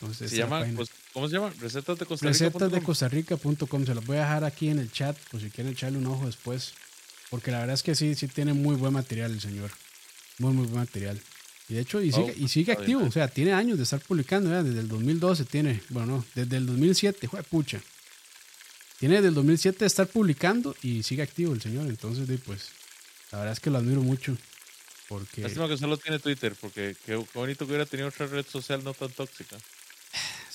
Entonces, 0.00 0.30
Se 0.30 0.36
llama, 0.36 0.64
pues, 0.76 0.90
¿cómo 1.12 1.28
se 1.28 1.34
llama? 1.34 1.52
Recetas 1.58 1.98
de 1.98 2.06
Costa 2.06 2.26
Rica. 2.26 2.44
Recetas 2.44 2.70
de 2.70 2.82
costarrica.com. 2.82 3.84
Se 3.84 3.94
los 3.94 4.06
voy 4.06 4.18
a 4.18 4.20
dejar 4.20 4.44
aquí 4.44 4.68
en 4.68 4.78
el 4.78 4.92
chat 4.92 5.16
por 5.30 5.40
si 5.40 5.50
quieren 5.50 5.72
echarle 5.72 5.98
un 5.98 6.06
ojo 6.06 6.26
después. 6.26 6.72
Porque 7.30 7.50
la 7.50 7.58
verdad 7.58 7.74
es 7.74 7.82
que 7.82 7.94
sí, 7.94 8.14
sí 8.14 8.28
tiene 8.28 8.52
muy 8.52 8.76
buen 8.76 8.92
material 8.92 9.32
el 9.32 9.40
señor. 9.40 9.70
Muy, 10.38 10.52
muy 10.52 10.66
buen 10.66 10.80
material. 10.80 11.20
Y 11.68 11.74
de 11.74 11.80
hecho, 11.80 12.00
y 12.00 12.12
sigue, 12.12 12.34
y 12.36 12.48
sigue 12.48 12.72
activo. 12.72 13.00
bien. 13.00 13.08
O 13.08 13.12
sea, 13.12 13.28
tiene 13.28 13.52
años 13.52 13.76
de 13.76 13.82
estar 13.82 14.00
publicando. 14.00 14.50
ya, 14.50 14.62
Desde 14.62 14.80
el 14.80 14.88
2012 14.88 15.44
tiene. 15.44 15.82
Bueno, 15.90 16.18
no, 16.18 16.24
desde 16.34 16.56
el 16.56 16.66
2007. 16.66 17.26
Jue 17.26 17.42
pucha. 17.42 17.80
Tiene 18.98 19.16
desde 19.16 19.28
el 19.28 19.34
2007 19.34 19.78
de 19.80 19.86
estar 19.86 20.06
publicando 20.06 20.74
y 20.82 21.02
sigue 21.02 21.22
activo 21.22 21.52
el 21.52 21.60
señor. 21.60 21.86
Entonces, 21.86 22.26
pues, 22.44 22.70
la 23.32 23.38
verdad 23.38 23.52
es 23.52 23.60
que 23.60 23.70
lo 23.70 23.78
admiro 23.78 24.00
mucho. 24.00 24.36
Porque. 25.08 25.42
Lástima 25.42 25.68
que 25.68 25.76
solo 25.76 25.98
tiene 25.98 26.18
Twitter, 26.18 26.54
porque 26.60 26.96
qué, 27.04 27.22
qué 27.32 27.38
bonito 27.38 27.66
que 27.66 27.72
hubiera 27.72 27.86
tenido 27.86 28.08
otra 28.08 28.26
red 28.26 28.46
social 28.46 28.82
no 28.82 28.94
tan 28.94 29.10
tóxica. 29.10 29.58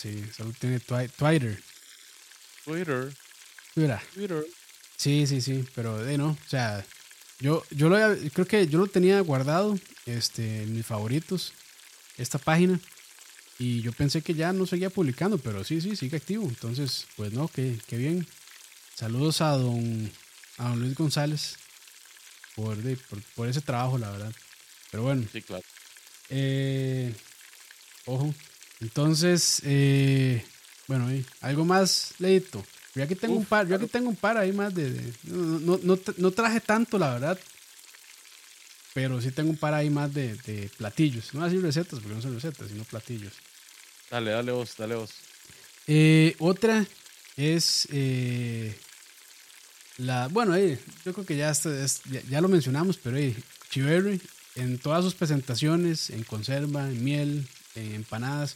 Sí, 0.03 0.21
solo 0.35 0.51
tiene 0.59 0.81
twi- 0.81 1.09
Twitter. 1.11 1.63
Twitter, 2.65 3.13
Mira. 3.75 4.03
Twitter. 4.13 4.45
Sí, 4.97 5.25
sí, 5.27 5.39
sí, 5.39 5.65
pero 5.73 5.97
de 6.03 6.17
no, 6.17 6.31
o 6.31 6.49
sea, 6.49 6.85
yo, 7.39 7.63
yo 7.71 7.87
lo 7.87 7.95
había- 7.95 8.29
creo 8.31 8.45
que 8.45 8.67
yo 8.67 8.79
lo 8.79 8.87
tenía 8.87 9.19
guardado 9.21 9.79
este, 10.05 10.63
en 10.63 10.75
mis 10.75 10.85
favoritos, 10.85 11.53
esta 12.17 12.37
página, 12.37 12.79
y 13.59 13.81
yo 13.81 13.93
pensé 13.93 14.21
que 14.21 14.33
ya 14.33 14.51
no 14.51 14.65
seguía 14.65 14.89
publicando, 14.89 15.37
pero 15.37 15.63
sí, 15.63 15.79
sí, 15.79 15.95
sigue 15.95 16.17
activo, 16.17 16.43
entonces, 16.49 17.07
pues 17.15 17.31
no, 17.31 17.47
qué, 17.47 17.77
qué 17.87 17.95
bien. 17.97 18.27
Saludos 18.95 19.39
a 19.39 19.51
don, 19.51 20.11
a 20.57 20.67
don 20.69 20.79
Luis 20.81 20.95
González 20.95 21.55
por, 22.55 22.75
de- 22.75 22.97
por, 22.97 23.21
por 23.35 23.47
ese 23.47 23.61
trabajo, 23.61 23.97
la 23.97 24.11
verdad. 24.11 24.33
Pero 24.91 25.03
bueno, 25.03 25.25
Sí, 25.31 25.41
claro. 25.41 25.63
eh, 26.29 27.13
ojo. 28.05 28.33
Entonces, 28.81 29.62
eh, 29.63 30.43
bueno, 30.88 31.07
ahí, 31.07 31.25
algo 31.41 31.65
más, 31.65 32.13
Leito. 32.19 32.65
Yo 32.95 33.03
aquí 33.03 33.15
tengo 33.15 33.36
un 33.36 33.45
par, 33.45 33.67
yo 33.67 33.75
aquí 33.75 33.88
tengo 33.88 34.09
un 34.09 34.15
par 34.15 34.38
ahí 34.38 34.51
más 34.53 34.73
de, 34.75 34.91
de- 34.91 35.13
no, 35.23 35.59
no, 35.59 35.79
no, 35.81 35.97
tra- 35.97 36.13
no 36.17 36.31
traje 36.31 36.59
tanto, 36.59 36.97
la 36.99 37.13
verdad. 37.13 37.39
Pero 38.93 39.19
sí 39.21 39.31
tengo 39.31 39.49
un 39.49 39.57
par 39.57 39.73
ahí 39.73 39.89
más 39.89 40.13
de, 40.13 40.36
de 40.45 40.69
platillos. 40.77 41.33
No 41.33 41.39
voy 41.39 41.47
a 41.47 41.51
decir 41.51 41.65
recetas, 41.65 41.99
porque 41.99 42.13
no 42.15 42.21
son 42.21 42.36
recetas, 42.36 42.67
sino 42.69 42.83
platillos. 42.83 43.33
Dale, 44.12 44.29
dale 44.31 44.51
vos, 44.51 44.75
dale 44.77 44.95
vos. 44.95 45.09
Eh, 45.88 46.36
otra 46.38 46.86
es 47.36 47.88
eh, 47.91 48.77
la, 49.97 50.27
bueno, 50.27 50.55
eh, 50.55 50.77
yo 51.05 51.13
creo 51.13 51.25
que 51.25 51.36
ya, 51.36 51.49
está- 51.49 51.83
es- 51.83 52.01
ya, 52.12 52.21
ya 52.29 52.41
lo 52.41 52.47
mencionamos, 52.49 52.97
pero 52.97 53.17
eh, 53.17 53.36
chiverri 53.71 54.21
en 54.55 54.77
todas 54.77 55.03
sus 55.03 55.15
presentaciones, 55.15 56.12
en 56.12 56.23
conserva, 56.23 56.88
en 56.88 57.03
miel, 57.03 57.47
en 57.75 57.95
empanadas. 57.95 58.55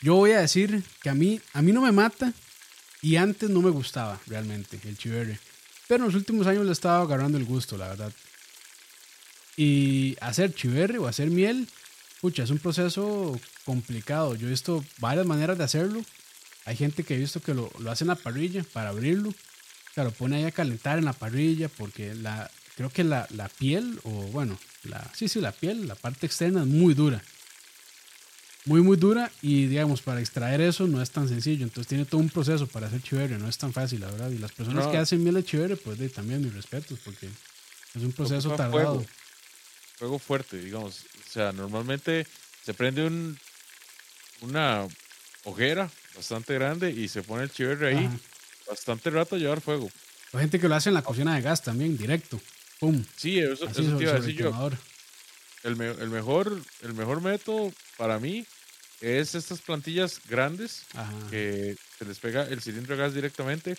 Yo 0.00 0.14
voy 0.14 0.32
a 0.32 0.40
decir 0.40 0.82
que 1.02 1.10
a 1.10 1.14
mí, 1.14 1.40
a 1.52 1.62
mí 1.62 1.72
no 1.72 1.82
me 1.82 1.92
mata 1.92 2.32
y 3.02 3.16
antes 3.16 3.50
no 3.50 3.60
me 3.62 3.70
gustaba 3.70 4.20
realmente 4.26 4.80
el 4.84 4.96
chiverri. 4.96 5.38
Pero 5.88 6.04
en 6.04 6.12
los 6.12 6.14
últimos 6.14 6.46
años 6.46 6.64
le 6.64 6.72
estaba 6.72 7.02
agarrando 7.02 7.36
el 7.36 7.44
gusto, 7.44 7.76
la 7.76 7.88
verdad. 7.88 8.12
Y 9.56 10.16
hacer 10.20 10.54
chiverri 10.54 10.98
o 10.98 11.06
hacer 11.06 11.30
miel, 11.30 11.68
pucha, 12.20 12.44
es 12.44 12.50
un 12.50 12.58
proceso 12.58 13.38
complicado. 13.64 14.34
Yo 14.36 14.46
he 14.46 14.50
visto 14.50 14.84
varias 14.98 15.26
maneras 15.26 15.58
de 15.58 15.64
hacerlo. 15.64 16.02
Hay 16.64 16.76
gente 16.76 17.02
que 17.02 17.14
he 17.14 17.18
visto 17.18 17.40
que 17.40 17.54
lo, 17.54 17.70
lo 17.78 17.90
hace 17.90 18.04
en 18.04 18.08
la 18.08 18.14
parrilla 18.14 18.64
para 18.72 18.90
abrirlo. 18.90 19.30
O 19.30 19.94
sea, 19.94 20.04
lo 20.04 20.12
pone 20.12 20.36
ahí 20.36 20.44
a 20.44 20.52
calentar 20.52 20.98
en 20.98 21.04
la 21.04 21.12
parrilla 21.12 21.68
porque 21.68 22.14
la, 22.14 22.50
creo 22.76 22.90
que 22.90 23.04
la, 23.04 23.26
la 23.30 23.48
piel, 23.48 23.98
o 24.04 24.10
bueno, 24.10 24.58
la, 24.84 25.10
sí, 25.14 25.28
sí, 25.28 25.40
la 25.40 25.52
piel, 25.52 25.88
la 25.88 25.96
parte 25.96 26.26
externa 26.26 26.60
es 26.60 26.66
muy 26.66 26.94
dura. 26.94 27.20
Muy, 28.70 28.82
muy 28.82 28.96
dura 28.96 29.32
y 29.42 29.66
digamos, 29.66 30.00
para 30.00 30.20
extraer 30.20 30.60
eso 30.60 30.86
no 30.86 31.02
es 31.02 31.10
tan 31.10 31.28
sencillo. 31.28 31.64
Entonces 31.64 31.88
tiene 31.88 32.04
todo 32.04 32.20
un 32.20 32.28
proceso 32.28 32.68
para 32.68 32.86
hacer 32.86 33.02
chiverre, 33.02 33.36
no 33.36 33.48
es 33.48 33.58
tan 33.58 33.72
fácil, 33.72 33.98
la 34.00 34.08
verdad. 34.12 34.30
Y 34.30 34.38
las 34.38 34.52
personas 34.52 34.84
No. 34.86 34.92
que 34.92 34.98
hacen 34.98 35.24
miel 35.24 35.34
de 35.34 35.42
chiverre, 35.44 35.76
pues 35.76 35.98
de, 35.98 36.08
también 36.08 36.40
mis 36.40 36.54
respetos 36.54 37.00
porque 37.04 37.26
es 37.26 38.02
un 38.02 38.12
proceso 38.12 38.48
tardado. 38.50 38.70
fuego. 38.70 39.06
Fuego 39.96 40.18
fuerte, 40.20 40.58
digamos. 40.58 41.00
O 41.26 41.30
sea, 41.32 41.50
normalmente 41.50 42.28
se 42.64 42.72
prende 42.72 43.04
un, 43.04 43.36
una 44.42 44.86
ojera 45.44 45.90
bastante 46.14 46.54
grande 46.54 46.92
y 46.92 47.08
se 47.08 47.24
pone 47.24 47.42
el 47.42 47.50
chiverre 47.50 47.88
ahí 47.88 48.06
Ajá. 48.06 48.16
bastante 48.68 49.10
rato 49.10 49.34
a 49.34 49.38
llevar 49.40 49.60
fuego. 49.60 49.90
Hay 50.32 50.40
gente 50.42 50.60
que 50.60 50.68
lo 50.68 50.76
hace 50.76 50.90
en 50.90 50.94
la 50.94 51.02
cocina 51.02 51.34
de 51.34 51.42
gas 51.42 51.60
también, 51.62 51.98
directo. 51.98 52.40
Pum. 52.78 53.04
Sí, 53.16 53.40
eso, 53.40 53.66
Así 53.66 53.82
eso 53.82 53.96
te 53.96 54.04
iba 54.04 54.12
a 54.12 54.20
decir 54.20 54.36
yo. 54.36 54.70
El, 55.64 55.74
me- 55.76 55.90
el 55.90 56.08
mejor, 56.08 56.62
el 56.82 56.94
mejor 56.94 57.20
método 57.20 57.72
para 57.98 58.18
mí 58.20 58.46
es 59.00 59.34
estas 59.34 59.60
plantillas 59.60 60.20
grandes 60.28 60.84
Ajá. 60.94 61.12
que 61.30 61.76
se 61.98 62.04
les 62.04 62.18
pega 62.18 62.44
el 62.44 62.60
cilindro 62.60 62.96
de 62.96 63.02
gas 63.02 63.14
directamente. 63.14 63.76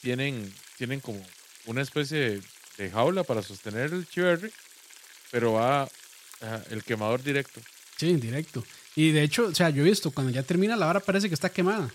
Tienen, 0.00 0.52
tienen 0.76 1.00
como 1.00 1.24
una 1.66 1.82
especie 1.82 2.40
de, 2.76 2.90
jaula 2.90 3.24
para 3.24 3.42
sostener 3.42 3.92
el 3.92 4.06
chiverre, 4.06 4.52
pero 5.30 5.54
va 5.54 5.82
ajá, 6.40 6.62
el 6.70 6.84
quemador 6.84 7.22
directo. 7.22 7.60
Sí, 7.96 8.14
directo. 8.16 8.64
Y 8.94 9.10
de 9.12 9.22
hecho, 9.22 9.46
o 9.46 9.54
sea, 9.54 9.70
yo 9.70 9.82
he 9.82 9.88
visto, 9.88 10.10
cuando 10.10 10.32
ya 10.32 10.42
termina 10.42 10.76
la 10.76 10.86
vara 10.86 11.00
parece 11.00 11.28
que 11.28 11.34
está 11.34 11.48
quemada. 11.50 11.90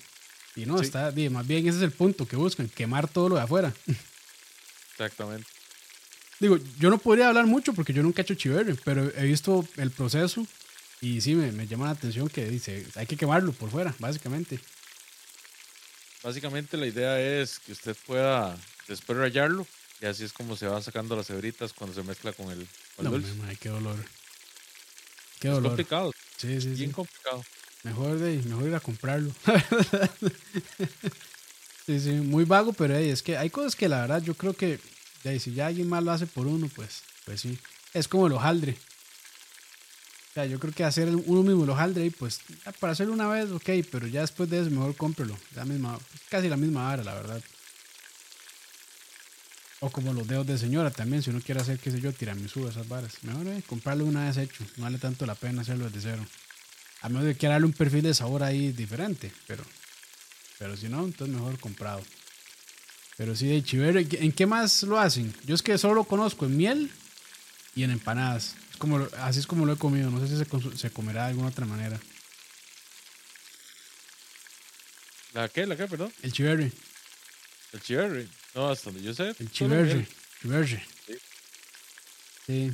Y 0.56 0.66
no, 0.66 0.80
Sí. 0.80 0.86
está, 0.86 1.14
más 1.30 1.48
bien 1.48 1.68
ese 1.68 1.78
es 1.78 1.84
el 1.84 1.92
punto 1.92 2.28
que 2.28 2.36
buscan, 2.36 2.68
quemar 2.68 3.08
todo 3.08 3.30
lo 3.30 3.36
de 3.36 3.42
afuera. 3.42 3.74
Exactamente. 4.92 5.48
Digo, 6.40 6.58
yo 6.80 6.90
no 6.90 6.98
podría 6.98 7.30
hablar 7.30 7.46
mucho 7.46 7.74
porque 7.74 7.94
yo 7.94 8.02
nunca 8.04 8.22
he 8.22 8.24
hecho 8.24 8.34
chiverre, 8.34 8.76
pero 8.84 9.12
he 9.16 9.24
visto 9.26 9.66
el 9.78 9.92
proceso 9.92 10.46
y 11.02 11.22
sí 11.22 11.34
me, 11.36 11.52
me 11.52 11.68
llama 11.68 11.86
la 11.86 11.92
atención 11.92 12.30
que 12.30 12.46
dice, 12.46 12.86
hay 12.96 13.06
que 13.08 13.18
quemarlo 13.18 13.52
por 13.54 13.70
fuera, 13.72 13.96
básicamente. 14.00 14.60
Básicamente 16.24 16.78
la 16.78 16.86
idea 16.88 17.20
es 17.20 17.60
que 17.60 17.72
usted 17.72 17.96
pueda 18.06 18.56
después 18.88 19.18
rayarlo 19.18 19.66
y 20.00 20.06
así 20.06 20.24
es 20.24 20.34
como 20.34 20.56
se 20.56 20.68
van 20.68 20.84
sacando 20.84 21.16
las 21.16 21.30
hebritas 21.32 21.74
cuando 21.74 21.96
se 21.96 22.04
mezcla 22.04 22.32
con 22.34 22.52
el, 22.52 22.68
con 22.96 23.06
el 23.06 23.12
No, 23.12 23.18
dulce. 23.18 23.34
madre, 23.36 23.58
qué 23.60 23.70
dolor. 23.70 23.98
Qué 25.40 25.48
Es 25.48 25.54
dolor. 25.56 25.72
complicado, 25.72 26.12
Sí, 26.38 26.62
sí, 26.62 26.64
sí. 26.76 26.80
bien 26.82 26.92
complicado. 26.92 27.44
Mejor, 27.84 28.20
de, 28.20 28.38
mejor 28.44 28.68
ir 28.68 28.76
a 28.76 28.80
comprarlo. 28.80 29.34
sí, 31.86 32.00
sí, 32.00 32.12
muy 32.12 32.46
vago, 32.46 32.74
pero 32.74 32.96
ey, 32.96 33.10
es 33.10 33.24
que 33.24 33.38
hay 33.38 33.50
cosas 33.50 33.76
que 33.76 33.90
la 33.90 34.02
verdad 34.02 34.22
yo 34.22 34.36
creo 34.36 34.54
que 34.54 34.80
ey, 35.24 35.40
si 35.40 35.54
ya 35.54 35.68
alguien 35.68 35.90
más 35.90 36.04
lo 36.04 36.12
hace 36.12 36.28
por 36.28 36.48
uno, 36.48 36.70
pues, 36.76 37.02
pues 37.26 37.42
sí. 37.42 37.58
Es 37.94 38.08
como 38.08 38.28
el 38.28 38.34
hojaldre. 38.34 38.78
O 40.32 40.34
sea, 40.34 40.46
yo 40.46 40.60
creo 40.60 40.74
que 40.74 40.86
hacer 40.86 41.10
uno 41.10 41.44
mismo 41.44 41.70
hojaldre, 41.70 42.06
y 42.06 42.10
pues 42.10 42.40
para 42.80 42.94
hacerlo 42.94 43.12
una 43.12 43.28
vez, 43.28 43.52
ok, 43.52 43.70
pero 43.92 44.08
ya 44.08 44.22
después 44.22 44.50
de 44.50 44.62
eso 44.62 44.70
mejor 44.70 44.96
cómprelo. 44.96 45.38
La 45.56 45.66
misma, 45.66 46.00
casi 46.30 46.48
la 46.48 46.56
misma 46.56 46.84
vara, 46.84 47.04
la 47.04 47.16
verdad. 47.16 47.44
O 49.82 49.90
como 49.90 50.14
los 50.14 50.26
dedos 50.26 50.48
de 50.48 50.58
señora 50.58 50.90
también, 50.90 51.22
si 51.22 51.32
uno 51.32 51.42
quiere 51.42 51.60
hacer, 51.60 51.80
qué 51.80 51.92
sé 51.92 52.00
yo, 52.00 52.14
tiramisú, 52.14 52.66
esas 52.66 52.88
varas. 52.88 53.16
Mejor 53.24 53.46
eh, 53.48 53.62
comprarlo 53.68 54.06
una 54.06 54.26
vez 54.26 54.38
hecho. 54.38 54.64
No 54.78 54.84
vale 54.84 55.00
tanto 55.00 55.26
la 55.26 55.36
pena 55.36 55.64
hacerlo 55.64 55.90
desde 55.90 56.12
cero. 56.12 56.26
A 57.02 57.10
menos 57.10 57.26
de 57.26 57.36
que 57.36 57.48
darle 57.48 57.66
un 57.66 57.74
perfil 57.74 58.04
de 58.04 58.14
sabor 58.14 58.44
ahí 58.44 58.72
diferente, 58.72 59.34
pero, 59.48 59.66
pero 60.60 60.78
si 60.78 60.88
no, 60.88 61.04
entonces 61.04 61.36
mejor 61.36 61.60
comprado. 61.60 62.02
Pero 63.18 63.36
sí, 63.36 63.48
de 63.48 63.64
chiverre, 63.64 64.08
¿en 64.12 64.32
qué 64.32 64.46
más 64.46 64.84
lo 64.84 64.98
hacen? 64.98 65.34
Yo 65.46 65.56
es 65.56 65.62
que 65.62 65.78
solo 65.78 65.96
lo 65.96 66.04
conozco 66.06 66.46
en 66.46 66.56
miel 66.56 66.92
y 67.76 67.84
en 67.84 67.92
empanadas. 67.92 68.56
Como, 68.82 69.08
así 69.20 69.38
es 69.40 69.46
como 69.46 69.68
lo 69.68 69.74
he 69.74 69.78
comido. 69.78 70.10
No 70.10 70.20
sé 70.20 70.28
si 70.28 70.36
se, 70.36 70.78
se 70.78 70.90
comerá 70.90 71.26
de 71.26 71.30
alguna 71.30 71.50
otra 71.50 71.68
manera. 71.68 72.00
¿La 75.34 75.48
qué? 75.50 75.68
¿La 75.68 75.78
qué? 75.78 75.88
Perdón. 75.88 76.12
El 76.24 76.34
chiverre, 76.34 76.72
El 77.74 77.82
chiverre. 77.82 78.28
No, 78.56 78.70
hasta 78.70 78.90
donde 78.90 79.04
yo 79.04 79.14
sé. 79.14 79.28
el 79.30 79.36
miel. 79.38 80.08
chiverre. 80.42 80.86
Sí. 81.06 81.18
Sí, 82.48 82.72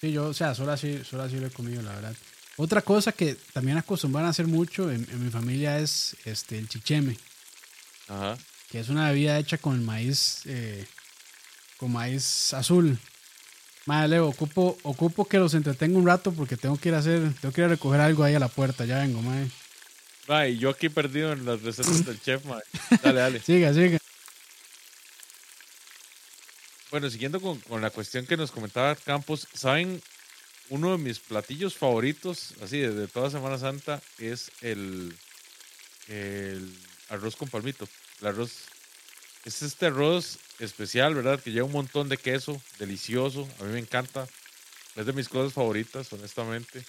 sí, 0.00 0.12
yo, 0.12 0.28
o 0.28 0.32
sea, 0.34 0.54
solo 0.54 0.70
así, 0.70 1.02
solo 1.04 1.24
así 1.24 1.36
lo 1.40 1.48
he 1.48 1.50
comido, 1.50 1.82
la 1.82 1.92
verdad. 1.96 2.16
Otra 2.56 2.82
cosa 2.82 3.10
que 3.10 3.34
también 3.52 3.78
acostumbran 3.78 4.26
a 4.26 4.28
hacer 4.28 4.46
mucho 4.46 4.92
en, 4.92 5.06
en 5.10 5.24
mi 5.24 5.30
familia 5.32 5.80
es 5.80 6.16
este, 6.24 6.56
el 6.56 6.68
chicheme. 6.68 7.18
Ajá. 8.06 8.38
que 8.70 8.78
es 8.78 8.88
una 8.90 9.08
bebida 9.10 9.38
hecha 9.40 9.58
con 9.58 9.74
el 9.74 9.80
maíz, 9.80 10.42
eh, 10.46 10.86
con 11.78 11.90
maíz 11.92 12.54
azul. 12.54 12.96
Madre, 13.88 14.08
Leo, 14.08 14.28
ocupo, 14.28 14.76
ocupo 14.82 15.24
que 15.24 15.38
los 15.38 15.54
entretenga 15.54 15.96
un 15.96 16.06
rato 16.06 16.30
porque 16.30 16.58
tengo 16.58 16.76
que 16.76 16.90
ir 16.90 16.94
a 16.94 16.98
hacer, 16.98 17.32
tengo 17.40 17.54
que 17.54 17.62
ir 17.62 17.64
a 17.64 17.68
recoger 17.68 18.02
algo 18.02 18.22
ahí 18.22 18.34
a 18.34 18.38
la 18.38 18.48
puerta, 18.48 18.84
ya 18.84 18.98
vengo, 18.98 19.22
madre. 19.22 19.48
Ma, 20.26 20.46
y 20.46 20.58
yo 20.58 20.68
aquí 20.68 20.90
perdido 20.90 21.32
en 21.32 21.46
las 21.46 21.62
recetas 21.62 22.04
del 22.04 22.20
chef, 22.20 22.44
ma. 22.44 22.60
Dale, 23.02 23.18
dale. 23.18 23.40
Siga, 23.46 23.72
siga. 23.72 23.96
Bueno, 26.90 27.08
siguiendo 27.08 27.40
con, 27.40 27.60
con 27.60 27.80
la 27.80 27.88
cuestión 27.88 28.26
que 28.26 28.36
nos 28.36 28.50
comentaba 28.50 28.94
Campos, 28.94 29.48
¿saben? 29.54 30.02
Uno 30.68 30.92
de 30.92 30.98
mis 30.98 31.18
platillos 31.18 31.74
favoritos, 31.74 32.52
así 32.62 32.76
de, 32.76 32.92
de 32.92 33.08
toda 33.08 33.30
Semana 33.30 33.56
Santa, 33.56 34.02
es 34.18 34.50
el, 34.60 35.16
el 36.08 36.74
arroz 37.08 37.36
con 37.36 37.48
palmito. 37.48 37.88
El 38.20 38.26
arroz 38.26 38.52
es 39.46 39.62
este 39.62 39.86
arroz 39.86 40.38
especial, 40.58 41.14
¿verdad? 41.14 41.40
Que 41.40 41.50
lleva 41.50 41.66
un 41.66 41.72
montón 41.72 42.08
de 42.08 42.16
queso, 42.16 42.60
delicioso. 42.78 43.48
A 43.60 43.64
mí 43.64 43.72
me 43.72 43.78
encanta. 43.78 44.26
Es 44.96 45.06
de 45.06 45.12
mis 45.12 45.28
cosas 45.28 45.52
favoritas, 45.52 46.12
honestamente. 46.12 46.84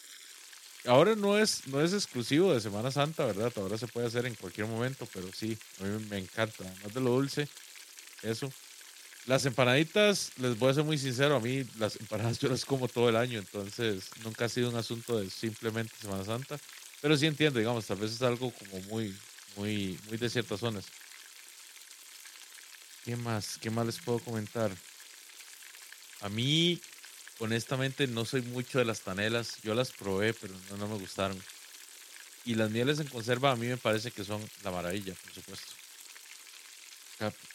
Ahora 0.85 1.15
no 1.15 1.37
es, 1.37 1.67
no 1.67 1.81
es 1.81 1.93
exclusivo 1.93 2.53
de 2.53 2.61
Semana 2.61 2.89
Santa, 2.89 3.25
¿verdad? 3.25 3.51
Ahora 3.57 3.77
se 3.77 3.87
puede 3.87 4.07
hacer 4.07 4.25
en 4.25 4.35
cualquier 4.35 4.67
momento, 4.67 5.07
pero 5.13 5.27
sí, 5.33 5.57
a 5.81 5.83
mí 5.83 6.05
me 6.09 6.17
encanta. 6.17 6.63
Además 6.63 6.93
de 6.93 7.01
lo 7.01 7.09
dulce, 7.11 7.47
eso. 8.23 8.51
Las 9.25 9.45
empanaditas, 9.45 10.31
les 10.37 10.57
voy 10.57 10.71
a 10.71 10.73
ser 10.73 10.83
muy 10.85 10.97
sincero, 10.97 11.35
a 11.35 11.39
mí 11.39 11.63
las 11.77 11.97
empanadas 11.97 12.39
yo 12.39 12.49
las 12.49 12.65
como 12.65 12.87
todo 12.87 13.09
el 13.09 13.15
año, 13.15 13.37
entonces 13.37 14.05
nunca 14.23 14.45
ha 14.45 14.49
sido 14.49 14.69
un 14.69 14.77
asunto 14.77 15.19
de 15.19 15.29
simplemente 15.29 15.93
Semana 16.01 16.23
Santa, 16.23 16.57
pero 17.01 17.15
sí 17.17 17.27
entiendo, 17.27 17.59
digamos, 17.59 17.85
tal 17.85 17.97
vez 17.97 18.11
es 18.11 18.21
algo 18.21 18.51
como 18.51 18.81
muy, 18.83 19.15
muy, 19.55 19.99
muy 20.07 20.17
de 20.17 20.29
ciertas 20.29 20.61
zonas. 20.61 20.85
¿Qué 23.05 23.15
más? 23.15 23.57
¿Qué 23.59 23.69
más 23.69 23.85
les 23.85 23.99
puedo 23.99 24.19
comentar? 24.19 24.71
A 26.21 26.29
mí, 26.29 26.79
honestamente, 27.39 28.07
no 28.07 28.25
soy 28.25 28.41
mucho 28.41 28.79
de 28.79 28.85
las 28.85 29.01
tanelas, 29.01 29.61
yo 29.63 29.73
las 29.73 29.91
probé, 29.91 30.33
pero 30.33 30.53
no, 30.77 30.87
me 30.87 30.97
gustaron. 30.97 31.41
Y 32.45 32.55
las 32.55 32.69
mieles 32.71 32.99
en 32.99 33.07
conserva 33.07 33.51
a 33.51 33.55
mí 33.55 33.67
me 33.67 33.77
parece 33.77 34.11
que 34.11 34.23
son 34.23 34.47
la 34.63 34.71
maravilla, 34.71 35.13
por 35.13 35.33
supuesto. 35.33 35.73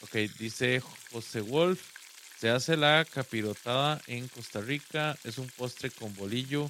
Ok, 0.02 0.14
dice 0.38 0.82
José 1.10 1.40
Wolf. 1.40 1.80
Se 2.38 2.50
hace 2.50 2.76
la 2.76 3.06
capirotada 3.10 4.02
en 4.06 4.28
Costa 4.28 4.60
Rica. 4.60 5.16
Es 5.24 5.38
un 5.38 5.48
postre 5.48 5.90
con 5.90 6.14
bolillo 6.14 6.68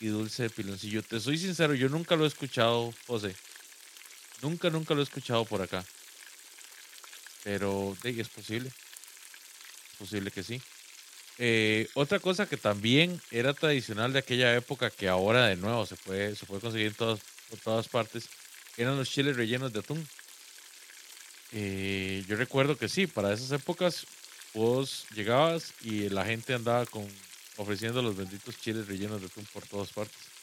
y 0.00 0.06
dulce 0.06 0.44
de 0.44 0.50
piloncillo. 0.50 1.02
Te 1.02 1.20
soy 1.20 1.36
sincero, 1.36 1.74
yo 1.74 1.88
nunca 1.88 2.16
lo 2.16 2.24
he 2.24 2.28
escuchado, 2.28 2.94
José. 3.06 3.34
Nunca, 4.40 4.70
nunca 4.70 4.94
lo 4.94 5.00
he 5.00 5.04
escuchado 5.04 5.44
por 5.44 5.60
acá. 5.60 5.84
Pero 7.44 7.96
es 8.02 8.28
posible. 8.28 8.68
Es 8.68 9.98
posible 9.98 10.30
que 10.30 10.42
sí. 10.42 10.60
Eh, 11.38 11.88
otra 11.94 12.18
cosa 12.20 12.46
que 12.46 12.58
también 12.58 13.20
era 13.30 13.54
tradicional 13.54 14.12
de 14.12 14.18
aquella 14.18 14.54
época, 14.54 14.90
que 14.90 15.08
ahora 15.08 15.46
de 15.46 15.56
nuevo 15.56 15.86
se 15.86 15.96
puede, 15.96 16.36
se 16.36 16.44
puede 16.44 16.60
conseguir 16.60 16.88
en 16.88 16.94
todas, 16.94 17.20
por 17.48 17.58
todas 17.58 17.88
partes, 17.88 18.28
eran 18.76 18.96
los 18.96 19.10
chiles 19.10 19.36
rellenos 19.36 19.72
de 19.72 19.78
atún. 19.78 20.06
Eh, 21.52 22.24
yo 22.28 22.36
recuerdo 22.36 22.76
que 22.76 22.88
sí, 22.88 23.06
para 23.06 23.32
esas 23.32 23.50
épocas 23.52 24.06
vos 24.52 25.06
llegabas 25.14 25.72
y 25.82 26.08
la 26.10 26.24
gente 26.24 26.54
andaba 26.54 26.84
con 26.86 27.08
ofreciendo 27.56 28.02
los 28.02 28.16
benditos 28.16 28.58
chiles 28.58 28.86
rellenos 28.86 29.20
de 29.20 29.26
atún 29.26 29.46
por 29.52 29.66
todas 29.66 29.90
partes. 29.92 30.39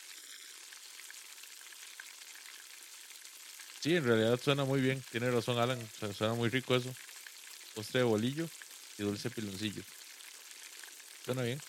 Sí, 3.82 3.95
en 3.95 4.05
realidad 4.05 4.39
suena 4.41 4.65
muy 4.65 4.82
bien, 4.82 5.03
tiene 5.11 5.30
razón 5.32 5.57
Alan, 5.59 5.80
su- 5.99 6.13
suena 6.13 6.34
muy 6.34 6.49
rico 6.49 6.75
eso. 6.75 6.93
Postre 7.75 7.99
de 7.99 8.05
bolillo 8.05 8.47
y 8.97 9.03
dulce 9.03 9.30
piloncillo. 9.30 9.84
Suena 11.25 11.43
bien. 11.43 11.59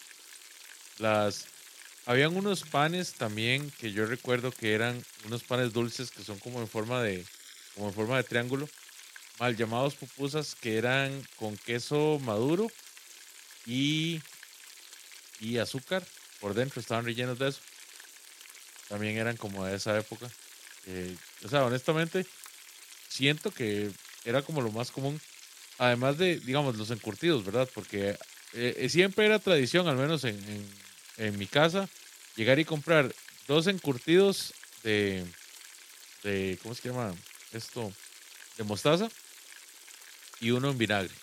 Las 0.98 1.46
habían 2.06 2.36
unos 2.36 2.62
panes 2.62 3.14
también 3.14 3.70
que 3.78 3.92
yo 3.92 4.06
recuerdo 4.06 4.50
que 4.52 4.74
eran 4.74 5.04
unos 5.26 5.44
panes 5.44 5.72
dulces 5.72 6.11
que 6.11 6.24
son 6.24 6.38
como 6.38 6.61
en 6.61 6.68
forma 6.68 7.02
de 7.02 7.24
como 7.74 7.88
en 7.88 7.94
forma 7.94 8.16
de 8.16 8.24
triángulo, 8.24 8.68
mal 9.38 9.56
llamados 9.56 9.94
pupusas 9.94 10.54
que 10.54 10.78
eran 10.78 11.22
con 11.36 11.56
queso 11.59 12.18
maduro 12.20 12.72
y 13.66 14.20
y 15.40 15.59
azúcar 15.59 16.04
por 16.40 16.54
dentro, 16.54 16.80
estaban 16.80 17.04
rellenos 17.04 17.38
de 17.38 17.48
eso. 17.48 17.61
También 18.88 19.16
eran 19.18 19.36
como 19.36 19.64
de 19.64 19.76
esa 19.76 19.96
época. 19.96 20.28
Eh, 20.86 21.16
o 21.44 21.48
sea, 21.48 21.64
honestamente, 21.64 22.26
siento 23.08 23.50
que 23.52 23.90
era 24.24 24.42
como 24.42 24.60
lo 24.60 24.70
más 24.70 24.90
común. 24.90 25.20
Además 25.78 26.18
de, 26.18 26.40
digamos, 26.40 26.76
los 26.76 26.90
encurtidos, 26.90 27.44
¿verdad? 27.44 27.68
Porque 27.74 28.10
eh, 28.54 28.74
eh, 28.76 28.88
siempre 28.88 29.26
era 29.26 29.38
tradición, 29.38 29.86
al 29.88 29.96
menos 29.96 30.24
en, 30.24 30.36
en- 30.48 30.78
en 31.18 31.38
mi 31.38 31.46
casa, 31.46 31.88
llegar 32.36 32.58
y 32.58 32.64
comprar 32.64 33.12
dos 33.46 33.66
encurtidos 33.66 34.52
de, 34.82 35.24
de, 36.22 36.58
¿cómo 36.62 36.74
se 36.74 36.88
llama 36.88 37.14
esto? 37.52 37.92
De 38.56 38.64
mostaza 38.64 39.08
y 40.40 40.50
uno 40.50 40.70
en 40.70 40.78
vinagre. 40.78 41.14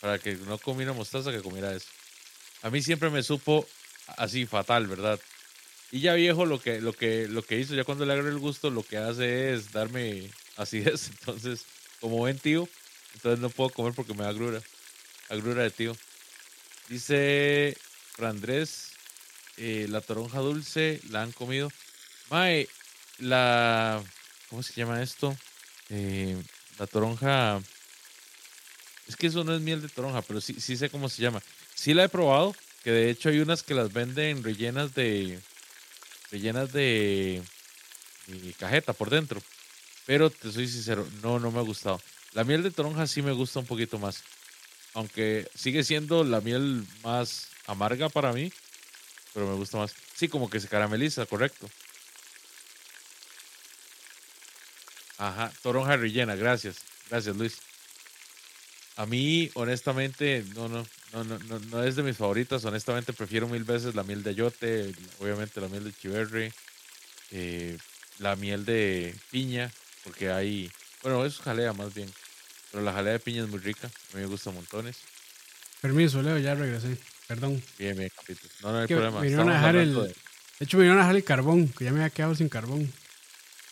Para 0.00 0.18
que 0.18 0.34
no 0.34 0.58
comiera 0.58 0.92
mostaza, 0.92 1.32
que 1.32 1.40
comiera 1.42 1.74
eso. 1.74 1.88
A 2.62 2.70
mí 2.70 2.82
siempre 2.82 3.10
me 3.10 3.22
supo 3.22 3.66
así 4.18 4.46
fatal, 4.46 4.86
¿verdad? 4.86 5.20
Y 5.96 6.00
ya 6.00 6.12
viejo 6.12 6.44
lo 6.44 6.60
que, 6.60 6.82
lo 6.82 6.92
que, 6.92 7.26
lo 7.26 7.42
que 7.42 7.58
hizo, 7.58 7.74
ya 7.74 7.84
cuando 7.84 8.04
le 8.04 8.12
agarré 8.12 8.28
el 8.28 8.38
gusto, 8.38 8.68
lo 8.68 8.82
que 8.82 8.98
hace 8.98 9.54
es 9.54 9.72
darme 9.72 10.30
acidez. 10.58 11.08
Entonces, 11.20 11.64
como 12.00 12.22
ven 12.22 12.38
tío, 12.38 12.68
entonces 13.14 13.40
no 13.40 13.48
puedo 13.48 13.70
comer 13.70 13.94
porque 13.94 14.12
me 14.12 14.24
da 14.24 14.28
agrura. 14.28 14.60
Agrura 15.30 15.62
de 15.62 15.70
tío. 15.70 15.96
Dice 16.90 17.78
Andrés, 18.18 18.90
eh, 19.56 19.86
la 19.88 20.02
toronja 20.02 20.40
dulce 20.40 21.00
la 21.08 21.22
han 21.22 21.32
comido. 21.32 21.72
Mae, 22.28 22.68
la. 23.16 24.04
¿Cómo 24.50 24.62
se 24.62 24.74
llama 24.74 25.02
esto? 25.02 25.34
Eh, 25.88 26.36
la 26.78 26.86
toronja. 26.86 27.62
Es 29.08 29.16
que 29.16 29.28
eso 29.28 29.44
no 29.44 29.54
es 29.54 29.62
miel 29.62 29.80
de 29.80 29.88
toronja, 29.88 30.20
pero 30.20 30.42
sí, 30.42 30.60
sí 30.60 30.76
sé 30.76 30.90
cómo 30.90 31.08
se 31.08 31.22
llama. 31.22 31.42
Sí 31.74 31.94
la 31.94 32.04
he 32.04 32.08
probado, 32.10 32.54
que 32.84 32.90
de 32.90 33.08
hecho 33.08 33.30
hay 33.30 33.38
unas 33.38 33.62
que 33.62 33.72
las 33.72 33.94
venden 33.94 34.44
rellenas 34.44 34.94
de. 34.94 35.40
Rellenas 36.36 36.72
de. 36.72 37.42
cajeta 38.58 38.92
por 38.92 39.10
dentro. 39.10 39.42
Pero 40.04 40.30
te 40.30 40.52
soy 40.52 40.68
sincero, 40.68 41.08
no, 41.22 41.40
no 41.40 41.50
me 41.50 41.58
ha 41.58 41.62
gustado. 41.62 42.00
La 42.32 42.44
miel 42.44 42.62
de 42.62 42.70
toronja 42.70 43.06
sí 43.06 43.22
me 43.22 43.32
gusta 43.32 43.60
un 43.60 43.66
poquito 43.66 43.98
más. 43.98 44.22
Aunque 44.94 45.48
sigue 45.54 45.82
siendo 45.82 46.22
la 46.22 46.40
miel 46.40 46.86
más 47.02 47.48
amarga 47.66 48.08
para 48.08 48.32
mí, 48.32 48.52
pero 49.34 49.48
me 49.48 49.54
gusta 49.54 49.78
más. 49.78 49.94
Sí, 50.14 50.28
como 50.28 50.48
que 50.48 50.60
se 50.60 50.68
carameliza, 50.68 51.26
correcto. 51.26 51.68
Ajá, 55.18 55.50
toronja 55.62 55.96
rellena, 55.96 56.36
gracias. 56.36 56.76
Gracias, 57.10 57.34
Luis. 57.36 57.58
A 58.96 59.06
mí, 59.06 59.50
honestamente, 59.54 60.44
no, 60.54 60.68
no, 60.68 60.86
no, 61.24 61.38
no, 61.38 61.58
no, 61.58 61.82
es 61.82 61.96
de 61.96 62.02
mis 62.02 62.16
favoritas. 62.16 62.64
Honestamente, 62.64 63.12
prefiero 63.12 63.48
mil 63.48 63.64
veces 63.64 63.94
la 63.94 64.02
miel 64.02 64.22
de 64.22 64.30
ayote, 64.30 64.92
obviamente 65.18 65.60
la 65.60 65.68
miel 65.68 65.84
de 65.84 65.92
chiverri, 65.92 66.52
eh, 67.30 67.78
la 68.18 68.36
miel 68.36 68.64
de 68.64 69.14
piña, 69.30 69.70
porque 70.04 70.30
hay, 70.30 70.70
bueno, 71.02 71.24
eso 71.24 71.38
es 71.38 71.44
jalea 71.44 71.72
más 71.72 71.94
bien. 71.94 72.10
Pero 72.70 72.82
la 72.82 72.92
jalea 72.92 73.14
de 73.14 73.20
piña 73.20 73.44
es 73.44 73.48
muy 73.48 73.60
rica. 73.60 73.86
A 73.86 74.16
mí 74.16 74.22
me 74.22 74.26
gusta 74.26 74.50
montones. 74.50 74.98
Permiso, 75.80 76.22
Leo, 76.22 76.38
ya 76.38 76.54
regresé. 76.54 76.96
Perdón. 77.26 77.62
Bien, 77.78 77.96
bien, 77.96 78.10
capítulo. 78.14 78.52
No, 78.62 78.72
no 78.72 78.78
hay 78.78 78.86
problema. 78.86 79.20
Me 79.20 79.34
a 79.34 79.44
dejar 79.44 79.76
el, 79.76 79.94
de... 79.94 80.14
hecho, 80.60 80.76
me 80.76 80.82
vinieron 80.82 80.98
a 80.98 81.02
dejar 81.02 81.16
el 81.16 81.24
carbón, 81.24 81.68
que 81.68 81.84
ya 81.84 81.92
me 81.92 82.00
había 82.00 82.10
quedado 82.10 82.34
sin 82.34 82.48
carbón. 82.48 82.92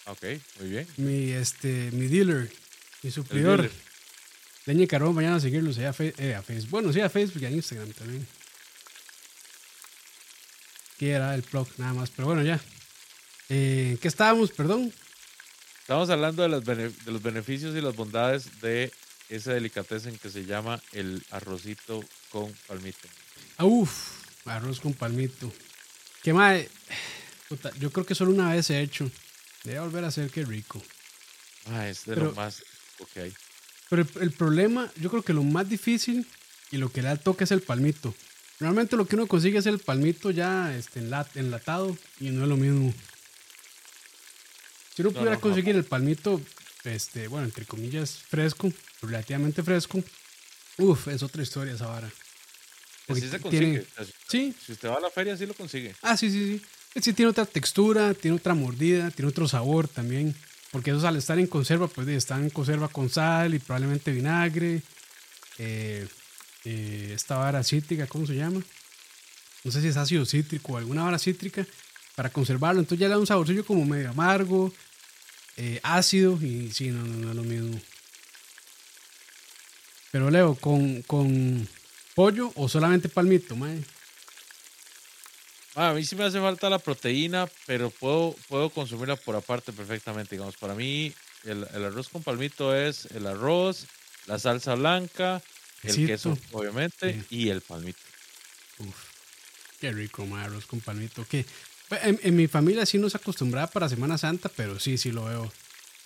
Ok, 0.07 0.25
muy 0.61 0.69
bien. 0.69 0.87
Mi, 0.97 1.31
este, 1.31 1.91
mi 1.93 2.07
dealer, 2.07 2.51
mi 3.03 3.11
suplidor. 3.11 3.71
Leña 4.67 4.85
y 4.85 4.87
carbón, 4.87 5.15
mañana 5.15 5.37
a 5.37 5.41
seguirlo 5.41 5.71
a, 5.71 5.95
eh, 5.99 6.35
a 6.35 6.43
Facebook. 6.43 6.71
Bueno, 6.71 6.93
sí, 6.93 7.01
a 7.01 7.11
Facebook 7.11 7.43
y 7.43 7.47
a 7.47 7.51
Instagram 7.51 7.93
también. 7.93 8.27
Que 10.99 11.11
era 11.11 11.35
el 11.35 11.43
blog, 11.43 11.69
nada 11.77 11.93
más. 11.93 12.11
Pero 12.11 12.29
bueno, 12.29 12.43
ya. 12.43 12.61
Eh, 13.51 13.99
¿Qué 14.01 14.09
estábamos? 14.09 14.51
Perdón. 14.53 14.93
Estamos 15.81 16.09
hablando 16.09 16.43
de 16.43 16.49
los, 16.49 16.65
de 16.65 16.93
los 17.07 17.23
beneficios 17.23 17.77
y 17.77 17.81
las 17.83 17.95
bondades 17.95 18.61
de 18.63 18.91
ese 19.29 19.53
delicatessen 19.53 20.19
que 20.19 20.31
se 20.31 20.45
llama 20.45 20.81
el 20.93 21.23
arrocito 21.31 22.03
con 22.31 22.53
palmito. 22.67 23.09
Ah, 23.59 23.67
uf, 23.67 24.23
arroz 24.47 24.81
con 24.81 24.95
palmito. 24.95 25.53
Qué 26.23 26.33
más. 26.33 26.63
Yo 27.79 27.91
creo 27.93 28.07
que 28.07 28.15
solo 28.15 28.31
una 28.31 28.53
vez 28.53 28.71
he 28.71 28.81
hecho. 28.81 29.11
Debe 29.65 29.81
volver 29.81 30.05
a 30.05 30.09
hacer, 30.09 30.31
qué 30.31 30.45
rico. 30.45 30.83
Ah, 31.67 31.89
es 31.89 32.05
de 32.05 32.17
lo 32.17 32.33
más 32.33 32.63
que 33.13 33.21
hay. 33.21 33.35
Pero 33.95 34.09
el, 34.23 34.33
problema, 34.33 34.91
yo 34.97 35.09
creo 35.09 35.23
que 35.23 35.33
lo 35.33 35.45
más 35.45 35.69
difícil 35.69 36.27
y 36.73 36.79
lo 36.79 36.91
que 36.91 37.01
le 37.01 37.07
da 37.07 37.13
el 37.13 37.21
toque 37.21 37.45
es 37.45 37.53
el 37.53 37.61
palmito. 37.61 38.13
Normalmente 38.59 38.97
lo 38.97 39.07
que 39.07 39.15
uno 39.15 39.29
consigue 39.29 39.59
es 39.59 39.67
el 39.67 39.79
palmito 39.79 40.33
ya 40.33 40.77
este, 40.77 40.99
enlatado 40.99 41.97
y 42.19 42.31
no 42.31 42.43
es 42.43 42.49
lo 42.49 42.57
mismo. 42.57 42.93
Si 44.97 45.03
uno 45.03 45.13
pudiera 45.13 45.39
conseguir 45.39 45.77
el 45.77 45.85
palmito, 45.85 46.41
este, 46.83 47.29
bueno, 47.29 47.45
entre 47.45 47.67
comillas, 47.67 48.19
fresco, 48.29 48.73
relativamente 49.01 49.63
fresco, 49.63 50.03
uff, 50.79 51.07
es 51.07 51.23
otra 51.23 51.45
historia 51.45 51.75
esa 51.75 51.87
vara. 51.87 52.11
Pues 53.07 53.21
sí 53.21 53.29
se 53.29 53.39
consigue. 53.39 53.87
sí. 54.27 54.53
Si 54.67 54.73
usted 54.73 54.89
va 54.89 54.97
a 54.97 55.01
la 55.01 55.11
feria, 55.11 55.37
sí 55.37 55.47
lo 55.47 55.55
consigue. 55.55 55.95
Ah, 56.03 56.17
sí, 56.17 56.31
sí, 56.31 56.59
sí. 56.59 57.01
Sí, 57.01 57.13
tiene 57.13 57.31
otra 57.31 57.47
textura, 57.47 58.13
tiene 58.13 58.37
otra 58.39 58.55
mordida, 58.55 59.13
tiene 59.13 59.29
otro 59.29 59.47
sabor 59.47 59.87
también. 59.87 60.35
Porque 60.75 60.91
esos 60.91 61.05
al 61.05 61.15
estar 61.15 61.39
en 61.39 61.47
conserva, 61.47 61.87
pues 61.87 62.09
están 62.09 62.43
en 62.43 62.51
conserva 62.51 62.89
con 62.89 63.09
sal 63.09 63.55
y 63.55 63.61
probablemente 63.61 64.11
vinagre. 64.11 64.83
Eh, 65.57 66.05
eh, 66.65 67.13
esta 67.15 67.37
vara 67.37 67.63
cítrica, 67.63 68.09
¿cómo 68.09 68.27
se 68.27 68.35
llama? 68.35 68.61
No 69.63 69.71
sé 69.71 69.81
si 69.81 69.87
es 69.87 69.97
ácido 69.97 70.27
cítrico 70.27 70.73
o 70.73 70.77
alguna 70.77 71.05
vara 71.05 71.21
cítrica 71.21 71.65
para 72.17 72.29
conservarlo. 72.29 72.81
Entonces 72.81 72.99
ya 72.99 73.07
le 73.07 73.15
da 73.15 73.21
un 73.21 73.27
saborcillo 73.29 73.65
como 73.65 73.85
medio 73.85 74.11
amargo, 74.11 74.73
eh, 75.57 75.79
ácido 75.85 76.37
y 76.43 76.73
sí, 76.73 76.89
no, 76.89 77.05
no, 77.05 77.19
no, 77.19 77.31
es 77.31 77.37
lo 77.37 77.45
mismo. 77.45 77.81
Pero 80.11 80.29
Leo, 80.29 80.57
¿con, 80.57 81.03
con 81.03 81.69
pollo 82.17 82.51
o 82.57 82.69
solamente 82.69 83.09
palmito, 83.09 83.55
mae? 83.55 83.81
A 85.75 85.93
mí 85.93 86.05
sí 86.05 86.15
me 86.17 86.25
hace 86.25 86.41
falta 86.41 86.71
la 86.71 86.79
proteína, 86.79 87.49
pero 87.67 87.91
puedo, 87.91 88.37
puedo 88.49 88.71
consumirla 88.71 89.17
por 89.17 89.37
aparte 89.37 89.73
perfectamente. 89.73 90.37
Digamos, 90.37 90.57
para 90.57 90.75
mí 90.75 91.13
el, 91.45 91.65
arroz 91.65 92.09
con 92.09 92.23
palmito 92.23 92.75
es 92.75 93.07
el 93.07 93.27
arroz, 93.27 93.87
la 94.27 94.39
salsa 94.39 94.75
blanca, 94.75 95.43
el 95.83 96.07
queso, 96.07 96.39
obviamente, 96.53 97.25
y 97.31 97.49
el 97.49 97.61
palmito. 97.61 97.99
Uf, 98.79 98.97
qué 99.81 99.93
rico, 99.93 100.25
mae, 100.27 100.45
arroz 100.45 100.67
con 100.67 100.81
palmito. 100.81 101.27
¿Qué? 101.29 101.45
En, 101.91 102.37
mi 102.37 102.47
familia 102.47 102.87
sí 102.87 102.99
no 102.99 103.11
se 103.11 103.17
acostumbraba 103.17 103.67
para 103.67 103.89
Semana 103.89 104.17
Santa, 104.17 104.49
pero 104.49 104.79
sí, 104.79 104.97
sí 104.97 105.13
lo 105.13 105.25
veo. 105.25 105.53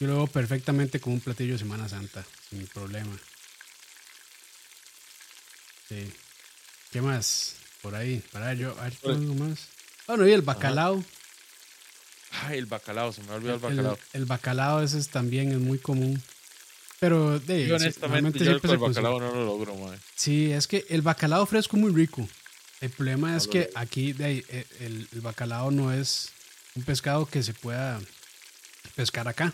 Yo 0.01 0.07
lo 0.07 0.17
veo 0.17 0.27
perfectamente 0.27 1.01
como 1.01 1.15
un 1.17 1.21
platillo 1.21 1.53
de 1.53 1.59
Semana 1.59 1.89
Santa, 1.89 2.25
sin 2.49 2.67
problema. 2.69 3.17
Sí. 5.89 6.13
¿Qué 6.91 7.01
más? 7.01 7.58
Por 7.83 7.95
ahí, 7.95 8.23
para 8.33 8.55
yo, 8.55 8.75
a 8.79 8.85
ver, 8.85 8.95
algo 9.05 9.35
más. 9.35 9.69
Bueno, 10.07 10.27
y 10.27 10.33
el 10.33 10.43
bacalao. 10.43 11.05
Ay, 12.43 12.59
el 12.59 12.67
bacalao, 12.67 13.13
se 13.13 13.23
me 13.23 13.33
olvidó 13.33 13.55
el 13.55 13.61
bacalao. 13.61 13.99
El, 14.13 14.25
bacalao 14.25 14.83
ese 14.83 15.03
también 15.05 15.53
es 15.53 15.59
muy 15.59 15.79
común. 15.79 16.23
Pero 17.01 17.39
de 17.39 17.73
honestamente 17.73 18.45
yo 18.45 18.53
el 18.53 18.79
bacalao 18.79 19.21
no 19.21 19.33
lo 19.33 19.45
logro, 19.45 19.77
man. 19.77 19.99
Sí, 20.17 20.51
es 20.51 20.67
que 20.67 20.85
el 20.89 21.03
bacalao 21.03 21.47
fresco 21.47 21.77
es 21.77 21.83
muy 21.83 21.93
rico. 21.93 22.29
El 22.81 22.91
problema 22.91 23.37
es 23.37 23.49
que 23.49 23.71
aquí 23.75 24.13
de 24.13 24.45
eh, 24.49 24.67
el, 24.81 25.09
bacalao 25.21 25.71
no 25.71 25.93
es 25.93 26.31
un 26.75 26.83
pescado 26.85 27.27
que 27.27 27.43
se 27.43 27.53
pueda 27.53 28.01
pescar 28.95 29.27
acá. 29.29 29.53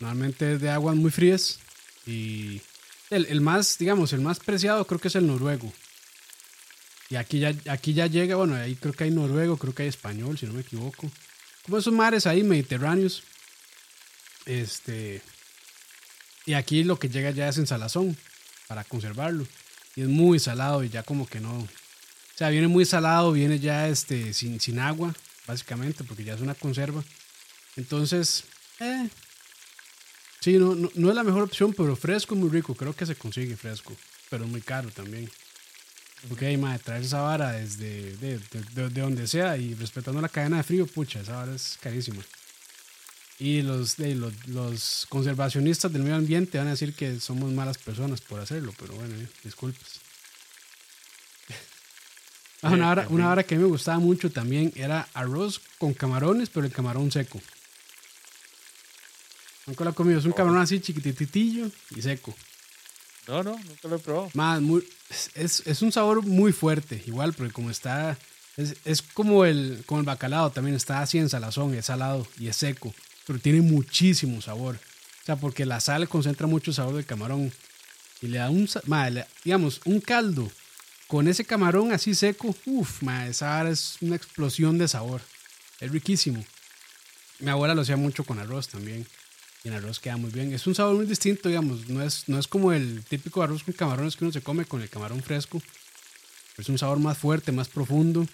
Normalmente 0.00 0.54
es 0.54 0.60
de 0.60 0.70
aguas 0.70 0.96
muy 0.96 1.10
frías 1.10 1.58
y 2.06 2.60
el, 3.10 3.40
más, 3.40 3.76
digamos, 3.78 4.12
el 4.12 4.20
más 4.20 4.38
preciado 4.38 4.86
creo 4.86 5.00
que 5.00 5.08
es 5.08 5.16
el 5.16 5.26
noruego. 5.26 5.72
Y 7.10 7.16
aquí 7.16 7.40
ya, 7.40 7.54
aquí 7.68 7.92
ya 7.92 8.06
llega, 8.06 8.36
bueno, 8.36 8.54
ahí 8.54 8.76
creo 8.76 8.94
que 8.94 9.04
hay 9.04 9.10
noruego, 9.10 9.56
creo 9.56 9.74
que 9.74 9.82
hay 9.82 9.88
español, 9.88 10.38
si 10.38 10.46
no 10.46 10.52
me 10.52 10.60
equivoco. 10.60 11.10
Como 11.64 11.76
esos 11.76 11.92
mares 11.92 12.26
ahí 12.26 12.42
mediterráneos. 12.42 13.22
Este. 14.46 15.20
Y 16.46 16.54
aquí 16.54 16.84
lo 16.84 16.98
que 16.98 17.08
llega 17.08 17.30
ya 17.30 17.48
es 17.48 17.58
en 17.58 17.66
salazón 17.66 18.16
para 18.68 18.84
conservarlo. 18.84 19.46
Y 19.96 20.02
es 20.02 20.08
muy 20.08 20.38
salado 20.38 20.84
y 20.84 20.88
ya 20.88 21.02
como 21.02 21.26
que 21.26 21.40
no, 21.40 21.68
sea, 22.40 22.48
viene 22.48 22.68
muy 22.68 22.86
salado, 22.86 23.32
viene 23.32 23.58
ya 23.58 23.86
este, 23.88 24.32
sin, 24.32 24.58
sin 24.60 24.78
agua, 24.78 25.14
básicamente, 25.46 26.04
porque 26.04 26.24
ya 26.24 26.32
es 26.32 26.40
una 26.40 26.54
conserva. 26.54 27.04
Entonces, 27.76 28.44
eh, 28.78 29.10
sí, 30.40 30.56
no, 30.56 30.74
no, 30.74 31.08
es 31.10 31.14
la 31.14 31.22
mejor 31.22 31.42
opción, 31.42 31.74
pero 31.74 31.94
fresco 31.96 32.34
es 32.34 32.40
muy 32.40 32.48
rico. 32.48 32.74
Creo 32.74 32.96
que 32.96 33.04
se 33.04 33.14
consigue 33.14 33.58
fresco, 33.58 33.94
pero 34.30 34.46
muy 34.46 34.62
caro 34.62 34.90
también. 34.90 35.30
Ok, 36.28 36.42
madre, 36.58 36.78
traer 36.80 37.02
esa 37.02 37.22
vara 37.22 37.52
desde 37.52 38.14
de, 38.16 38.38
de, 38.74 38.88
donde 39.00 39.26
sea 39.26 39.56
y 39.56 39.74
respetando 39.74 40.20
la 40.20 40.28
cadena 40.28 40.58
de 40.58 40.62
frío, 40.62 40.86
pucha, 40.86 41.20
esa 41.20 41.36
vara 41.36 41.54
es 41.54 41.78
carísima. 41.80 42.22
Y 43.38 43.62
los, 43.62 43.96
de, 43.96 44.14
los, 44.14 44.34
los, 44.48 45.06
conservacionistas 45.08 45.90
del 45.90 46.02
medio 46.02 46.16
ambiente 46.16 46.58
van 46.58 46.66
a 46.66 46.72
decir 46.72 46.92
que 46.92 47.18
somos 47.20 47.50
malas 47.52 47.78
personas 47.78 48.20
por 48.20 48.38
hacerlo, 48.38 48.74
pero 48.78 48.92
bueno, 48.94 49.14
eh, 49.14 49.28
disculpas. 49.44 50.00
Ah, 52.62 52.72
una, 52.72 52.90
hora, 52.90 53.06
una 53.08 53.30
hora 53.30 53.42
que 53.42 53.54
a 53.54 53.56
mí 53.56 53.64
me 53.64 53.70
gustaba 53.70 53.98
mucho 54.00 54.30
también 54.30 54.70
era 54.76 55.08
arroz 55.14 55.62
con 55.78 55.94
camarones, 55.94 56.50
pero 56.50 56.66
el 56.66 56.72
camarón 56.72 57.10
seco. 57.10 57.40
Nunca 59.66 59.82
lo 59.82 59.90
he 59.92 59.94
comido. 59.94 60.18
Es 60.18 60.26
un 60.26 60.32
camarón 60.32 60.60
así 60.60 60.78
chiquititillo 60.78 61.70
y 61.96 62.02
seco. 62.02 62.34
No, 63.30 63.44
no, 63.44 63.52
nunca 63.52 63.86
lo 63.88 63.94
he 63.94 63.98
probado. 64.00 64.30
Más, 64.34 64.60
muy, 64.60 64.82
es, 65.36 65.62
es, 65.64 65.82
un 65.82 65.92
sabor 65.92 66.26
muy 66.26 66.52
fuerte, 66.52 67.00
igual, 67.06 67.32
porque 67.32 67.52
como 67.52 67.70
está. 67.70 68.18
Es, 68.56 68.74
es, 68.84 69.02
como, 69.02 69.44
el, 69.44 69.84
como 69.86 70.00
el 70.00 70.06
bacalao 70.06 70.50
también, 70.50 70.74
está 70.74 71.00
así 71.00 71.18
en 71.18 71.28
salazón, 71.28 71.72
es 71.74 71.86
salado 71.86 72.26
y 72.40 72.48
es 72.48 72.56
seco, 72.56 72.92
pero 73.28 73.38
tiene 73.38 73.60
muchísimo 73.60 74.42
sabor. 74.42 74.80
O 75.22 75.26
sea, 75.26 75.36
porque 75.36 75.64
la 75.64 75.78
sal 75.78 76.08
concentra 76.08 76.48
mucho 76.48 76.72
sabor 76.72 76.96
del 76.96 77.06
camarón 77.06 77.52
y 78.20 78.26
le 78.26 78.38
da 78.38 78.50
un, 78.50 78.68
digamos, 79.44 79.80
un 79.84 80.00
caldo 80.00 80.50
con 81.06 81.28
ese 81.28 81.44
camarón 81.44 81.92
así 81.92 82.16
seco, 82.16 82.52
uff, 82.66 83.02
esa 83.28 83.68
es 83.70 83.96
una 84.00 84.16
explosión 84.16 84.76
de 84.76 84.88
sabor. 84.88 85.20
Es 85.78 85.92
riquísimo. 85.92 86.44
Mi 87.38 87.50
abuela 87.50 87.76
lo 87.76 87.82
hacía 87.82 87.96
mucho 87.96 88.24
con 88.24 88.40
arroz 88.40 88.66
también. 88.66 89.06
Y 89.62 89.68
el 89.68 89.74
arroz 89.74 90.00
queda 90.00 90.16
muy 90.16 90.30
bien. 90.30 90.52
Es 90.52 90.66
un 90.66 90.74
sabor 90.74 90.96
muy 90.96 91.06
distinto, 91.06 91.48
digamos. 91.48 91.88
No 91.88 92.02
es, 92.02 92.28
no 92.28 92.38
es 92.38 92.48
como 92.48 92.72
el 92.72 93.04
típico 93.04 93.42
arroz 93.42 93.62
con 93.62 93.74
camarones 93.74 94.16
que 94.16 94.24
uno 94.24 94.32
se 94.32 94.40
come 94.40 94.64
con 94.64 94.80
el 94.80 94.88
camarón 94.88 95.22
fresco. 95.22 95.62
Es 96.56 96.68
un 96.68 96.78
sabor 96.78 96.98
más 96.98 97.18
fuerte, 97.18 97.52
más 97.52 97.68
profundo. 97.68 98.26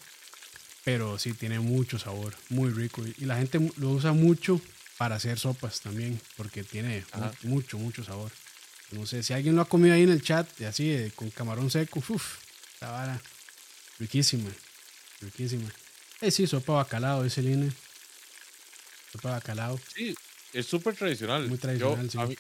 Pero 0.85 1.19
sí 1.19 1.33
tiene 1.33 1.59
mucho 1.59 1.99
sabor, 1.99 2.37
muy 2.49 2.71
rico. 2.71 3.03
Y 3.19 3.25
la 3.25 3.37
gente 3.37 3.59
lo 3.77 3.91
usa 3.91 4.13
mucho 4.13 4.61
para 4.99 5.17
hacer 5.17 5.39
sopas 5.39 5.81
también, 5.81 6.21
porque 6.37 6.63
tiene 6.63 7.05
mucho, 7.43 7.77
mucho 7.79 8.05
sabor. 8.05 8.31
No 8.93 9.05
sé, 9.05 9.23
si 9.23 9.33
alguien 9.33 9.57
lo 9.57 9.63
ha 9.63 9.69
comido 9.69 9.95
ahí 9.95 10.05
en 10.05 10.11
el 10.11 10.23
chat, 10.23 10.49
y 10.61 10.65
así, 10.65 11.13
con 11.17 11.31
camarón 11.31 11.71
seco, 11.71 12.03
uff, 12.09 12.39
la 12.81 12.91
vara, 12.91 13.21
riquísima, 13.99 14.49
riquísima. 15.21 15.69
Eh, 16.21 16.31
sí, 16.31 16.47
sopa 16.47 16.75
bacalao, 16.75 17.25
ese 17.25 17.43
line. 17.43 17.73
Sopa 19.13 19.33
bacalao. 19.33 19.79
Sí, 19.95 20.15
es 20.53 20.67
súper 20.67 20.95
tradicional. 20.97 21.49
Muy 21.49 21.59
tradicional, 21.59 22.11
sí. 22.11 22.19
a, 22.19 22.27
mí, 22.27 22.37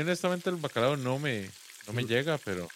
honestamente 0.00 0.50
el 0.50 0.56
bacalao 0.56 0.96
no 0.96 1.18
me, 1.18 1.50
no 1.86 1.92
me 1.92 2.04
llega, 2.04 2.38
pero... 2.38 2.68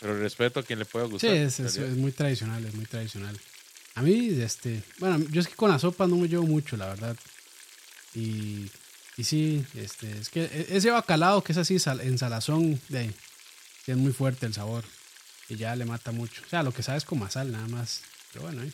Pero 0.00 0.18
respeto 0.18 0.58
a 0.58 0.62
quien 0.64 0.80
le 0.80 0.84
pueda 0.84 1.06
gustar. 1.06 1.30
Sí, 1.30 1.36
es, 1.36 1.60
es, 1.60 1.78
muy 1.96 2.10
tradicional, 2.10 2.64
es 2.64 2.74
muy 2.74 2.86
tradicional. 2.86 3.38
A 3.94 4.02
mí, 4.02 4.30
este, 4.42 4.82
bueno, 4.98 5.24
yo 5.30 5.40
es 5.40 5.46
que 5.46 5.54
con 5.54 5.70
la 5.70 5.78
sopa 5.78 6.08
no 6.08 6.16
me 6.16 6.28
llevo 6.28 6.42
mucho, 6.42 6.76
la 6.76 6.88
verdad. 6.88 7.16
Y, 8.14 8.68
y 9.16 9.24
sí, 9.24 9.64
este, 9.74 10.10
es 10.18 10.28
que 10.28 10.42
e, 10.44 10.66
ese 10.76 10.90
bacalao 10.90 11.44
que 11.44 11.52
es 11.52 11.58
así 11.58 11.76
en 12.00 12.18
salazón, 12.18 12.80
de, 12.88 13.12
es 13.86 13.96
muy 13.96 14.12
fuerte 14.12 14.46
el 14.46 14.54
sabor. 14.54 14.84
Y 15.48 15.56
ya 15.56 15.76
le 15.76 15.84
mata 15.84 16.12
mucho. 16.12 16.42
O 16.46 16.48
sea, 16.48 16.62
lo 16.62 16.72
que 16.72 16.82
sabes 16.82 17.04
como 17.04 17.24
a 17.24 17.30
sal, 17.30 17.52
nada 17.52 17.68
más. 17.68 18.00
Pero 18.32 18.46
bueno, 18.46 18.62
¿eh? 18.62 18.72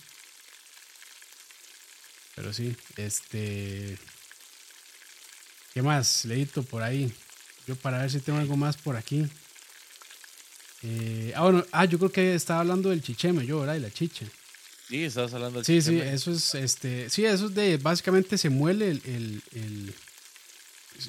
Pero 2.39 2.53
sí, 2.53 2.77
este. 2.97 3.99
¿Qué 5.75 5.83
más? 5.83 6.25
Leíto 6.25 6.63
por 6.63 6.83
ahí. 6.83 7.13
Yo 7.67 7.75
para 7.75 7.99
ver 7.99 8.13
si 8.13 8.21
tengo 8.21 8.39
algo 8.39 8.57
más 8.57 8.77
por 8.77 8.97
aquí. 8.97 9.29
Eh, 10.85 11.33
ah, 11.35 11.43
bueno, 11.43 11.67
ah, 11.73 11.85
yo 11.85 11.99
creo 11.99 12.13
que 12.13 12.35
estaba 12.37 12.61
hablando 12.61 12.91
del 12.91 13.03
chicheme, 13.03 13.45
yo, 13.45 13.59
¿verdad? 13.59 13.75
Y 13.75 13.81
la 13.81 13.91
chicha. 13.91 14.25
Sí, 14.87 15.03
estabas 15.03 15.35
hablando 15.35 15.59
del 15.59 15.67
Sí, 15.67 15.83
sí, 15.83 15.99
eso 15.99 16.31
es, 16.31 16.55
este, 16.55 17.11
sí, 17.11 17.27
eso 17.27 17.47
es 17.47 17.55
de, 17.57 17.77
básicamente 17.77 18.39
se 18.39 18.51
muele 18.51 18.93
el, 18.93 19.03
el, 19.05 19.43
el 19.53 19.95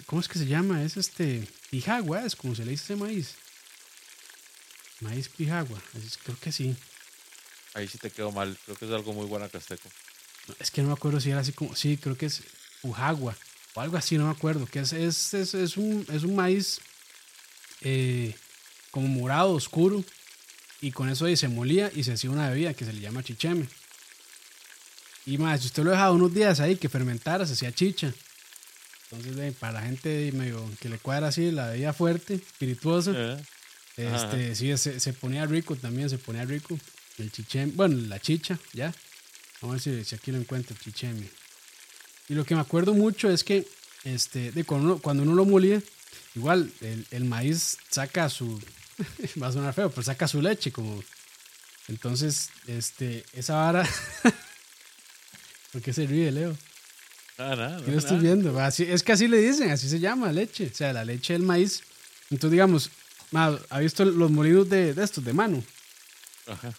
¿cómo 0.08 0.22
es 0.22 0.28
que 0.28 0.40
se 0.40 0.48
llama? 0.48 0.84
Es 0.84 0.98
este, 0.98 1.48
pijagua, 1.70 2.26
es 2.26 2.36
como 2.36 2.56
se 2.56 2.66
le 2.66 2.72
dice 2.72 2.86
ese 2.86 2.96
maíz. 2.96 3.36
Maíz 5.02 5.30
pijagua, 5.30 5.80
creo 6.24 6.40
que 6.40 6.52
sí. 6.52 6.76
Ahí 7.76 7.88
sí 7.88 8.00
te 8.00 8.10
quedó 8.10 8.32
mal, 8.32 8.58
creo 8.66 8.76
que 8.76 8.86
es 8.86 8.92
algo 8.92 9.14
muy 9.14 9.28
guanacasteco. 9.28 9.90
Es 10.60 10.72
que 10.72 10.82
no 10.82 10.88
me 10.88 10.94
acuerdo 10.94 11.20
si 11.20 11.30
era 11.30 11.40
así 11.40 11.52
como, 11.52 11.76
sí, 11.76 11.98
creo 11.98 12.18
que 12.18 12.26
es 12.28 12.44
pujagua 12.82 13.36
o 13.74 13.82
algo 13.82 13.98
así, 13.98 14.18
no 14.18 14.26
me 14.26 14.32
acuerdo, 14.32 14.66
que 14.66 14.80
es, 14.80 14.94
es, 14.94 15.34
es, 15.34 15.54
es 15.54 15.78
un, 15.78 16.06
es 16.12 16.24
un 16.24 16.36
maíz 16.36 16.80
eh, 17.82 18.36
como 18.92 19.08
morado, 19.08 19.52
oscuro, 19.54 20.04
y 20.82 20.92
con 20.92 21.10
eso 21.10 21.26
ahí 21.26 21.38
se 21.38 21.48
molía 21.48 21.92
y 21.94 22.04
se 22.04 22.14
hacía 22.14 22.32
una 22.32 22.50
bebida 22.50 22.74
que 22.74 22.86
se 22.86 22.94
le 22.94 23.02
llama 23.02 23.24
chicheme. 23.24 23.68
Y 25.26 25.38
más, 25.38 25.62
si 25.62 25.68
usted 25.68 25.84
lo 25.84 25.92
dejaba 25.92 26.12
unos 26.12 26.34
días 26.34 26.60
ahí 26.60 26.76
que 26.78 26.90
fermentara, 26.90 27.46
se 27.46 27.54
hacía 27.54 27.72
chicha. 27.72 28.14
Entonces, 29.12 29.56
para 29.56 29.74
la 29.74 29.82
gente 29.82 30.32
medio 30.34 30.70
que 30.80 30.90
le 30.90 30.98
cuadra 30.98 31.28
así, 31.28 31.52
la 31.52 31.70
bebida 31.70 31.94
fuerte, 31.94 32.36
espirituosa, 32.36 33.12
eh, 33.16 33.44
este, 33.98 34.56
sí, 34.56 34.76
se, 34.78 35.00
se, 35.00 35.14
ponía 35.14 35.46
rico 35.46 35.76
también, 35.76 36.10
se 36.10 36.18
ponía 36.18 36.46
rico. 36.46 36.78
El 37.18 37.32
chicheme, 37.32 37.74
bueno, 37.76 37.98
la 38.08 38.20
chicha, 38.20 38.58
ya. 38.74 38.94
Vamos 39.62 39.86
a 39.86 39.90
ver 39.90 40.06
si, 40.06 40.16
aquí 40.16 40.32
lo 40.32 40.38
encuentro, 40.38 40.76
chicheme. 40.80 41.30
Y 42.28 42.34
lo 42.34 42.46
que 42.46 42.56
me 42.56 42.62
acuerdo 42.62 42.94
mucho 42.94 43.30
es 43.30 43.44
que 43.44 43.68
este, 44.04 44.52
de 44.52 44.64
cuando, 44.64 44.94
uno, 44.94 45.02
cuando 45.02 45.24
uno 45.24 45.34
lo 45.34 45.46
molía, 45.46 45.82
igual 46.36 46.72
el, 46.82 47.06
el 47.12 47.26
maíz 47.26 47.78
saca 47.90 48.30
su, 48.30 48.62
va 49.42 49.48
a 49.48 49.52
sonar 49.52 49.74
feo, 49.74 49.90
pero 49.90 50.04
saca 50.04 50.28
su 50.28 50.42
leche, 50.42 50.72
como. 50.72 51.04
Entonces, 51.88 52.50
este, 52.68 53.26
esa 53.34 53.56
vara. 53.56 53.90
¿Por 55.72 55.82
qué 55.82 55.92
se 55.92 56.06
ríe, 56.06 56.32
Leo? 56.32 56.56
Nada, 57.38 57.56
nada. 57.56 57.86
¿Qué 57.86 57.96
estoy 57.96 58.20
viendo? 58.20 58.60
Así, 58.60 58.84
es 58.84 59.02
que 59.02 59.12
así 59.14 59.28
le 59.28 59.38
dicen, 59.38 59.72
así 59.72 59.90
se 59.90 60.00
llama 60.00 60.32
leche. 60.32 60.70
O 60.72 60.76
sea, 60.76 60.94
la 60.94 61.06
leche 61.06 61.34
del 61.34 61.44
maíz. 61.44 61.84
Entonces, 62.30 62.52
digamos, 62.52 62.92
¿ha 63.34 63.80
visto 63.80 64.06
los 64.06 64.30
molinos 64.30 64.70
de, 64.70 64.94
de 64.94 65.04
estos, 65.04 65.24
de 65.24 65.34
mano? 65.34 65.64
Ajá. 66.48 66.74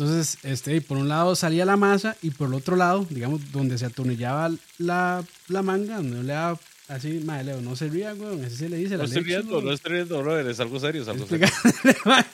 Entonces, 0.00 0.38
este, 0.44 0.80
por 0.80 0.96
un 0.96 1.10
lado 1.10 1.36
salía 1.36 1.66
la 1.66 1.76
masa 1.76 2.16
y 2.22 2.30
por 2.30 2.48
el 2.48 2.54
otro 2.54 2.74
lado, 2.74 3.06
digamos, 3.10 3.52
donde 3.52 3.76
se 3.76 3.84
atornillaba 3.84 4.50
la, 4.78 5.22
la 5.48 5.62
manga, 5.62 5.96
donde 5.96 6.22
le 6.22 6.32
daba 6.32 6.58
Así, 6.88 7.20
madre, 7.24 7.44
Leo, 7.44 7.60
no 7.60 7.76
se 7.76 7.88
ría, 7.88 8.14
güey. 8.14 8.44
Así 8.44 8.56
se 8.56 8.68
le 8.68 8.78
dice. 8.78 8.96
No 8.96 9.04
estoy 9.04 9.22
riendo, 9.22 9.60
no 9.62 9.72
estoy 9.72 9.92
riendo, 9.92 10.20
brother. 10.20 10.48
Es 10.48 10.58
algo 10.58 10.80
serio, 10.80 11.02
es 11.02 11.08
algo 11.08 11.24
serio. 11.24 11.46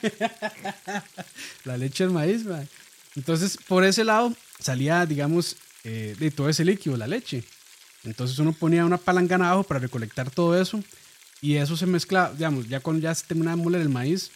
la 1.65 1.77
leche 1.77 2.05
del 2.05 2.13
maíz, 2.13 2.43
madre. 2.43 2.67
Entonces, 3.15 3.59
por 3.67 3.83
ese 3.83 4.03
lado 4.03 4.33
salía, 4.59 5.05
digamos, 5.05 5.57
eh, 5.83 6.15
de 6.17 6.31
todo 6.31 6.49
ese 6.49 6.65
líquido, 6.65 6.97
la 6.97 7.05
leche. 7.05 7.43
Entonces 8.03 8.39
uno 8.39 8.51
ponía 8.53 8.83
una 8.83 8.97
palangana 8.97 9.49
abajo 9.51 9.63
para 9.63 9.81
recolectar 9.81 10.31
todo 10.31 10.59
eso. 10.59 10.81
Y 11.39 11.57
eso 11.57 11.77
se 11.77 11.85
mezclaba, 11.85 12.31
digamos, 12.33 12.67
ya 12.67 12.79
cuando 12.79 13.03
ya 13.03 13.13
se 13.13 13.27
terminaba 13.27 13.57
de 13.57 13.63
moler 13.63 13.81
el 13.81 13.89
maíz, 13.89 14.31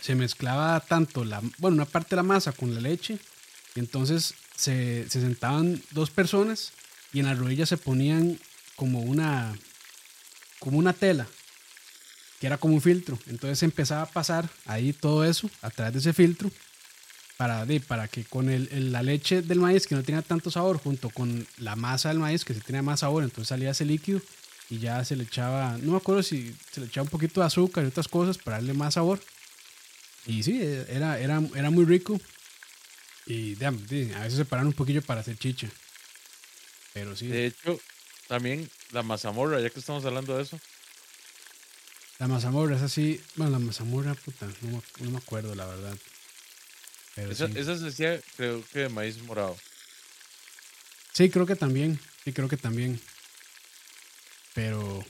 se 0.00 0.14
mezclaba 0.14 0.80
tanto 0.80 1.24
la, 1.24 1.42
bueno, 1.58 1.76
una 1.76 1.84
parte 1.84 2.10
de 2.10 2.16
la 2.16 2.22
masa 2.22 2.52
con 2.52 2.74
la 2.74 2.80
leche. 2.80 3.18
Y 3.74 3.80
entonces 3.80 4.34
se, 4.56 5.08
se 5.08 5.20
sentaban 5.20 5.82
dos 5.90 6.10
personas 6.10 6.72
y 7.12 7.20
en 7.20 7.26
las 7.26 7.38
rodillas 7.38 7.68
se 7.68 7.76
ponían 7.76 8.38
como 8.76 9.00
una, 9.00 9.56
como 10.58 10.78
una 10.78 10.92
tela, 10.92 11.26
que 12.40 12.46
era 12.46 12.58
como 12.58 12.74
un 12.74 12.80
filtro. 12.80 13.18
Entonces 13.26 13.62
empezaba 13.62 14.02
a 14.02 14.10
pasar 14.10 14.48
ahí 14.66 14.92
todo 14.92 15.24
eso 15.24 15.50
a 15.62 15.70
través 15.70 15.94
de 15.94 15.98
ese 16.00 16.12
filtro 16.12 16.50
para, 17.36 17.64
de, 17.64 17.80
para 17.80 18.08
que 18.08 18.24
con 18.24 18.50
el, 18.50 18.92
la 18.92 19.02
leche 19.02 19.42
del 19.42 19.60
maíz 19.60 19.86
que 19.86 19.94
no 19.94 20.02
tenía 20.02 20.22
tanto 20.22 20.50
sabor 20.50 20.78
junto 20.78 21.08
con 21.08 21.46
la 21.58 21.76
masa 21.76 22.08
del 22.08 22.18
maíz 22.18 22.44
que 22.44 22.52
se 22.52 22.60
tenía 22.60 22.82
más 22.82 23.00
sabor, 23.00 23.22
entonces 23.22 23.48
salía 23.48 23.70
ese 23.70 23.84
líquido 23.84 24.20
y 24.68 24.78
ya 24.78 25.04
se 25.04 25.16
le 25.16 25.22
echaba, 25.22 25.78
no 25.80 25.92
me 25.92 25.96
acuerdo 25.96 26.22
si 26.22 26.54
se 26.70 26.80
le 26.80 26.86
echaba 26.86 27.04
un 27.04 27.10
poquito 27.10 27.40
de 27.40 27.46
azúcar 27.46 27.84
y 27.84 27.86
otras 27.86 28.08
cosas 28.08 28.38
para 28.38 28.58
darle 28.58 28.74
más 28.74 28.94
sabor. 28.94 29.20
Y 30.28 30.42
sí, 30.42 30.60
era, 30.88 31.18
era, 31.18 31.40
era 31.56 31.70
muy 31.70 31.86
rico. 31.86 32.20
Y 33.24 33.62
a 33.64 33.70
veces 33.70 34.36
se 34.36 34.44
paran 34.44 34.66
un 34.66 34.74
poquillo 34.74 35.00
para 35.00 35.22
hacer 35.22 35.38
chicha. 35.38 35.68
Pero 36.92 37.16
sí. 37.16 37.28
De 37.28 37.46
hecho, 37.46 37.80
también 38.26 38.70
la 38.92 39.02
mazamorra, 39.02 39.58
ya 39.60 39.70
que 39.70 39.80
estamos 39.80 40.04
hablando 40.04 40.36
de 40.36 40.42
eso. 40.42 40.60
La 42.18 42.28
mazamorra 42.28 42.76
es 42.76 42.82
así. 42.82 43.20
Bueno, 43.36 43.52
la 43.52 43.58
mazamorra, 43.58 44.14
puta, 44.14 44.46
no, 44.60 45.10
me 45.10 45.16
acuerdo, 45.16 45.54
la 45.54 45.64
verdad. 45.64 45.96
esa, 47.16 47.48
se 47.48 47.84
decía, 47.84 48.20
creo 48.36 48.62
que 48.70 48.80
de 48.80 48.88
maíz 48.90 49.22
morado. 49.22 49.56
Sí, 51.14 51.30
creo 51.30 51.46
que 51.46 51.56
también. 51.56 51.98
Sí, 52.24 52.34
creo 52.34 52.48
que 52.48 52.58
también. 52.58 53.00
Pero 54.52 55.02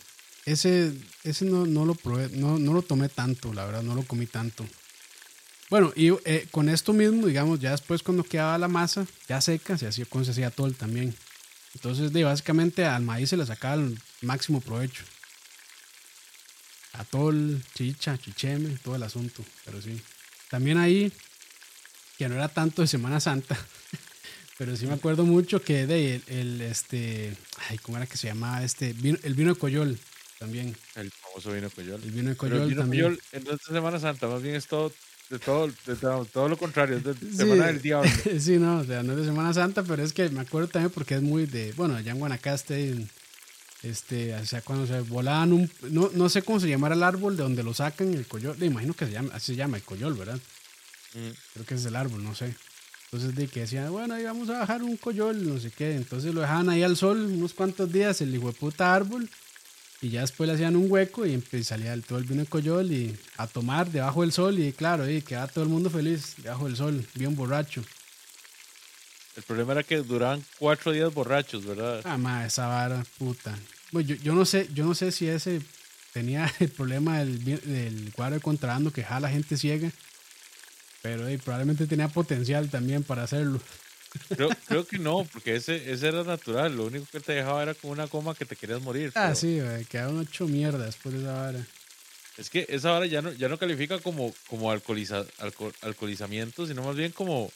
ese, 0.45 0.93
ese 1.25 1.45
no, 1.45 1.67
no 1.67 1.85
lo 1.85 1.97
probé, 1.97 2.29
no, 2.31 2.59
no 2.59 2.73
lo 2.73 2.83
tomé 2.83 3.09
tanto, 3.09 3.53
la 3.53 3.65
verdad, 3.65 3.83
no 3.83 3.97
lo 3.97 4.05
comí 4.05 4.27
tanto. 4.27 4.65
Bueno, 5.71 5.93
y 5.95 6.11
eh, 6.25 6.47
con 6.51 6.69
esto 6.69 6.93
mismo, 6.93 7.27
digamos, 7.27 7.61
ya 7.61 7.73
después 7.73 8.03
cuando 8.03 8.25
quedaba 8.25 8.57
la 8.57 8.69
masa 8.69 9.07
ya 9.29 9.41
seca, 9.41 9.77
se 9.77 9.87
hacía 9.87 10.07
con 10.07 10.25
se 10.25 10.31
hacía 10.31 10.51
todo 10.51 10.71
también. 10.73 11.15
Entonces, 11.75 12.13
de, 12.13 12.25
básicamente 12.25 12.85
al 12.87 13.03
maíz 13.03 13.29
se 13.31 13.37
le 13.37 13.45
sacaba 13.45 13.75
el 13.75 13.99
máximo 14.23 14.61
provecho. 14.61 15.05
A 16.95 17.05
todo 17.05 17.31
el 17.31 17.63
chicha, 17.75 18.17
chicheme, 18.17 18.79
todo 18.83 18.97
el 18.97 19.03
asunto. 19.03 19.45
Pero 19.67 19.81
sí. 19.83 20.01
También 20.49 20.79
ahí, 20.79 21.13
que 22.17 22.29
no 22.29 22.35
era 22.35 22.49
tanto 22.49 22.81
de 22.81 22.89
Semana 22.89 23.21
Santa, 23.21 23.57
pero 24.59 24.75
sí 24.75 24.87
me 24.87 24.95
acuerdo 24.95 25.25
mucho 25.25 25.61
que 25.63 25.87
de 25.87 26.23
el, 26.29 26.63
este, 26.63 27.37
ay, 27.69 27.77
¿cómo 27.79 27.99
era 27.99 28.07
que 28.07 28.17
se 28.17 28.29
llamaba 28.29 28.65
este? 28.65 28.89
el 28.89 29.35
vino 29.35 29.53
de 29.53 29.61
Coyol 29.61 29.99
también. 30.39 30.75
El 30.95 31.11
famoso 31.11 31.53
vino 31.53 31.69
de 31.69 31.75
Coyol. 31.75 32.03
El 32.03 32.11
vino 32.11 32.31
de 32.31 32.37
Coyol 32.37 32.63
el 32.63 32.69
vino 32.71 32.81
también. 32.81 33.03
Coyol, 33.05 33.23
entonces 33.33 33.67
Semana 33.67 34.01
Santa, 34.01 34.27
más 34.27 34.43
bien 34.43 34.55
es 34.55 34.67
todo 34.67 34.91
de 35.31 35.39
todo, 35.39 35.69
de 35.69 35.97
todo, 36.33 36.49
lo 36.49 36.57
contrario, 36.57 36.97
es 36.97 37.05
de 37.05 37.15
Semana 37.33 37.67
del 37.67 37.83
Diablo. 37.83 38.11
Sí, 38.41 38.59
no, 38.59 38.79
o 38.79 38.85
sea, 38.85 39.03
no 39.03 39.13
es 39.13 39.19
de 39.19 39.25
Semana 39.27 39.53
Santa, 39.53 39.83
pero 39.83 40.03
es 40.03 40.13
que 40.13 40.29
me 40.31 40.41
acuerdo 40.41 40.69
también 40.69 40.91
porque 40.91 41.17
es 41.17 41.23
muy 41.23 41.47
de, 41.47 41.73
bueno, 41.73 41.97
allá 41.97 42.13
en 42.13 42.19
Guanacaste, 42.19 43.07
este, 43.83 44.35
o 44.35 44.47
sea, 44.47 44.63
cuando 44.63 44.87
se 44.87 45.01
volaban 45.03 45.53
un, 45.53 45.71
no, 45.91 46.11
no 46.15 46.29
sé 46.29 46.43
cómo 46.43 46.61
se 46.61 46.69
llamará 46.69 46.95
el 46.95 47.03
árbol 47.03 47.37
de 47.37 47.43
donde 47.43 47.63
lo 47.63 47.75
sacan, 47.75 48.15
el 48.15 48.27
coyol, 48.27 48.57
le 48.59 48.67
imagino 48.67 48.95
que 48.95 49.07
se 49.07 49.13
llama, 49.13 49.31
así 49.35 49.53
se 49.53 49.57
llama, 49.57 49.77
el 49.77 49.83
coyol, 49.83 50.15
¿verdad? 50.15 50.39
Mm. 51.15 51.31
Creo 51.55 51.67
que 51.67 51.75
es 51.75 51.85
el 51.85 51.97
árbol, 51.97 52.25
no 52.25 52.35
sé. 52.35 52.55
Entonces, 53.11 53.35
de 53.35 53.49
que 53.49 53.61
decían, 53.61 53.91
bueno, 53.91 54.15
ahí 54.15 54.25
vamos 54.25 54.51
a 54.51 54.59
bajar 54.59 54.83
un 54.83 54.99
coyol, 54.99 55.47
no 55.47 55.59
sé 55.59 55.71
qué. 55.71 55.95
Entonces 55.95 56.35
lo 56.35 56.43
dejaban 56.43 56.69
ahí 56.69 56.83
al 56.83 56.95
sol 56.95 57.19
unos 57.19 57.55
cuantos 57.55 57.91
días, 57.91 58.21
el 58.21 58.35
hijo 58.35 58.49
de 58.49 58.53
puta 58.53 58.95
árbol 58.95 59.31
y 60.01 60.11
ya 60.11 60.21
después 60.21 60.47
le 60.49 60.55
hacían 60.55 60.77
un 60.77 60.91
hueco 60.91 61.27
y 61.27 61.41
salía 61.65 62.01
todo 62.01 62.19
el 62.19 62.25
vino 62.25 62.43
de 62.43 62.49
coyol 62.49 62.93
y 62.93 63.17
a 63.37 63.47
tomar 63.47 63.91
debajo 63.91 64.23
del 64.23 64.33
sol 64.33 64.59
y 64.59 64.73
claro, 64.73 65.11
y 65.11 65.23
quedaba 65.23 65.49
todo 65.49 65.65
el 65.65 65.71
mundo 65.71 65.91
feliz 65.91 66.35
debajo 66.39 66.67
del 66.67 66.77
sol, 66.77 67.05
bien 67.15 67.35
borracho. 67.35 67.83
El 69.37 69.43
problema 69.45 69.73
era 69.73 69.83
que 69.83 69.97
duraban 69.99 70.45
cuatro 70.59 70.93
días 70.93 71.13
borrachos, 71.13 71.65
¿verdad? 71.65 72.01
Ah, 72.05 72.19
ma, 72.19 72.45
esa 72.47 72.67
vara, 72.67 73.05
puta. 73.19 73.57
Bueno, 73.93 74.09
yo, 74.09 74.17
yo 74.17 74.35
no 74.35 74.45
sé, 74.45 74.69
yo 74.75 74.85
no 74.85 74.95
sé 74.95 75.13
si 75.13 75.29
ese 75.29 75.63
tenía 76.13 76.53
el 76.61 76.71
problema 76.71 77.19
del, 77.21 77.45
del 77.45 78.13
cuadro 78.15 78.37
de 78.37 78.41
contrabando 78.41 78.93
que 78.93 79.05
jala 79.05 79.31
gente 79.31 79.57
ciega. 79.57 79.91
Pero 81.03 81.29
eh, 81.29 81.39
probablemente 81.39 81.87
tenía 81.87 82.09
potencial 82.09 82.69
también 82.69 83.05
para 83.05 83.23
hacerlo. 83.23 83.61
Creo, 84.29 84.49
creo 84.67 84.87
que 84.87 84.99
no, 84.99 85.27
porque 85.33 85.57
ese, 85.57 85.91
ese 85.93 86.09
era 86.09 86.25
natural. 86.25 86.77
Lo 86.77 86.87
único 86.87 87.07
que 87.11 87.21
te 87.21 87.33
dejaba 87.33 87.63
era 87.63 87.75
con 87.75 87.91
una 87.91 88.07
coma 88.09 88.35
que 88.35 88.45
te 88.45 88.57
querías 88.57 88.81
morir. 88.81 89.13
Ah, 89.15 89.25
pero 89.27 89.35
sí, 89.35 89.61
güey, 89.61 89.85
quedaron 89.85 90.19
ocho 90.19 90.47
mierdas 90.47 90.87
después 90.87 91.15
de 91.15 91.21
esa 91.23 91.33
vara. 91.33 91.67
Es 92.37 92.51
que 92.51 92.67
esa 92.69 92.91
vara 92.93 93.07
ya 93.07 93.21
no, 93.21 93.33
ya 93.33 93.49
no 93.49 93.59
califica 93.59 93.99
como, 93.99 94.33
como 94.49 94.71
alcoholiza, 94.71 95.25
alco- 95.39 95.73
alcoholizamiento, 95.83 96.67
sino 96.67 96.83
más 96.85 96.95
bien 96.97 97.11
como, 97.13 97.51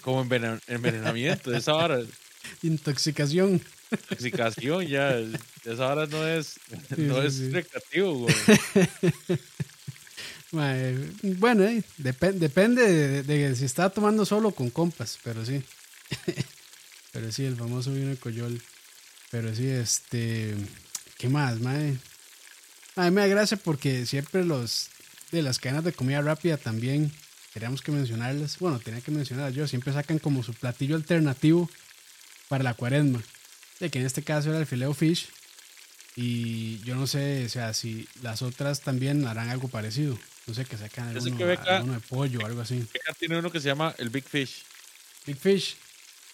como 0.00 0.24
envenen- 0.24 0.60
envenenamiento. 0.66 1.54
Esa 1.54 1.72
vara, 1.74 2.00
Intoxicación. 2.62 3.60
intoxicación, 3.90 4.86
ya. 4.86 5.18
Esa 5.64 5.84
vara 5.86 6.06
no 6.06 6.26
es, 6.26 6.56
no 6.96 7.20
sí, 7.20 7.26
es 7.26 7.34
sí. 7.34 7.50
recreativo, 7.50 8.14
güey. 8.20 8.34
Eh, 10.56 11.10
bueno, 11.38 11.64
eh, 11.64 11.82
depen- 11.98 12.34
depende 12.38 13.22
de, 13.22 13.56
si 13.56 13.64
estaba 13.64 13.90
tomando 13.90 14.24
solo 14.24 14.52
con 14.52 14.70
compas, 14.70 15.18
pero 15.22 15.44
sí. 15.44 15.62
pero 17.12 17.32
sí, 17.32 17.44
el 17.44 17.56
famoso 17.56 17.92
vino 17.92 18.08
de 18.08 18.16
Coyol. 18.16 18.60
Pero 19.30 19.54
sí, 19.54 19.66
este. 19.66 20.54
¿Qué 21.18 21.28
más, 21.28 21.60
mae? 21.60 21.96
A 22.96 23.10
me 23.10 23.28
da 23.28 23.46
porque 23.64 24.06
siempre 24.06 24.44
los 24.44 24.88
de 25.32 25.42
las 25.42 25.58
cadenas 25.58 25.84
de 25.84 25.92
comida 25.92 26.20
rápida 26.22 26.56
también 26.56 27.10
queríamos 27.52 27.82
que 27.82 27.90
mencionarlas. 27.90 28.58
Bueno, 28.58 28.78
tenía 28.78 29.00
que 29.00 29.10
mencionarlas 29.10 29.54
yo. 29.54 29.66
Siempre 29.66 29.92
sacan 29.92 30.18
como 30.18 30.42
su 30.44 30.54
platillo 30.54 30.94
alternativo 30.94 31.68
para 32.48 32.62
la 32.62 32.74
cuaresma. 32.74 33.22
De 33.80 33.90
que 33.90 33.98
en 33.98 34.06
este 34.06 34.22
caso 34.22 34.50
era 34.50 34.60
el 34.60 34.66
fileo 34.66 34.94
fish. 34.94 35.28
Y 36.16 36.78
yo 36.84 36.94
no 36.94 37.08
sé, 37.08 37.44
o 37.44 37.48
sea, 37.48 37.74
si 37.74 38.06
las 38.22 38.42
otras 38.42 38.82
también 38.82 39.26
harán 39.26 39.48
algo 39.48 39.66
parecido. 39.66 40.16
No 40.46 40.54
sé, 40.54 40.64
que 40.64 40.76
sacan 40.76 41.08
Ese 41.16 41.28
alguno, 41.28 41.38
que 41.38 41.52
acá- 41.52 41.76
alguno 41.78 41.94
de 41.94 42.00
pollo 42.00 42.40
o 42.40 42.46
algo 42.46 42.60
así. 42.60 42.86
Tiene 43.18 43.38
uno 43.38 43.50
que 43.50 43.60
se 43.60 43.68
llama 43.68 43.94
el 43.98 44.10
Big 44.10 44.24
Fish. 44.28 44.64
Big 45.26 45.38
Fish. 45.38 45.76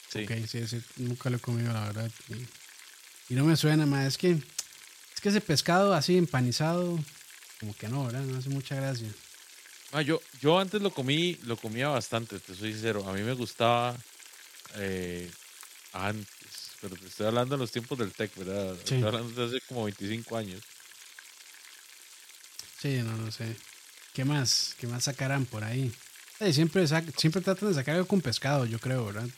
Sí. 0.09 0.25
Ok, 0.25 0.33
sí, 0.49 0.67
sí, 0.67 0.83
nunca 0.97 1.31
lo 1.31 1.37
he 1.37 1.41
comido, 1.41 1.73
la 1.73 1.85
verdad. 1.87 2.11
Y, 2.29 2.35
y 3.33 3.37
no 3.37 3.45
me 3.45 3.57
suena 3.57 3.87
más. 3.87 4.07
Es 4.07 4.19
que, 4.19 4.31
es 4.33 5.21
que 5.23 5.29
ese 5.29 5.41
pescado 5.41 5.95
así 5.95 6.17
empanizado, 6.19 6.99
como 7.61 7.77
que 7.77 7.89
no, 7.89 8.05
¿verdad? 8.07 8.23
No 8.23 8.39
hace 8.39 8.49
mucha 8.49 8.75
gracia. 8.75 9.09
Ah, 9.93 10.03
yo, 10.03 10.21
yo 10.41 10.59
antes 10.59 10.83
lo 10.83 10.91
comí, 10.93 11.37
lo 11.45 11.57
comía 11.57 11.89
bastante, 11.89 12.41
te 12.41 12.55
soy 12.57 12.73
sincero. 12.73 13.09
A 13.09 13.13
mí 13.13 13.23
me 13.23 13.35
gustaba 13.35 13.97
eh, 14.77 15.31
antes, 15.93 16.71
pero 16.81 16.97
te 16.97 17.07
estoy 17.07 17.27
hablando 17.27 17.55
en 17.55 17.61
los 17.61 17.71
tiempos 17.71 17.97
del 17.99 18.13
tech, 18.13 18.35
¿verdad? 18.37 18.75
Sí. 18.85 18.95
Estoy 18.97 19.03
hablando 19.05 19.47
de 19.49 19.57
hace 19.57 19.67
como 19.67 19.85
25 19.85 20.37
años. 20.37 20.63
Sí, 22.81 22.99
no, 23.03 23.17
no 23.17 23.31
sé. 23.31 23.55
¿Qué 24.13 24.25
más? 24.25 24.75
¿Qué 24.79 24.87
más 24.87 25.05
sacarán 25.05 25.47
por 25.47 25.65
ahí? 25.65 25.93
Eh, 26.41 26.53
siempre, 26.53 26.87
siempre 27.17 27.43
tratan 27.43 27.69
de 27.69 27.75
sacar 27.75 27.95
algo 27.97 28.09
con 28.09 28.21
pescado, 28.21 28.67
yo 28.67 28.79
creo, 28.79 29.05
¿verdad? 29.05 29.29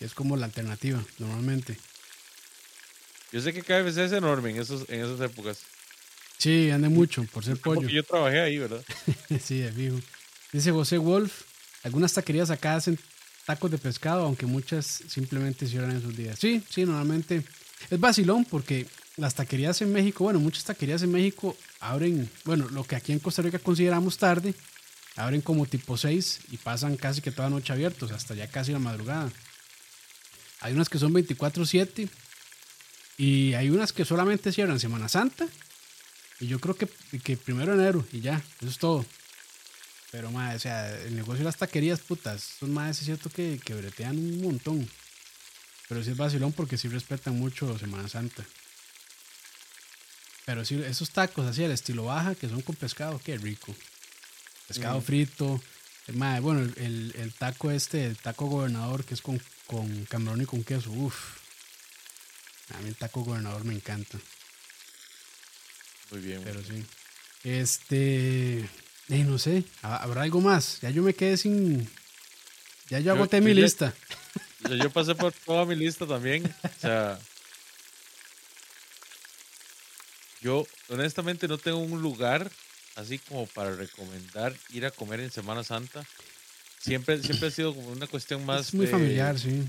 Es 0.00 0.14
como 0.14 0.36
la 0.36 0.46
alternativa, 0.46 1.02
normalmente. 1.18 1.76
Yo 3.32 3.40
sé 3.40 3.52
que 3.52 3.62
KFC 3.62 3.98
es 3.98 4.12
enorme 4.12 4.50
en, 4.50 4.58
esos, 4.58 4.88
en 4.88 5.00
esas 5.00 5.20
épocas. 5.20 5.60
Sí, 6.38 6.70
ande 6.70 6.88
mucho 6.88 7.24
por 7.24 7.44
ser 7.44 7.58
pollo. 7.58 7.82
Porque 7.82 7.94
yo 7.94 8.02
trabajé 8.02 8.40
ahí, 8.40 8.58
¿verdad? 8.58 8.84
sí, 9.42 9.58
de 9.58 9.72
fijo. 9.72 10.00
Dice 10.52 10.72
José 10.72 10.98
Wolf, 10.98 11.42
algunas 11.84 12.12
taquerías 12.12 12.50
acá 12.50 12.76
hacen 12.76 12.98
tacos 13.46 13.70
de 13.70 13.78
pescado, 13.78 14.24
aunque 14.24 14.46
muchas 14.46 14.86
simplemente 15.06 15.66
cierran 15.66 15.92
en 15.92 16.02
sus 16.02 16.16
días. 16.16 16.38
Sí, 16.38 16.62
sí, 16.68 16.84
normalmente 16.84 17.44
es 17.88 18.00
vacilón 18.00 18.44
porque 18.44 18.86
las 19.20 19.34
taquerías 19.34 19.80
en 19.82 19.92
México, 19.92 20.24
bueno, 20.24 20.40
muchas 20.40 20.64
taquerías 20.64 21.02
en 21.02 21.12
México 21.12 21.56
abren, 21.78 22.30
bueno, 22.44 22.68
lo 22.70 22.84
que 22.84 22.96
aquí 22.96 23.12
en 23.12 23.18
Costa 23.18 23.42
Rica 23.42 23.58
consideramos 23.58 24.16
tarde, 24.16 24.54
abren 25.16 25.42
como 25.42 25.66
tipo 25.66 25.96
6 25.96 26.40
y 26.50 26.56
pasan 26.56 26.96
casi 26.96 27.20
que 27.20 27.30
toda 27.30 27.50
noche 27.50 27.72
abiertos, 27.72 28.10
hasta 28.12 28.34
ya 28.34 28.48
casi 28.48 28.72
la 28.72 28.78
madrugada. 28.78 29.30
Hay 30.60 30.72
unas 30.72 30.88
que 30.88 30.98
son 30.98 31.12
24/7 31.12 32.08
y 33.18 33.52
hay 33.54 33.68
unas 33.70 33.92
que 33.92 34.04
solamente 34.04 34.52
cierran 34.52 34.80
Semana 34.80 35.08
Santa 35.08 35.46
y 36.40 36.46
yo 36.46 36.58
creo 36.58 36.74
que, 36.74 36.88
que 37.22 37.36
primero 37.36 37.76
de 37.76 37.82
enero 37.82 38.06
y 38.12 38.20
ya, 38.20 38.42
eso 38.60 38.70
es 38.70 38.78
todo. 38.78 39.04
Pero, 40.10 40.30
madre, 40.30 40.56
o 40.56 40.58
sea, 40.58 40.98
el 41.02 41.14
negocio 41.14 41.38
de 41.38 41.44
las 41.44 41.56
taquerías, 41.56 42.00
putas, 42.00 42.42
son 42.58 42.72
más 42.72 42.98
es 42.98 43.04
cierto 43.04 43.30
que, 43.30 43.60
que 43.64 43.74
bretean 43.74 44.18
un 44.18 44.42
montón. 44.42 44.88
Pero 45.88 46.02
sí 46.02 46.10
es 46.10 46.16
vacilón 46.16 46.52
porque 46.52 46.76
sí 46.76 46.88
respetan 46.88 47.38
mucho 47.38 47.78
Semana 47.78 48.08
Santa. 48.08 48.44
Pero 50.50 50.64
sí, 50.64 50.82
esos 50.84 51.10
tacos 51.10 51.46
así 51.46 51.62
al 51.62 51.70
estilo 51.70 52.06
baja, 52.06 52.34
que 52.34 52.48
son 52.48 52.60
con 52.62 52.74
pescado, 52.74 53.20
qué 53.24 53.38
rico. 53.38 53.72
Pescado 54.66 54.98
Mm. 54.98 55.02
frito. 55.02 55.62
eh, 56.08 56.12
madre, 56.12 56.40
bueno, 56.40 56.60
el, 56.62 56.74
el- 56.78 57.14
el 57.18 57.32
taco 57.34 57.70
este, 57.70 58.04
el 58.04 58.16
taco 58.16 58.46
gobernador, 58.46 59.04
que 59.04 59.14
es 59.14 59.22
con, 59.22 59.40
con 59.68 60.06
camarón 60.06 60.42
y 60.42 60.46
con 60.46 60.64
queso, 60.64 60.90
uff. 60.90 61.14
A 62.74 62.78
mí 62.80 62.88
el 62.88 62.96
taco 62.96 63.22
gobernador 63.22 63.62
me 63.64 63.74
encanta. 63.74 64.18
Muy 66.10 66.20
bien. 66.20 66.40
Pero 66.42 66.64
sí. 66.64 66.84
Este. 67.44 68.58
eh, 69.08 69.24
no 69.24 69.38
sé. 69.38 69.62
¿ha- 69.82 69.98
¿Habrá 69.98 70.22
algo 70.22 70.40
más? 70.40 70.80
Ya 70.80 70.90
yo 70.90 71.04
me 71.04 71.14
quedé 71.14 71.36
sin. 71.36 71.88
Ya 72.88 72.98
yo 72.98 73.04
Yo- 73.06 73.12
agoté 73.12 73.36
yo 73.38 73.44
mi 73.44 73.54
lista. 73.54 73.94
O 74.64 74.68
sea, 74.68 74.76
yo 74.76 74.90
pasé 74.90 75.14
por 75.14 75.32
toda 75.32 75.64
mi 75.64 75.74
lista 75.76 76.06
también. 76.08 76.44
O 76.64 76.80
sea, 76.80 77.18
yo 80.40 80.66
honestamente 80.88 81.48
no 81.48 81.58
tengo 81.58 81.78
un 81.78 82.00
lugar 82.02 82.50
así 82.96 83.18
como 83.18 83.46
para 83.46 83.74
recomendar 83.74 84.54
ir 84.70 84.86
a 84.86 84.90
comer 84.90 85.20
en 85.20 85.30
Semana 85.30 85.64
Santa. 85.64 86.04
Siempre, 86.78 87.22
siempre 87.22 87.48
ha 87.48 87.50
sido 87.52 87.74
como 87.74 87.88
una 87.90 88.06
cuestión 88.06 88.44
más 88.44 88.68
es 88.68 88.74
muy 88.74 88.86
de 88.86 88.92
familiar, 88.92 89.38
sí. 89.38 89.64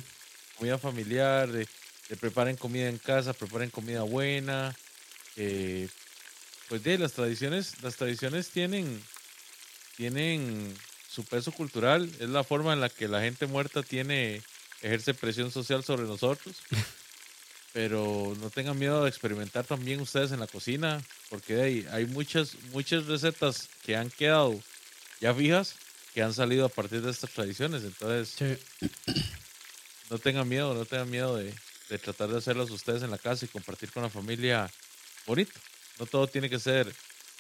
comida 0.58 0.78
familiar, 0.78 1.52
de, 1.52 1.68
de 2.10 2.18
preparen 2.18 2.56
comida 2.56 2.88
en 2.88 2.98
casa, 2.98 3.34
preparen 3.34 3.70
comida 3.70 4.04
buena. 4.04 4.76
eh, 5.36 5.88
pues 6.68 6.84
de 6.84 6.98
las 6.98 7.12
tradiciones, 7.12 7.82
las 7.84 7.98
tradiciones 7.98 8.50
tienen, 8.50 9.04
tienen 9.98 10.74
su 11.10 11.26
peso 11.26 11.52
cultural, 11.52 12.10
es 12.20 12.30
la 12.30 12.46
forma 12.46 12.72
en 12.72 12.80
la 12.80 12.88
que 12.88 13.10
la 13.10 13.20
gente 13.20 13.46
muerta 13.46 13.84
tiene, 13.84 14.42
ejerce 14.82 15.14
presión 15.14 15.52
social 15.52 15.84
sobre 15.84 16.04
nosotros. 16.04 16.62
Pero 17.74 18.36
no 18.42 18.50
tengan 18.50 18.78
miedo 18.78 19.04
de 19.04 19.10
experimentar 19.10 19.66
también 19.66 20.02
ustedes 20.02 20.32
en 20.32 20.40
la 20.42 20.48
cocina, 20.48 21.02
porque 21.30 21.62
ahí 21.62 21.88
hay 21.92 22.06
muchas, 22.06 22.56
muchas 22.72 23.06
recetas 23.06 23.70
que 23.84 23.96
han 23.96 24.10
quedado 24.10 24.60
ya 25.22 25.34
fijas, 25.34 25.76
que 26.14 26.22
han 26.22 26.34
salido 26.34 26.66
a 26.66 26.70
partir 26.70 27.02
de 27.02 27.12
estas 27.12 27.30
tradiciones. 27.32 27.84
Entonces, 27.84 28.36
Sí. 28.38 28.90
no 30.10 30.20
tengan 30.20 30.48
miedo, 30.50 30.74
no 30.74 30.86
tengan 30.86 31.10
miedo 31.10 31.38
de, 31.38 31.54
de 31.90 31.98
tratar 31.98 32.30
de 32.30 32.38
hacerlas 32.40 32.70
ustedes 32.72 33.04
en 33.04 33.12
la 33.12 33.18
casa 33.18 33.46
y 33.46 33.48
compartir 33.48 33.92
con 33.92 34.04
la 34.04 34.10
familia 34.10 34.70
bonito. 35.26 35.58
No 36.00 36.06
todo 36.06 36.28
tiene 36.28 36.50
que 36.50 36.60
ser, 36.60 36.94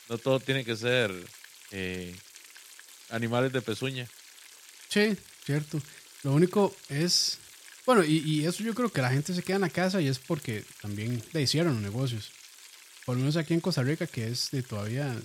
no 0.07 0.17
todo 0.17 0.39
tiene 0.39 0.63
que 0.63 0.75
ser 0.77 1.11
eh, 1.71 2.15
animales 3.09 3.51
de 3.51 3.61
pezuña. 3.61 4.07
Sí, 4.87 5.17
cierto. 5.45 5.81
Lo 6.23 6.31
único 6.33 6.73
es. 6.89 7.39
Bueno, 7.85 8.03
y, 8.03 8.17
y 8.19 8.45
eso 8.45 8.63
yo 8.63 8.73
creo 8.73 8.91
que 8.91 9.01
la 9.01 9.09
gente 9.09 9.33
se 9.33 9.43
queda 9.43 9.55
en 9.55 9.61
la 9.61 9.69
casa 9.69 10.01
y 10.01 10.07
es 10.07 10.19
porque 10.19 10.63
también 10.81 11.21
le 11.33 11.41
hicieron 11.41 11.73
los 11.73 11.81
negocios. 11.81 12.31
Por 13.05 13.15
lo 13.15 13.21
menos 13.21 13.37
aquí 13.37 13.53
en 13.53 13.61
Costa 13.61 13.83
Rica, 13.83 14.07
que 14.07 14.27
es 14.27 14.51
de 14.51 14.63
todavía. 14.63 15.15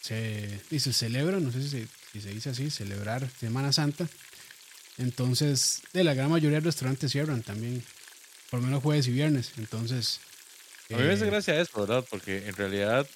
Se, 0.00 0.60
y 0.70 0.80
se 0.80 0.92
celebra, 0.92 1.38
no 1.38 1.52
sé 1.52 1.62
si 1.62 1.68
se, 1.68 1.88
si 2.12 2.20
se 2.20 2.30
dice 2.30 2.50
así, 2.50 2.70
celebrar 2.70 3.30
Semana 3.38 3.72
Santa. 3.72 4.08
Entonces, 4.98 5.82
de 5.92 6.02
la 6.02 6.14
gran 6.14 6.28
mayoría 6.30 6.58
de 6.58 6.64
restaurantes 6.64 7.12
cierran 7.12 7.42
también. 7.42 7.84
Por 8.50 8.60
lo 8.60 8.66
menos 8.66 8.82
jueves 8.82 9.06
y 9.06 9.12
viernes. 9.12 9.52
Entonces. 9.56 10.20
A 10.92 10.96
mí 10.96 11.04
me 11.04 11.12
hace 11.12 11.24
eh, 11.24 11.30
gracia 11.30 11.60
eso, 11.60 11.80
¿verdad? 11.80 12.04
Porque 12.10 12.48
en 12.48 12.56
realidad, 12.56 13.08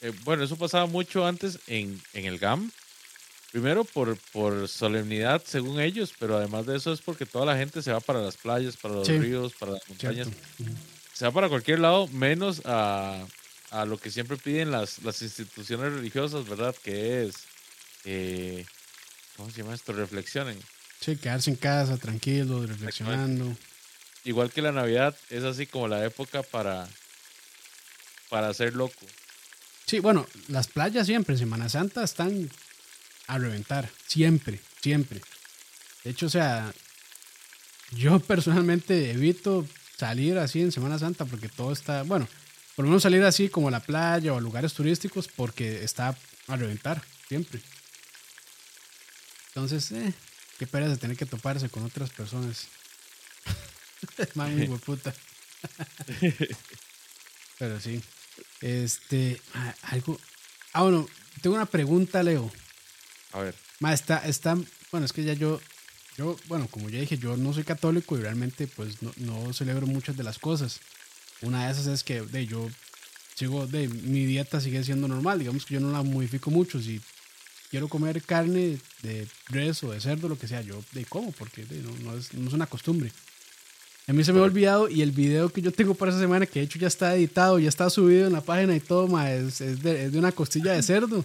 eh, 0.00 0.12
bueno, 0.22 0.44
eso 0.44 0.56
pasaba 0.56 0.86
mucho 0.86 1.26
antes 1.26 1.58
en, 1.66 2.00
en 2.12 2.24
el 2.26 2.38
GAM. 2.38 2.70
Primero 3.52 3.84
por, 3.84 4.16
por 4.32 4.68
solemnidad, 4.68 5.42
según 5.46 5.80
ellos, 5.80 6.12
pero 6.18 6.36
además 6.36 6.66
de 6.66 6.76
eso 6.76 6.92
es 6.92 7.00
porque 7.00 7.24
toda 7.24 7.46
la 7.46 7.56
gente 7.56 7.80
se 7.82 7.90
va 7.92 8.00
para 8.00 8.20
las 8.20 8.36
playas, 8.36 8.76
para 8.76 8.94
los 8.94 9.06
Sí. 9.06 9.16
ríos, 9.18 9.54
para 9.58 9.72
las 9.72 9.88
montañas. 9.88 10.28
cierto. 10.28 10.80
Se 11.14 11.24
va 11.24 11.32
para 11.32 11.48
cualquier 11.48 11.78
lado, 11.80 12.06
menos 12.08 12.60
a, 12.66 13.26
a 13.70 13.84
lo 13.86 13.96
que 13.98 14.10
siempre 14.10 14.36
piden 14.36 14.70
las, 14.70 15.02
las 15.02 15.22
instituciones 15.22 15.92
religiosas, 15.94 16.46
¿verdad? 16.46 16.74
Que 16.84 17.24
es, 17.26 17.34
eh, 18.04 18.66
¿cómo 19.36 19.50
se 19.50 19.62
llama 19.62 19.74
esto? 19.74 19.92
Reflexionen. 19.94 20.58
Sí, 21.00 21.16
quedarse 21.16 21.48
en 21.50 21.56
casa, 21.56 21.96
tranquilo, 21.96 22.66
reflexionando. 22.66 23.56
Igual 24.24 24.50
que 24.52 24.60
la 24.60 24.72
Navidad, 24.72 25.16
es 25.30 25.42
así 25.44 25.64
como 25.66 25.88
la 25.88 26.04
época 26.04 26.42
para, 26.42 26.86
para 28.28 28.52
ser 28.52 28.74
loco. 28.74 29.06
Sí, 29.86 30.00
bueno, 30.00 30.26
las 30.48 30.66
playas 30.66 31.06
siempre 31.06 31.34
en 31.34 31.38
Semana 31.38 31.68
Santa 31.70 32.04
están 32.04 32.50
a 33.28 33.38
reventar. 33.38 33.88
Siempre, 34.06 34.60
siempre. 34.80 35.20
De 36.02 36.10
hecho, 36.10 36.26
o 36.26 36.30
sea, 36.30 36.72
yo 37.92 38.18
personalmente 38.26 39.12
evito 39.12 39.66
salir 39.96 40.38
así 40.38 40.60
en 40.60 40.72
Semana 40.72 40.98
Santa 40.98 41.24
porque 41.24 41.48
todo 41.48 41.72
está, 41.72 42.02
bueno, 42.02 42.28
por 42.74 42.84
lo 42.84 42.90
menos 42.90 43.02
salir 43.02 43.22
así 43.24 43.48
como 43.48 43.68
a 43.68 43.72
la 43.72 43.80
playa 43.80 44.32
o 44.32 44.38
a 44.38 44.40
lugares 44.40 44.72
turísticos 44.72 45.28
porque 45.28 45.84
está 45.84 46.16
a 46.46 46.56
reventar 46.56 47.02
siempre. 47.28 47.60
Entonces, 49.48 49.90
eh, 49.92 50.14
qué 50.58 50.66
pereza 50.66 50.96
tener 50.96 51.16
que 51.16 51.26
toparse 51.26 51.68
con 51.68 51.84
otras 51.84 52.10
personas. 52.10 52.68
Mami, 54.34 54.66
puta. 54.86 55.12
Pero 57.58 57.80
sí. 57.80 58.00
Este, 58.60 59.40
algo. 59.82 60.18
Ah, 60.72 60.82
bueno, 60.82 61.08
tengo 61.42 61.56
una 61.56 61.66
pregunta, 61.66 62.22
Leo. 62.22 62.50
A 63.32 63.40
ver. 63.40 63.54
Ma, 63.80 63.92
está, 63.92 64.18
está, 64.26 64.56
bueno, 64.90 65.06
es 65.06 65.12
que 65.12 65.24
ya 65.24 65.34
yo, 65.34 65.60
yo, 66.16 66.36
bueno, 66.46 66.66
como 66.68 66.88
ya 66.88 67.00
dije, 67.00 67.18
yo 67.18 67.36
no 67.36 67.52
soy 67.52 67.64
católico 67.64 68.16
y 68.16 68.22
realmente 68.22 68.66
pues 68.66 69.02
no, 69.02 69.12
no 69.16 69.52
celebro 69.52 69.86
muchas 69.86 70.16
de 70.16 70.24
las 70.24 70.38
cosas. 70.38 70.80
Una 71.42 71.66
de 71.66 71.72
esas 71.72 71.86
es 71.86 72.02
que 72.02 72.22
de, 72.22 72.46
yo 72.46 72.68
sigo, 73.34 73.66
de, 73.66 73.88
mi 73.88 74.26
dieta 74.26 74.60
sigue 74.60 74.82
siendo 74.82 75.06
normal, 75.06 75.38
digamos 75.38 75.64
que 75.64 75.74
yo 75.74 75.80
no 75.80 75.92
la 75.92 76.02
modifico 76.02 76.50
mucho. 76.50 76.80
Si 76.80 77.00
quiero 77.70 77.88
comer 77.88 78.22
carne 78.22 78.78
de 79.02 79.28
res 79.46 79.84
o 79.84 79.92
de 79.92 80.00
cerdo, 80.00 80.28
lo 80.28 80.38
que 80.38 80.48
sea, 80.48 80.62
yo 80.62 80.82
de 80.92 81.04
como, 81.04 81.32
porque 81.32 81.64
no, 81.82 82.10
no, 82.10 82.16
es, 82.16 82.34
no 82.34 82.48
es 82.48 82.54
una 82.54 82.66
costumbre. 82.66 83.12
A 84.08 84.14
mí 84.14 84.24
se 84.24 84.32
me 84.32 84.40
ha 84.40 84.42
olvidado 84.42 84.88
y 84.88 85.02
el 85.02 85.12
video 85.12 85.50
que 85.50 85.60
yo 85.60 85.70
tengo 85.70 85.94
para 85.94 86.10
esa 86.10 86.18
semana, 86.18 86.46
que 86.46 86.60
de 86.60 86.64
hecho 86.64 86.78
ya 86.78 86.88
está 86.88 87.14
editado, 87.14 87.58
ya 87.58 87.68
está 87.68 87.90
subido 87.90 88.26
en 88.26 88.32
la 88.32 88.40
página 88.40 88.74
y 88.74 88.80
todo, 88.80 89.06
ma, 89.06 89.30
es, 89.30 89.60
es, 89.60 89.82
de, 89.82 90.06
es 90.06 90.12
de 90.12 90.18
una 90.18 90.32
costilla 90.32 90.72
de 90.72 90.82
cerdo. 90.82 91.24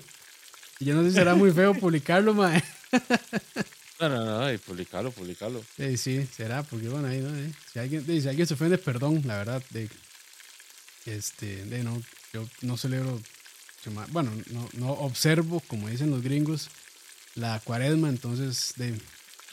Y 0.84 0.86
yo 0.86 0.96
no 0.96 1.04
sé 1.04 1.12
si 1.12 1.16
será 1.16 1.34
muy 1.34 1.50
feo 1.52 1.74
publicarlo, 1.74 2.34
ma. 2.34 2.62
No, 4.00 4.10
no, 4.10 4.26
no, 4.26 4.52
y 4.52 4.58
publicarlo, 4.58 5.12
publicarlo. 5.12 5.64
Sí, 5.78 5.96
sí, 5.96 6.28
será, 6.36 6.64
porque 6.64 6.90
bueno, 6.90 7.08
ahí, 7.08 7.22
¿no? 7.22 7.30
Si, 7.72 7.80
alguien, 7.80 8.06
si 8.06 8.28
alguien 8.28 8.46
se 8.46 8.56
ofende, 8.56 8.78
perdón, 8.78 9.22
la 9.24 9.38
verdad. 9.38 9.64
De, 9.70 9.88
este, 11.06 11.64
de 11.64 11.86
no, 11.86 12.02
yo 12.34 12.46
no 12.64 12.76
celebro, 12.76 13.22
bueno, 14.10 14.32
no, 14.48 14.68
no 14.74 14.92
observo, 14.92 15.62
como 15.68 15.88
dicen 15.88 16.10
los 16.10 16.22
gringos, 16.22 16.70
la 17.36 17.62
cuaresma, 17.64 18.10
entonces 18.10 18.74
de, 18.76 19.00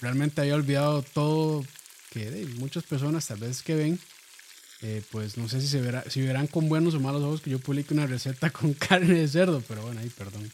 realmente 0.01 0.41
había 0.41 0.57
olvidado 0.57 1.03
todo 1.03 1.65
que 2.11 2.29
de, 2.29 2.47
muchas 2.55 2.83
personas 2.83 3.25
tal 3.29 3.39
vez 3.39 3.63
que 3.63 3.77
ven, 3.77 4.01
eh, 4.83 5.03
pues 5.13 5.37
no 5.37 5.49
sé 5.49 5.61
si 5.61 5.69
se 5.69 5.81
verá, 5.81 6.03
si 6.11 6.23
verán 6.23 6.49
con 6.49 6.69
buenos 6.69 6.95
o 6.95 7.01
malos 7.01 7.23
ojos 7.23 7.41
que 7.41 7.51
yo 7.51 7.61
publique 7.61 7.95
una 7.95 8.09
receta 8.09 8.51
con 8.51 8.75
carne 8.75 9.15
de 9.15 9.29
cerdo, 9.29 9.63
pero 9.69 9.83
bueno, 9.83 10.01
ahí 10.01 10.09
perdón. 10.09 10.51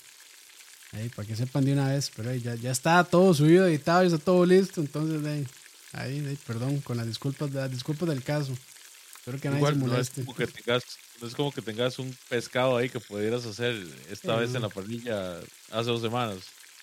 Ahí, 0.92 1.08
para 1.10 1.26
que 1.28 1.36
sepan 1.36 1.64
de 1.64 1.72
una 1.72 1.88
vez, 1.88 2.10
pero 2.14 2.30
ahí 2.30 2.40
ya, 2.40 2.54
ya 2.54 2.70
está 2.70 3.02
todo 3.04 3.34
subido, 3.34 3.66
editado, 3.66 4.02
ya 4.02 4.14
está 4.14 4.24
todo 4.24 4.46
listo, 4.46 4.80
entonces 4.80 5.24
ahí, 5.26 5.46
ahí, 5.92 6.38
perdón, 6.46 6.80
con 6.80 6.96
las 6.96 7.06
disculpas, 7.06 7.50
las 7.52 7.70
disculpas 7.70 8.08
del 8.08 8.22
caso. 8.22 8.56
Espero 9.18 9.40
que 9.40 9.48
nadie 9.48 9.58
Igual 9.58 9.74
se 9.74 9.78
no 9.80 9.86
es, 9.86 9.90
moleste. 9.90 10.24
como 10.24 10.36
que 10.36 10.46
tengas, 10.46 10.84
no 11.20 11.26
es 11.26 11.34
como 11.34 11.52
que 11.52 11.60
tengas 11.62 11.98
un 11.98 12.16
pescado 12.28 12.76
ahí 12.76 12.88
que 12.88 13.00
pudieras 13.00 13.44
hacer 13.44 13.74
esta 14.10 14.34
Sí, 14.34 14.40
vez 14.40 14.50
no. 14.50 14.56
en 14.56 14.62
la 14.62 14.68
parrilla 14.68 15.38
hace 15.70 15.90
dos 15.90 16.00
semanas. 16.00 16.38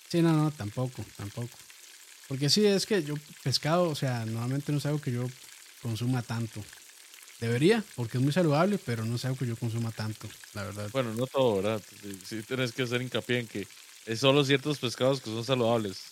Sí, 0.08 0.20
no, 0.22 0.32
no, 0.32 0.50
tampoco, 0.50 1.04
tampoco. 1.16 1.56
Porque 2.28 2.48
sí, 2.50 2.64
es 2.66 2.86
que 2.86 3.02
yo 3.02 3.14
pescado, 3.42 3.88
o 3.88 3.94
sea, 3.94 4.24
normalmente 4.26 4.70
no 4.72 4.78
es 4.78 4.86
algo 4.86 5.00
que 5.00 5.12
yo 5.12 5.26
consuma 5.82 6.22
tanto. 6.22 6.62
Debería, 7.40 7.82
porque 7.96 8.18
es 8.18 8.22
muy 8.24 8.32
saludable, 8.32 8.78
pero 8.78 9.04
no 9.04 9.16
es 9.16 9.24
algo 9.24 9.36
que 9.38 9.46
yo 9.46 9.56
consuma 9.56 9.90
tanto, 9.90 10.28
la 10.54 10.62
verdad. 10.62 10.88
Bueno, 10.92 11.12
no 11.14 11.26
todo, 11.26 11.56
¿verdad? 11.56 11.82
Sí, 12.00 12.18
sí 12.24 12.42
tienes 12.42 12.72
que 12.72 12.82
hacer 12.82 13.02
hincapié 13.02 13.40
en 13.40 13.48
que 13.48 13.66
es 14.06 14.20
solo 14.20 14.44
ciertos 14.44 14.78
pescados 14.78 15.20
que 15.20 15.30
son 15.30 15.44
saludables. 15.44 16.02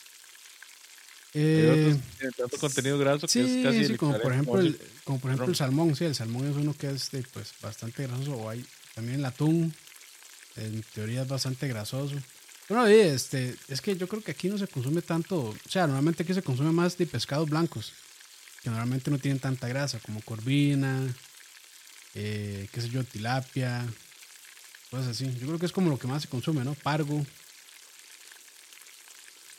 Hay 1.35 1.41
Eh, 1.43 1.69
otros 1.71 2.19
tienen 2.19 2.35
tanto 2.37 2.59
contenido 2.59 2.99
graso 2.99 3.27
que 3.27 3.41
es 3.41 3.65
casi 3.65 3.87
sí, 3.87 3.97
como 3.97 4.19
por 4.21 4.33
ejemplo, 4.33 4.61
el, 4.61 4.79
como 5.05 5.19
por 5.19 5.31
ejemplo 5.31 5.49
el 5.49 5.57
salmón, 5.57 5.97
sí, 5.97 6.05
el 6.05 6.15
salmón 6.15 6.47
es 6.51 6.57
uno 6.57 6.75
que 6.77 6.91
es 6.91 7.11
de, 7.11 7.23
pues, 7.33 7.53
bastante 7.63 8.07
grasoso, 8.07 8.35
o 8.35 8.51
hay 8.51 8.65
también 8.95 9.21
el 9.21 9.25
atún, 9.25 9.75
en 10.57 10.83
teoría 10.95 11.23
es 11.23 11.29
bastante 11.29 11.69
grasoso. 11.69 12.17
Bueno, 12.69 12.91
y 12.91 12.95
este, 12.95 13.57
es 13.69 13.81
que 13.81 13.97
yo 13.97 14.07
creo 14.09 14.23
que 14.23 14.33
aquí 14.33 14.49
no 14.49 14.59
se 14.59 14.69
consume 14.69 15.01
tanto, 15.03 15.39
o 15.41 15.57
sea, 15.69 15.87
normalmente 15.87 16.23
aquí 16.23 16.35
se 16.35 16.43
consume 16.43 16.71
más 16.71 16.99
de 16.99 17.07
pescados 17.07 17.49
blancos, 17.49 17.93
que 18.63 18.69
normalmente 18.69 19.11
no 19.11 19.19
tienen 19.19 19.41
tanta 19.41 19.69
grasa, 19.69 20.01
como 20.01 20.21
corvina, 20.21 21.01
eh, 22.15 22.69
qué 22.73 22.81
sé 22.81 22.91
yo, 22.91 23.05
tilapia, 23.05 23.87
cosas 24.91 25.09
así. 25.09 25.25
Yo 25.41 25.47
creo 25.47 25.59
que 25.59 25.67
es 25.67 25.73
como 25.73 25.91
lo 25.91 25.99
que 25.99 26.07
más 26.07 26.23
se 26.23 26.29
consume, 26.29 26.63
¿no? 26.63 26.75
Pargo, 26.75 27.25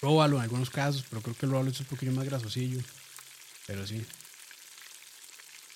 róbalo 0.04 0.36
en 0.36 0.43
algunos 0.43 0.70
casos, 0.70 1.06
pero 1.10 1.22
creo 1.22 1.36
que 1.36 1.45
el 1.45 1.51
róbalo 1.54 1.72
es 1.72 1.80
un 1.80 1.86
poquillo 1.86 2.12
más 2.12 2.26
grasosillo, 2.26 2.80
pero 3.66 3.88
sí. 3.88 4.06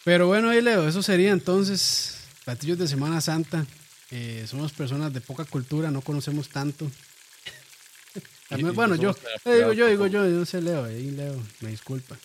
Pero 0.03 0.28
bueno, 0.28 0.49
ahí 0.49 0.61
Leo, 0.61 0.88
eso 0.88 1.01
sería 1.01 1.32
entonces 1.32 2.19
platillos 2.45 2.78
de 2.78 2.88
Semana 2.88 3.21
Santa. 3.21 3.65
Eh, 4.11 4.45
somos 4.47 4.71
personas 4.73 5.13
de 5.13 5.21
poca 5.21 5.45
cultura, 5.45 5.91
no 5.91 6.01
conocemos 6.01 6.49
tanto. 6.49 6.89
También- 8.49 8.73
y 8.73 8.75
bueno, 8.75 8.95
no 8.95 9.01
yo, 9.03 9.15
eh, 9.45 9.55
digo 9.57 9.73
yo, 9.73 9.88
digo 9.88 10.07
yo, 10.07 10.25
yo 10.25 10.38
no 10.39 10.45
sé 10.45 10.61
Leo, 10.61 10.86
ahí 10.86 11.09
Leo, 11.11 11.41
me 11.61 11.69
disculpa. 11.69 12.17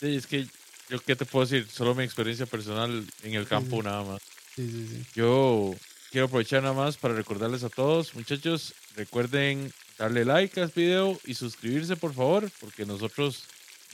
Sí, 0.00 0.16
es 0.16 0.26
que 0.26 0.46
yo 0.88 1.00
qué 1.00 1.16
te 1.16 1.24
puedo 1.24 1.46
decir, 1.46 1.66
solo 1.70 1.94
mi 1.94 2.04
experiencia 2.04 2.46
personal 2.46 3.04
en 3.22 3.34
el 3.34 3.46
campo 3.46 3.76
sí. 3.76 3.82
nada 3.82 4.02
más. 4.02 4.20
Sí, 4.54 4.66
sí, 4.70 4.86
sí. 4.88 5.06
Yo 5.14 5.74
quiero 6.10 6.26
aprovechar 6.26 6.62
nada 6.62 6.74
más 6.74 6.96
para 6.98 7.14
recordarles 7.14 7.64
a 7.64 7.70
todos, 7.70 8.14
muchachos, 8.14 8.74
recuerden 8.94 9.70
darle 9.98 10.24
like 10.24 10.60
al 10.60 10.72
video 10.74 11.18
y 11.24 11.34
suscribirse 11.34 11.96
por 11.96 12.14
favor, 12.14 12.50
porque 12.60 12.84
nosotros 12.86 13.44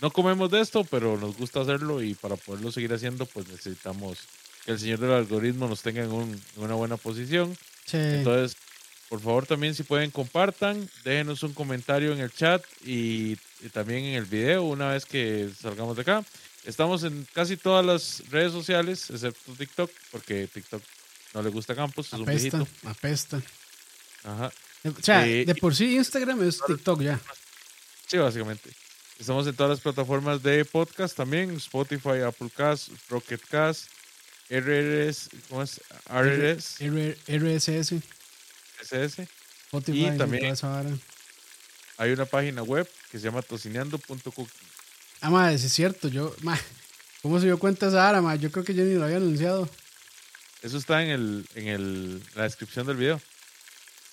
no 0.01 0.11
comemos 0.11 0.51
de 0.51 0.61
esto, 0.61 0.85
pero 0.85 1.17
nos 1.17 1.37
gusta 1.37 1.61
hacerlo 1.61 2.03
y 2.03 2.15
para 2.15 2.37
poderlo 2.37 2.73
seguir 2.73 2.93
haciendo, 2.93 3.25
pues 3.27 3.47
necesitamos 3.49 4.19
que 4.65 4.73
el 4.73 4.79
señor 4.81 4.99
del 5.01 5.13
algoritmo 5.13 5.69
nos 5.69 5.83
tenga 5.83 6.03
en, 6.03 6.11
un- 6.13 6.43
en 6.57 6.63
una 6.63 6.75
buena 6.75 6.97
posición. 6.97 7.57
Sí. 7.85 7.97
Entonces, 7.99 8.57
por 9.09 9.21
favor, 9.21 9.47
también 9.47 9.75
si 9.75 9.83
pueden 9.83 10.11
compartan, 10.11 10.89
déjenos 11.05 11.43
un 11.43 11.53
comentario 11.53 12.13
en 12.13 12.21
el 12.21 12.33
chat 12.33 12.65
y, 12.85 13.37
y 13.61 13.69
también 13.73 14.05
en 14.05 14.15
el 14.15 14.25
video 14.25 14.63
una 14.65 14.89
vez 14.93 15.05
que 15.05 15.51
salgamos 15.61 15.97
de 15.97 16.03
acá. 16.03 16.25
Estamos 16.65 17.03
en 17.03 17.27
casi 17.35 17.57
todas 17.57 17.85
las 17.85 18.23
redes 18.31 18.53
sociales, 18.53 19.11
excepto 19.11 19.53
TikTok, 19.53 19.91
porque 20.13 20.47
TikTok 20.47 20.83
no 21.35 21.43
le 21.43 21.51
gusta 21.51 21.75
Campos, 21.75 22.07
es 22.07 22.13
un 22.15 22.23
apesta, 22.23 22.59
viejito. 22.59 22.89
apesta. 22.89 23.43
Ajá. 24.25 24.53
O 24.85 25.03
sea, 25.03 25.27
Eh, 25.27 25.45
de 25.45 25.55
por 25.55 25.75
sí 25.75 25.97
Instagram 25.97 26.43
es 26.47 26.61
TikTok 26.67 27.03
ya. 27.03 27.21
Sí, 28.07 28.17
básicamente. 28.19 28.71
Estamos 29.19 29.47
en 29.47 29.55
todas 29.55 29.71
las 29.71 29.81
plataformas 29.81 30.43
de 30.43 30.65
podcast 30.65 31.17
también, 31.17 31.51
Spotify, 31.57 32.21
Apple 32.27 32.51
Cast, 32.55 32.89
Rocket 33.09 33.41
Cast, 33.49 33.87
RRS, 34.51 35.29
¿cómo 35.49 35.63
es? 35.63 35.81
RRS, 36.11 36.81
R- 36.81 37.17
RSS, 37.29 38.03
SS. 38.81 39.29
Spotify, 39.67 40.07
Y 40.07 40.19
también-. 40.19 40.57
Hay 41.99 42.11
una 42.11 42.25
página 42.27 42.63
web 42.63 42.89
que 43.11 43.19
se 43.19 43.25
llama 43.25 43.43
tocineando.cooking. 43.43 44.47
Ah, 45.21 45.31
madre, 45.31 45.55
es 45.55 45.73
cierto. 45.73 46.09
Yo, 46.09 46.35
ma, 46.43 46.59
¿cómo 47.23 47.39
se 47.39 47.47
dio 47.47 47.59
cuenta 47.59 47.87
esa 47.87 47.99
vara, 47.99 48.21
ma? 48.21 48.35
Yo 48.35 48.51
creo 48.51 48.65
que 48.65 48.75
yo 48.75 48.83
ni 48.83 48.95
lo 48.95 49.05
había 49.05 49.19
anunciado. 49.19 49.71
Eso 50.63 50.79
está 50.79 51.03
en 51.05 51.11
el, 51.11 51.47
en 51.55 51.69
el, 51.69 52.23
la 52.35 52.43
descripción 52.43 52.87
del 52.87 52.97
video. 52.97 53.21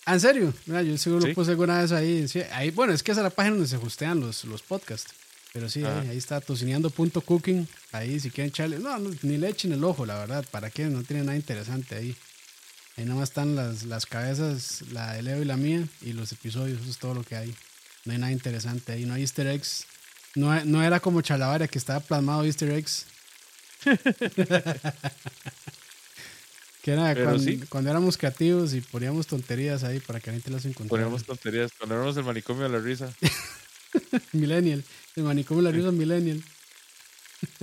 Ah, 0.10 0.14
¿en 0.16 0.20
serio? 0.20 0.53
Mira, 0.66 0.82
yo 0.82 0.97
seguro 0.97 1.22
Sí. 1.22 1.28
lo 1.30 1.34
puse 1.36 1.51
alguna 1.51 1.82
vez 1.82 1.91
ahí. 1.91 2.28
Sí, 2.28 2.41
ahí. 2.51 2.72
Bueno, 2.72 2.93
es 2.93 3.03
que 3.03 3.12
esa 3.12 3.22
es 3.22 3.24
la 3.24 3.30
página 3.30 3.55
donde 3.55 3.68
se 3.70 3.78
hostean 3.78 4.20
los, 4.20 4.43
los 4.45 4.62
podcasts. 4.64 5.14
Pero 5.53 5.70
sí, 5.70 5.84
Ajá. 5.84 6.01
ahí, 6.01 6.10
ahí 6.10 6.18
está 6.18 6.41
tocineando.cooking. 6.41 7.68
Ahí 7.91 8.20
si 8.20 8.30
quieren 8.32 8.49
echarle. 8.49 8.80
No, 8.80 8.97
no, 8.99 9.12
ni 9.22 9.38
le 9.38 9.49
echen 9.49 9.72
el 9.72 9.84
ojo, 9.84 10.05
la 10.05 10.18
verdad. 10.20 10.45
¿Para 10.51 10.70
qué? 10.70 10.86
No 10.86 11.03
tiene 11.03 11.24
nada 11.24 11.36
interesante 11.36 11.95
ahí. 11.95 12.16
Ahí 12.97 13.05
nada 13.05 13.20
más 13.20 13.30
están 13.30 13.55
las, 13.55 13.84
las 13.84 14.05
cabezas, 14.05 14.82
la 14.91 15.14
de 15.14 15.22
Leo 15.22 15.41
y 15.41 15.45
la 15.45 15.57
mía, 15.57 15.88
y 16.01 16.14
los 16.14 16.32
episodios. 16.32 16.82
Eso 16.82 16.89
es 16.89 16.97
todo 16.97 17.14
lo 17.14 17.24
que 17.24 17.36
hay. 17.36 17.53
No 18.05 18.14
hay 18.14 18.18
nada 18.20 18.32
interesante 18.32 18.91
ahí. 18.93 19.05
No 19.05 19.14
hay 19.14 19.22
easter 19.22 19.47
eggs. 19.47 19.86
No, 20.36 20.64
no 20.66 20.84
era 20.84 20.99
como 20.99 21.22
Chalabaria 21.22 21.68
que 21.68 21.78
estaba 21.78 21.99
plasmado 21.99 22.43
easter 22.45 22.72
eggs. 22.72 23.05
que 26.95 27.01
era 27.01 27.13
Pero 27.13 27.25
cuando, 27.25 27.43
sí. 27.43 27.59
cuando 27.69 27.89
éramos 27.89 28.17
creativos 28.17 28.73
y 28.73 28.81
poníamos 28.81 29.27
tonterías 29.27 29.83
ahí 29.83 29.99
para 29.99 30.19
que 30.19 30.27
la 30.31 30.33
gente 30.33 30.51
las 30.51 30.65
encontrara. 30.65 31.03
Ponemos 31.03 31.25
tonterías, 31.25 31.71
cuando 31.77 31.95
éramos 31.95 32.17
el 32.17 32.23
manicomio 32.23 32.63
de 32.63 32.69
la 32.69 32.79
risa. 32.79 33.13
Millennial. 34.33 34.83
El 35.15 35.23
manicomio 35.23 35.63
de 35.63 35.71
la 35.71 35.77
risa 35.77 35.91
Millennial. 35.91 36.43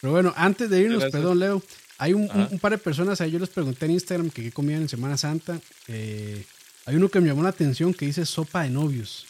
Pero 0.00 0.12
bueno, 0.12 0.32
antes 0.36 0.70
de 0.70 0.80
irnos, 0.80 1.04
perdón, 1.10 1.38
Leo, 1.40 1.62
hay 1.98 2.12
un, 2.14 2.22
un- 2.22 2.30
Ajá. 2.30 2.48
un 2.52 2.58
par 2.58 2.72
de 2.72 2.78
personas 2.78 3.20
ahí, 3.20 3.30
yo 3.32 3.38
les 3.38 3.48
pregunté 3.48 3.86
en 3.86 3.92
Instagram 3.92 4.30
que 4.30 4.42
qué 4.42 4.52
comían 4.52 4.82
en 4.82 4.88
Semana 4.88 5.16
Santa. 5.16 5.60
Eh, 5.88 6.44
hay 6.86 6.96
uno 6.96 7.08
que 7.08 7.20
me 7.20 7.26
llamó 7.28 7.42
la 7.42 7.48
atención 7.48 7.92
que 7.92 8.06
dice 8.06 8.24
sopa 8.24 8.62
de 8.62 8.70
novios. 8.70 9.26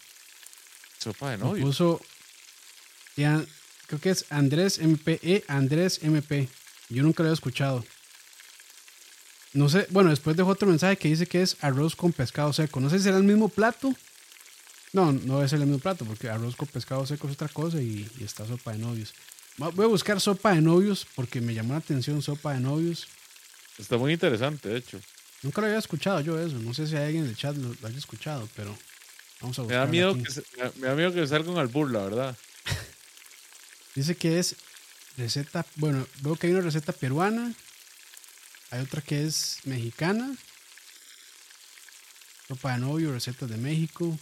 Sopa 0.98 1.30
de 1.30 1.38
Lo 1.38 1.46
novio. 1.46 1.64
puso, 1.64 2.00
ya, 3.16 3.42
creo 3.86 4.00
que 4.00 4.10
es 4.10 4.26
Andrés 4.30 4.78
MP, 4.78 5.18
E 5.22 5.44
Andrés 5.48 6.00
MP. 6.02 6.48
Yo 6.90 7.02
nunca 7.02 7.22
lo 7.22 7.28
había 7.28 7.34
escuchado. 7.34 7.84
No 9.58 9.68
sé, 9.68 9.86
bueno, 9.90 10.10
después 10.10 10.36
dejó 10.36 10.50
otro 10.50 10.68
mensaje 10.68 10.96
que 10.96 11.08
dice 11.08 11.26
que 11.26 11.42
es 11.42 11.56
arroz 11.60 11.96
con 11.96 12.12
pescado 12.12 12.52
seco. 12.52 12.80
No 12.80 12.88
sé 12.90 12.98
si 12.98 13.04
será 13.04 13.16
el 13.16 13.24
mismo 13.24 13.48
plato 13.48 13.92
No, 14.92 15.12
no 15.12 15.42
es 15.42 15.52
el 15.52 15.60
mismo 15.60 15.78
plato, 15.78 16.04
porque 16.04 16.28
arroz 16.30 16.54
con 16.56 16.68
pescado 16.68 17.04
seco 17.06 17.26
es 17.26 17.34
otra 17.34 17.48
cosa 17.48 17.80
y, 17.80 18.08
y 18.18 18.24
está 18.24 18.46
sopa 18.46 18.72
de 18.72 18.78
novios. 18.78 19.12
Voy 19.56 19.84
a 19.84 19.88
buscar 19.88 20.20
sopa 20.20 20.54
de 20.54 20.60
novios 20.62 21.06
porque 21.16 21.40
me 21.40 21.52
llamó 21.54 21.72
la 21.74 21.80
atención 21.80 22.22
sopa 22.22 22.54
de 22.54 22.60
novios. 22.60 23.08
Está 23.78 23.96
muy 23.98 24.12
interesante, 24.12 24.68
de 24.68 24.78
hecho. 24.78 25.00
Nunca 25.42 25.60
lo 25.60 25.66
había 25.66 25.78
escuchado 25.78 26.20
yo 26.20 26.38
eso. 26.40 26.56
No 26.58 26.72
sé 26.74 26.86
si 26.86 26.96
hay 26.96 27.06
alguien 27.06 27.24
en 27.24 27.30
el 27.30 27.36
chat 27.36 27.56
lo, 27.56 27.74
lo 27.80 27.88
haya 27.88 27.98
escuchado, 27.98 28.48
pero 28.56 28.76
vamos 29.40 29.58
a 29.58 29.62
Me 29.62 29.66
buscar. 29.66 29.86
da 29.86 29.90
miedo 29.90 30.14
que, 30.22 30.30
se- 30.30 30.42
me 30.56 30.62
da- 30.62 30.72
me 30.76 30.94
miedo 30.94 31.12
que 31.12 31.26
salga 31.26 31.50
un 31.50 31.58
albur, 31.58 31.90
la 31.90 32.00
verdad. 32.04 32.36
Dice 33.94 34.14
que 34.16 34.38
es 34.38 34.54
receta, 35.16 35.66
bueno, 35.76 36.06
veo 36.22 36.36
que 36.36 36.46
hay 36.46 36.52
una 36.52 36.62
receta 36.62 36.92
peruana, 36.92 37.52
hay 38.70 38.80
otra 38.80 39.00
que 39.00 39.24
es 39.24 39.58
mexicana, 39.64 40.36
sopa 42.46 42.72
de 42.74 42.78
novio, 42.78 43.12
recetas 43.12 43.48
de 43.48 43.56
México. 43.56 44.18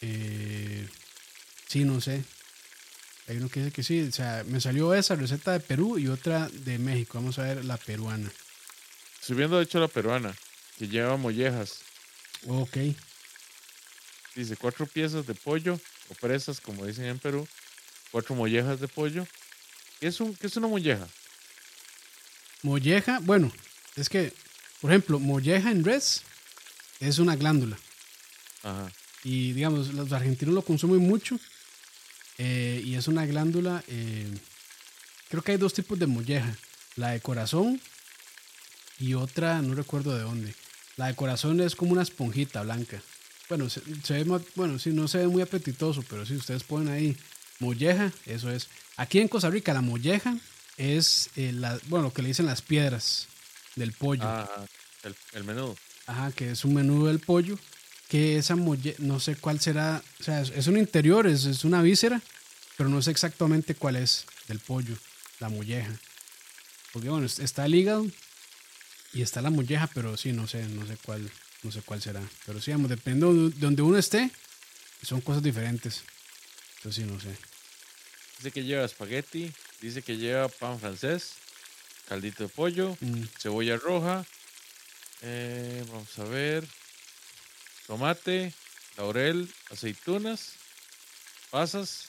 Eh, 0.00 0.88
sí, 1.68 1.84
no 1.84 2.00
sé. 2.00 2.24
Hay 3.28 3.36
uno 3.36 3.48
que 3.48 3.60
dice 3.60 3.72
que 3.72 3.82
sí, 3.82 4.00
o 4.00 4.12
sea, 4.12 4.44
me 4.46 4.60
salió 4.60 4.92
esa 4.94 5.14
receta 5.14 5.52
de 5.52 5.60
Perú 5.60 5.98
y 5.98 6.08
otra 6.08 6.48
de 6.48 6.78
México. 6.78 7.18
Vamos 7.18 7.38
a 7.38 7.42
ver 7.42 7.64
la 7.64 7.76
peruana. 7.76 8.30
Estoy 9.20 9.36
viendo, 9.36 9.58
de 9.58 9.64
hecho, 9.64 9.78
la 9.78 9.88
peruana, 9.88 10.34
que 10.78 10.88
lleva 10.88 11.16
mollejas. 11.16 11.80
Ok, 12.46 12.76
Dice 14.34 14.56
cuatro 14.56 14.86
piezas 14.86 15.26
de 15.26 15.34
pollo, 15.34 15.78
o 16.08 16.14
presas, 16.14 16.60
como 16.60 16.86
dicen 16.86 17.06
en 17.06 17.18
Perú. 17.18 17.46
Cuatro 18.10 18.34
mollejas 18.34 18.80
de 18.80 18.88
pollo. 18.88 19.26
¿Qué 19.98 20.06
es, 20.06 20.20
un, 20.20 20.34
qué 20.34 20.46
es 20.46 20.56
una 20.56 20.68
molleja? 20.68 21.06
Molleja, 22.62 23.18
bueno, 23.20 23.52
es 23.96 24.08
que, 24.08 24.32
por 24.80 24.90
ejemplo, 24.90 25.18
molleja 25.18 25.70
en 25.70 25.84
res 25.84 26.22
es 27.00 27.18
una 27.18 27.36
glándula. 27.36 27.78
Ajá. 28.62 28.90
Y 29.24 29.52
digamos, 29.52 29.92
los 29.94 30.12
argentinos 30.12 30.54
lo 30.54 30.62
consumen 30.62 31.00
mucho. 31.00 31.38
eh, 32.38 32.82
y 32.84 32.94
es 32.94 33.06
una 33.08 33.26
glándula. 33.26 33.84
eh, 33.88 34.26
creo 35.28 35.42
que 35.42 35.52
hay 35.52 35.58
dos 35.58 35.74
tipos 35.74 35.98
de 35.98 36.06
molleja: 36.06 36.54
la 36.96 37.10
de 37.10 37.20
corazón 37.20 37.80
y 38.98 39.14
otra, 39.14 39.60
no 39.62 39.74
recuerdo 39.74 40.14
de 40.16 40.22
dónde. 40.22 40.54
La 40.96 41.06
de 41.08 41.14
corazón 41.16 41.60
es 41.60 41.74
como 41.76 41.92
una 41.92 42.02
esponjita 42.02 42.62
blanca. 42.62 43.02
Bueno, 43.48 43.68
se, 43.68 43.82
se 44.04 44.14
ve 44.14 44.24
más- 44.24 44.42
bueno, 44.54 44.78
sí, 44.78 44.90
no 44.90 45.08
se 45.08 45.18
ve 45.18 45.26
muy 45.28 45.42
apetitoso, 45.42 46.02
pero 46.08 46.24
si 46.24 46.34
ustedes 46.36 46.62
ponen 46.62 46.92
ahí 46.92 47.16
molleja, 47.58 48.12
eso 48.26 48.50
es. 48.50 48.68
Aquí 48.96 49.18
en 49.18 49.28
Costa 49.28 49.50
Rica, 49.50 49.72
la 49.74 49.80
molleja 49.82 50.36
es 50.80 51.30
eh, 51.36 51.52
la, 51.52 51.78
bueno, 51.86 52.06
lo 52.06 52.12
que 52.12 52.22
le 52.22 52.28
dicen 52.28 52.46
las 52.46 52.62
piedras 52.62 53.28
del 53.76 53.92
pollo. 53.92 54.24
Ajá. 54.24 54.66
El, 55.02 55.14
el 55.32 55.44
menudo. 55.44 55.76
Ajá, 56.06 56.32
que 56.32 56.50
es 56.50 56.64
un 56.64 56.74
menudo 56.74 57.06
del 57.08 57.20
pollo. 57.20 57.58
Que 58.08 58.36
esa 58.38 58.56
molle, 58.56 58.96
no 58.98 59.20
sé 59.20 59.36
cuál 59.36 59.60
será. 59.60 60.02
O 60.18 60.22
sea, 60.24 60.40
es, 60.40 60.50
es 60.50 60.66
un 60.66 60.76
interior, 60.76 61.26
es, 61.28 61.44
es 61.44 61.64
una 61.64 61.80
víscera, 61.80 62.20
pero 62.76 62.88
no 62.90 63.00
sé 63.02 63.10
exactamente 63.12 63.74
cuál 63.76 63.96
es 63.96 64.24
del 64.48 64.58
pollo, 64.58 64.96
la 65.38 65.48
molleja. 65.48 65.92
Porque 66.92 67.08
bueno, 67.08 67.24
es- 67.26 67.38
está 67.38 67.66
el 67.66 67.74
hígado 67.76 68.04
y 69.12 69.22
está 69.22 69.40
la 69.42 69.50
molleja, 69.50 69.88
pero 69.94 70.16
sí, 70.16 70.32
no 70.32 70.48
sé, 70.48 70.64
no 70.66 70.86
sé 70.88 70.96
cuál, 71.04 71.30
no 71.62 71.70
sé 71.70 71.82
cuál 71.82 72.02
será. 72.02 72.20
Pero 72.46 72.58
sí, 72.60 72.66
digamos, 72.72 72.90
depende 72.90 73.26
de 73.32 73.50
donde 73.60 73.82
uno 73.82 73.96
esté, 73.96 74.28
son 75.02 75.20
cosas 75.20 75.42
diferentes. 75.44 76.02
Entonces 76.78 77.04
sí, 77.04 77.08
no 77.10 77.20
sé. 77.20 77.28
Dice 78.38 78.50
que 78.50 78.64
lleva 78.64 78.84
espagueti, 78.86 79.52
dice 79.80 80.02
que 80.02 80.16
lleva 80.16 80.48
pan 80.48 80.78
francés, 80.78 81.34
caldito 82.08 82.44
de 82.44 82.48
pollo, 82.48 82.96
Mm, 83.00 83.22
cebolla 83.38 83.76
roja, 83.76 84.24
eh, 85.22 85.84
vamos 85.88 86.18
a 86.18 86.24
ver, 86.24 86.66
tomate, 87.86 88.52
laurel, 88.96 89.48
aceitunas, 89.70 90.54
pasas, 91.50 92.06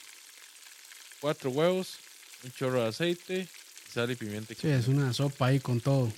cuatro 1.20 1.50
huevos, 1.50 1.98
un 2.44 2.52
chorro 2.52 2.82
de 2.82 2.88
aceite, 2.88 3.48
sal 3.92 4.10
y 4.10 4.16
pimienta. 4.16 4.54
Sí, 4.54 4.68
es 4.68 4.88
una 4.88 5.12
sopa 5.12 5.46
ahí 5.46 5.60
con 5.60 5.80
todo. 5.80 6.12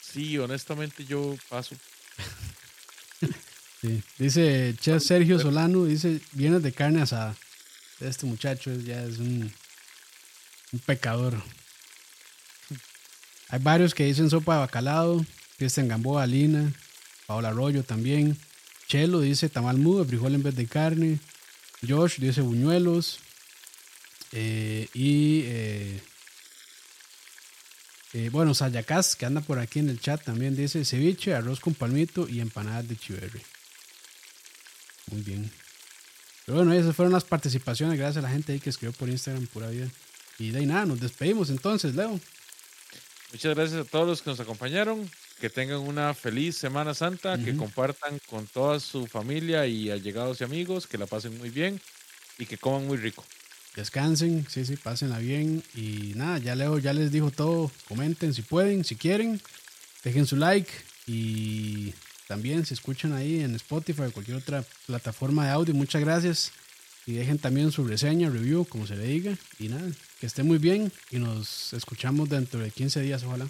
Sí, 0.00 0.38
honestamente 0.38 1.04
yo 1.04 1.36
paso. 1.48 1.76
Sí. 3.80 4.02
Dice 4.18 4.76
Chef 4.78 5.02
Sergio 5.02 5.38
Solano, 5.38 5.86
dice, 5.86 6.20
vienes 6.32 6.62
de 6.62 6.70
carne 6.70 7.00
asada. 7.00 7.34
Este 7.98 8.26
muchacho 8.26 8.74
ya 8.74 9.02
es 9.04 9.16
un, 9.16 9.50
un 10.72 10.78
pecador. 10.80 11.42
Hay 13.48 13.58
varios 13.60 13.94
que 13.94 14.04
dicen 14.04 14.30
sopa 14.30 14.54
de 14.54 14.60
bacalao, 14.60 15.24
Cristian 15.58 15.88
Gamboa, 15.88 16.26
Lina, 16.26 16.72
Paola 17.26 17.48
Arroyo 17.48 17.82
también. 17.82 18.38
Chelo 18.86 19.20
dice 19.20 19.48
tamal 19.48 19.78
mudo, 19.78 20.04
frijol 20.04 20.34
en 20.34 20.42
vez 20.42 20.54
de 20.54 20.66
carne. 20.66 21.18
Josh 21.86 22.18
dice 22.18 22.40
buñuelos. 22.40 23.18
Eh, 24.32 24.88
y 24.94 25.42
eh, 25.44 26.00
eh, 28.12 28.28
bueno, 28.30 28.54
Sayacas, 28.54 29.16
que 29.16 29.26
anda 29.26 29.40
por 29.40 29.58
aquí 29.58 29.78
en 29.78 29.88
el 29.88 30.00
chat, 30.00 30.22
también 30.22 30.56
dice 30.56 30.84
ceviche, 30.84 31.34
arroz 31.34 31.60
con 31.60 31.74
palmito 31.74 32.28
y 32.28 32.40
empanadas 32.40 32.88
de 32.88 32.96
chiverri. 32.96 33.40
Muy 35.10 35.22
bien. 35.22 35.50
Pero 36.46 36.58
bueno, 36.58 36.72
esas 36.72 36.94
fueron 36.94 37.12
las 37.12 37.24
participaciones. 37.24 37.98
Gracias 37.98 38.18
a 38.18 38.26
la 38.26 38.32
gente 38.32 38.52
ahí 38.52 38.60
que 38.60 38.70
escribió 38.70 38.92
por 38.92 39.08
Instagram, 39.08 39.46
pura 39.46 39.68
vida. 39.68 39.88
Y 40.40 40.52
de 40.52 40.60
ahí 40.60 40.66
nada, 40.66 40.86
nos 40.86 41.00
despedimos 41.00 41.50
entonces, 41.50 41.94
Leo. 41.94 42.18
Muchas 43.30 43.54
gracias 43.54 43.80
a 43.80 43.84
todos 43.84 44.08
los 44.08 44.22
que 44.22 44.30
nos 44.30 44.40
acompañaron. 44.40 45.08
Que 45.38 45.50
tengan 45.50 45.78
una 45.78 46.12
feliz 46.14 46.56
Semana 46.56 46.94
Santa, 46.94 47.38
que 47.38 47.56
compartan 47.56 48.18
con 48.28 48.46
toda 48.46 48.80
su 48.80 49.06
familia 49.06 49.66
y 49.66 49.90
allegados 49.90 50.40
y 50.40 50.44
amigos, 50.44 50.86
que 50.86 50.98
la 50.98 51.06
pasen 51.06 51.38
muy 51.38 51.48
bien 51.48 51.80
y 52.38 52.46
que 52.46 52.58
coman 52.58 52.86
muy 52.86 52.98
rico. 52.98 53.24
Descansen, 53.76 54.46
sí, 54.50 54.64
sí, 54.64 54.76
pásenla 54.76 55.18
bien. 55.18 55.62
Y 55.74 56.12
nada, 56.14 56.38
ya 56.38 56.54
Leo 56.54 56.78
ya 56.78 56.92
les 56.92 57.12
dijo 57.12 57.30
todo. 57.30 57.70
Comenten 57.88 58.34
si 58.34 58.42
pueden, 58.42 58.84
si 58.84 58.96
quieren. 58.96 59.40
Dejen 60.04 60.26
su 60.26 60.36
like. 60.36 60.70
Y 61.06 61.94
también 62.28 62.64
si 62.64 62.74
escuchan 62.74 63.12
ahí 63.12 63.40
en 63.40 63.54
Spotify 63.56 64.02
o 64.02 64.12
cualquier 64.12 64.38
otra 64.38 64.64
plataforma 64.86 65.44
de 65.44 65.50
audio, 65.50 65.74
muchas 65.74 66.00
gracias. 66.00 66.52
Y 67.10 67.14
dejen 67.14 67.38
también 67.38 67.72
su 67.72 67.84
reseña, 67.84 68.30
review, 68.30 68.64
como 68.64 68.86
se 68.86 68.94
le 68.94 69.04
diga. 69.04 69.36
Y 69.58 69.66
nada, 69.66 69.90
que 70.20 70.26
estén 70.26 70.46
muy 70.46 70.58
bien 70.58 70.92
y 71.10 71.18
nos 71.18 71.72
escuchamos 71.72 72.28
dentro 72.28 72.60
de 72.60 72.70
15 72.70 73.00
días, 73.00 73.24
ojalá. 73.24 73.48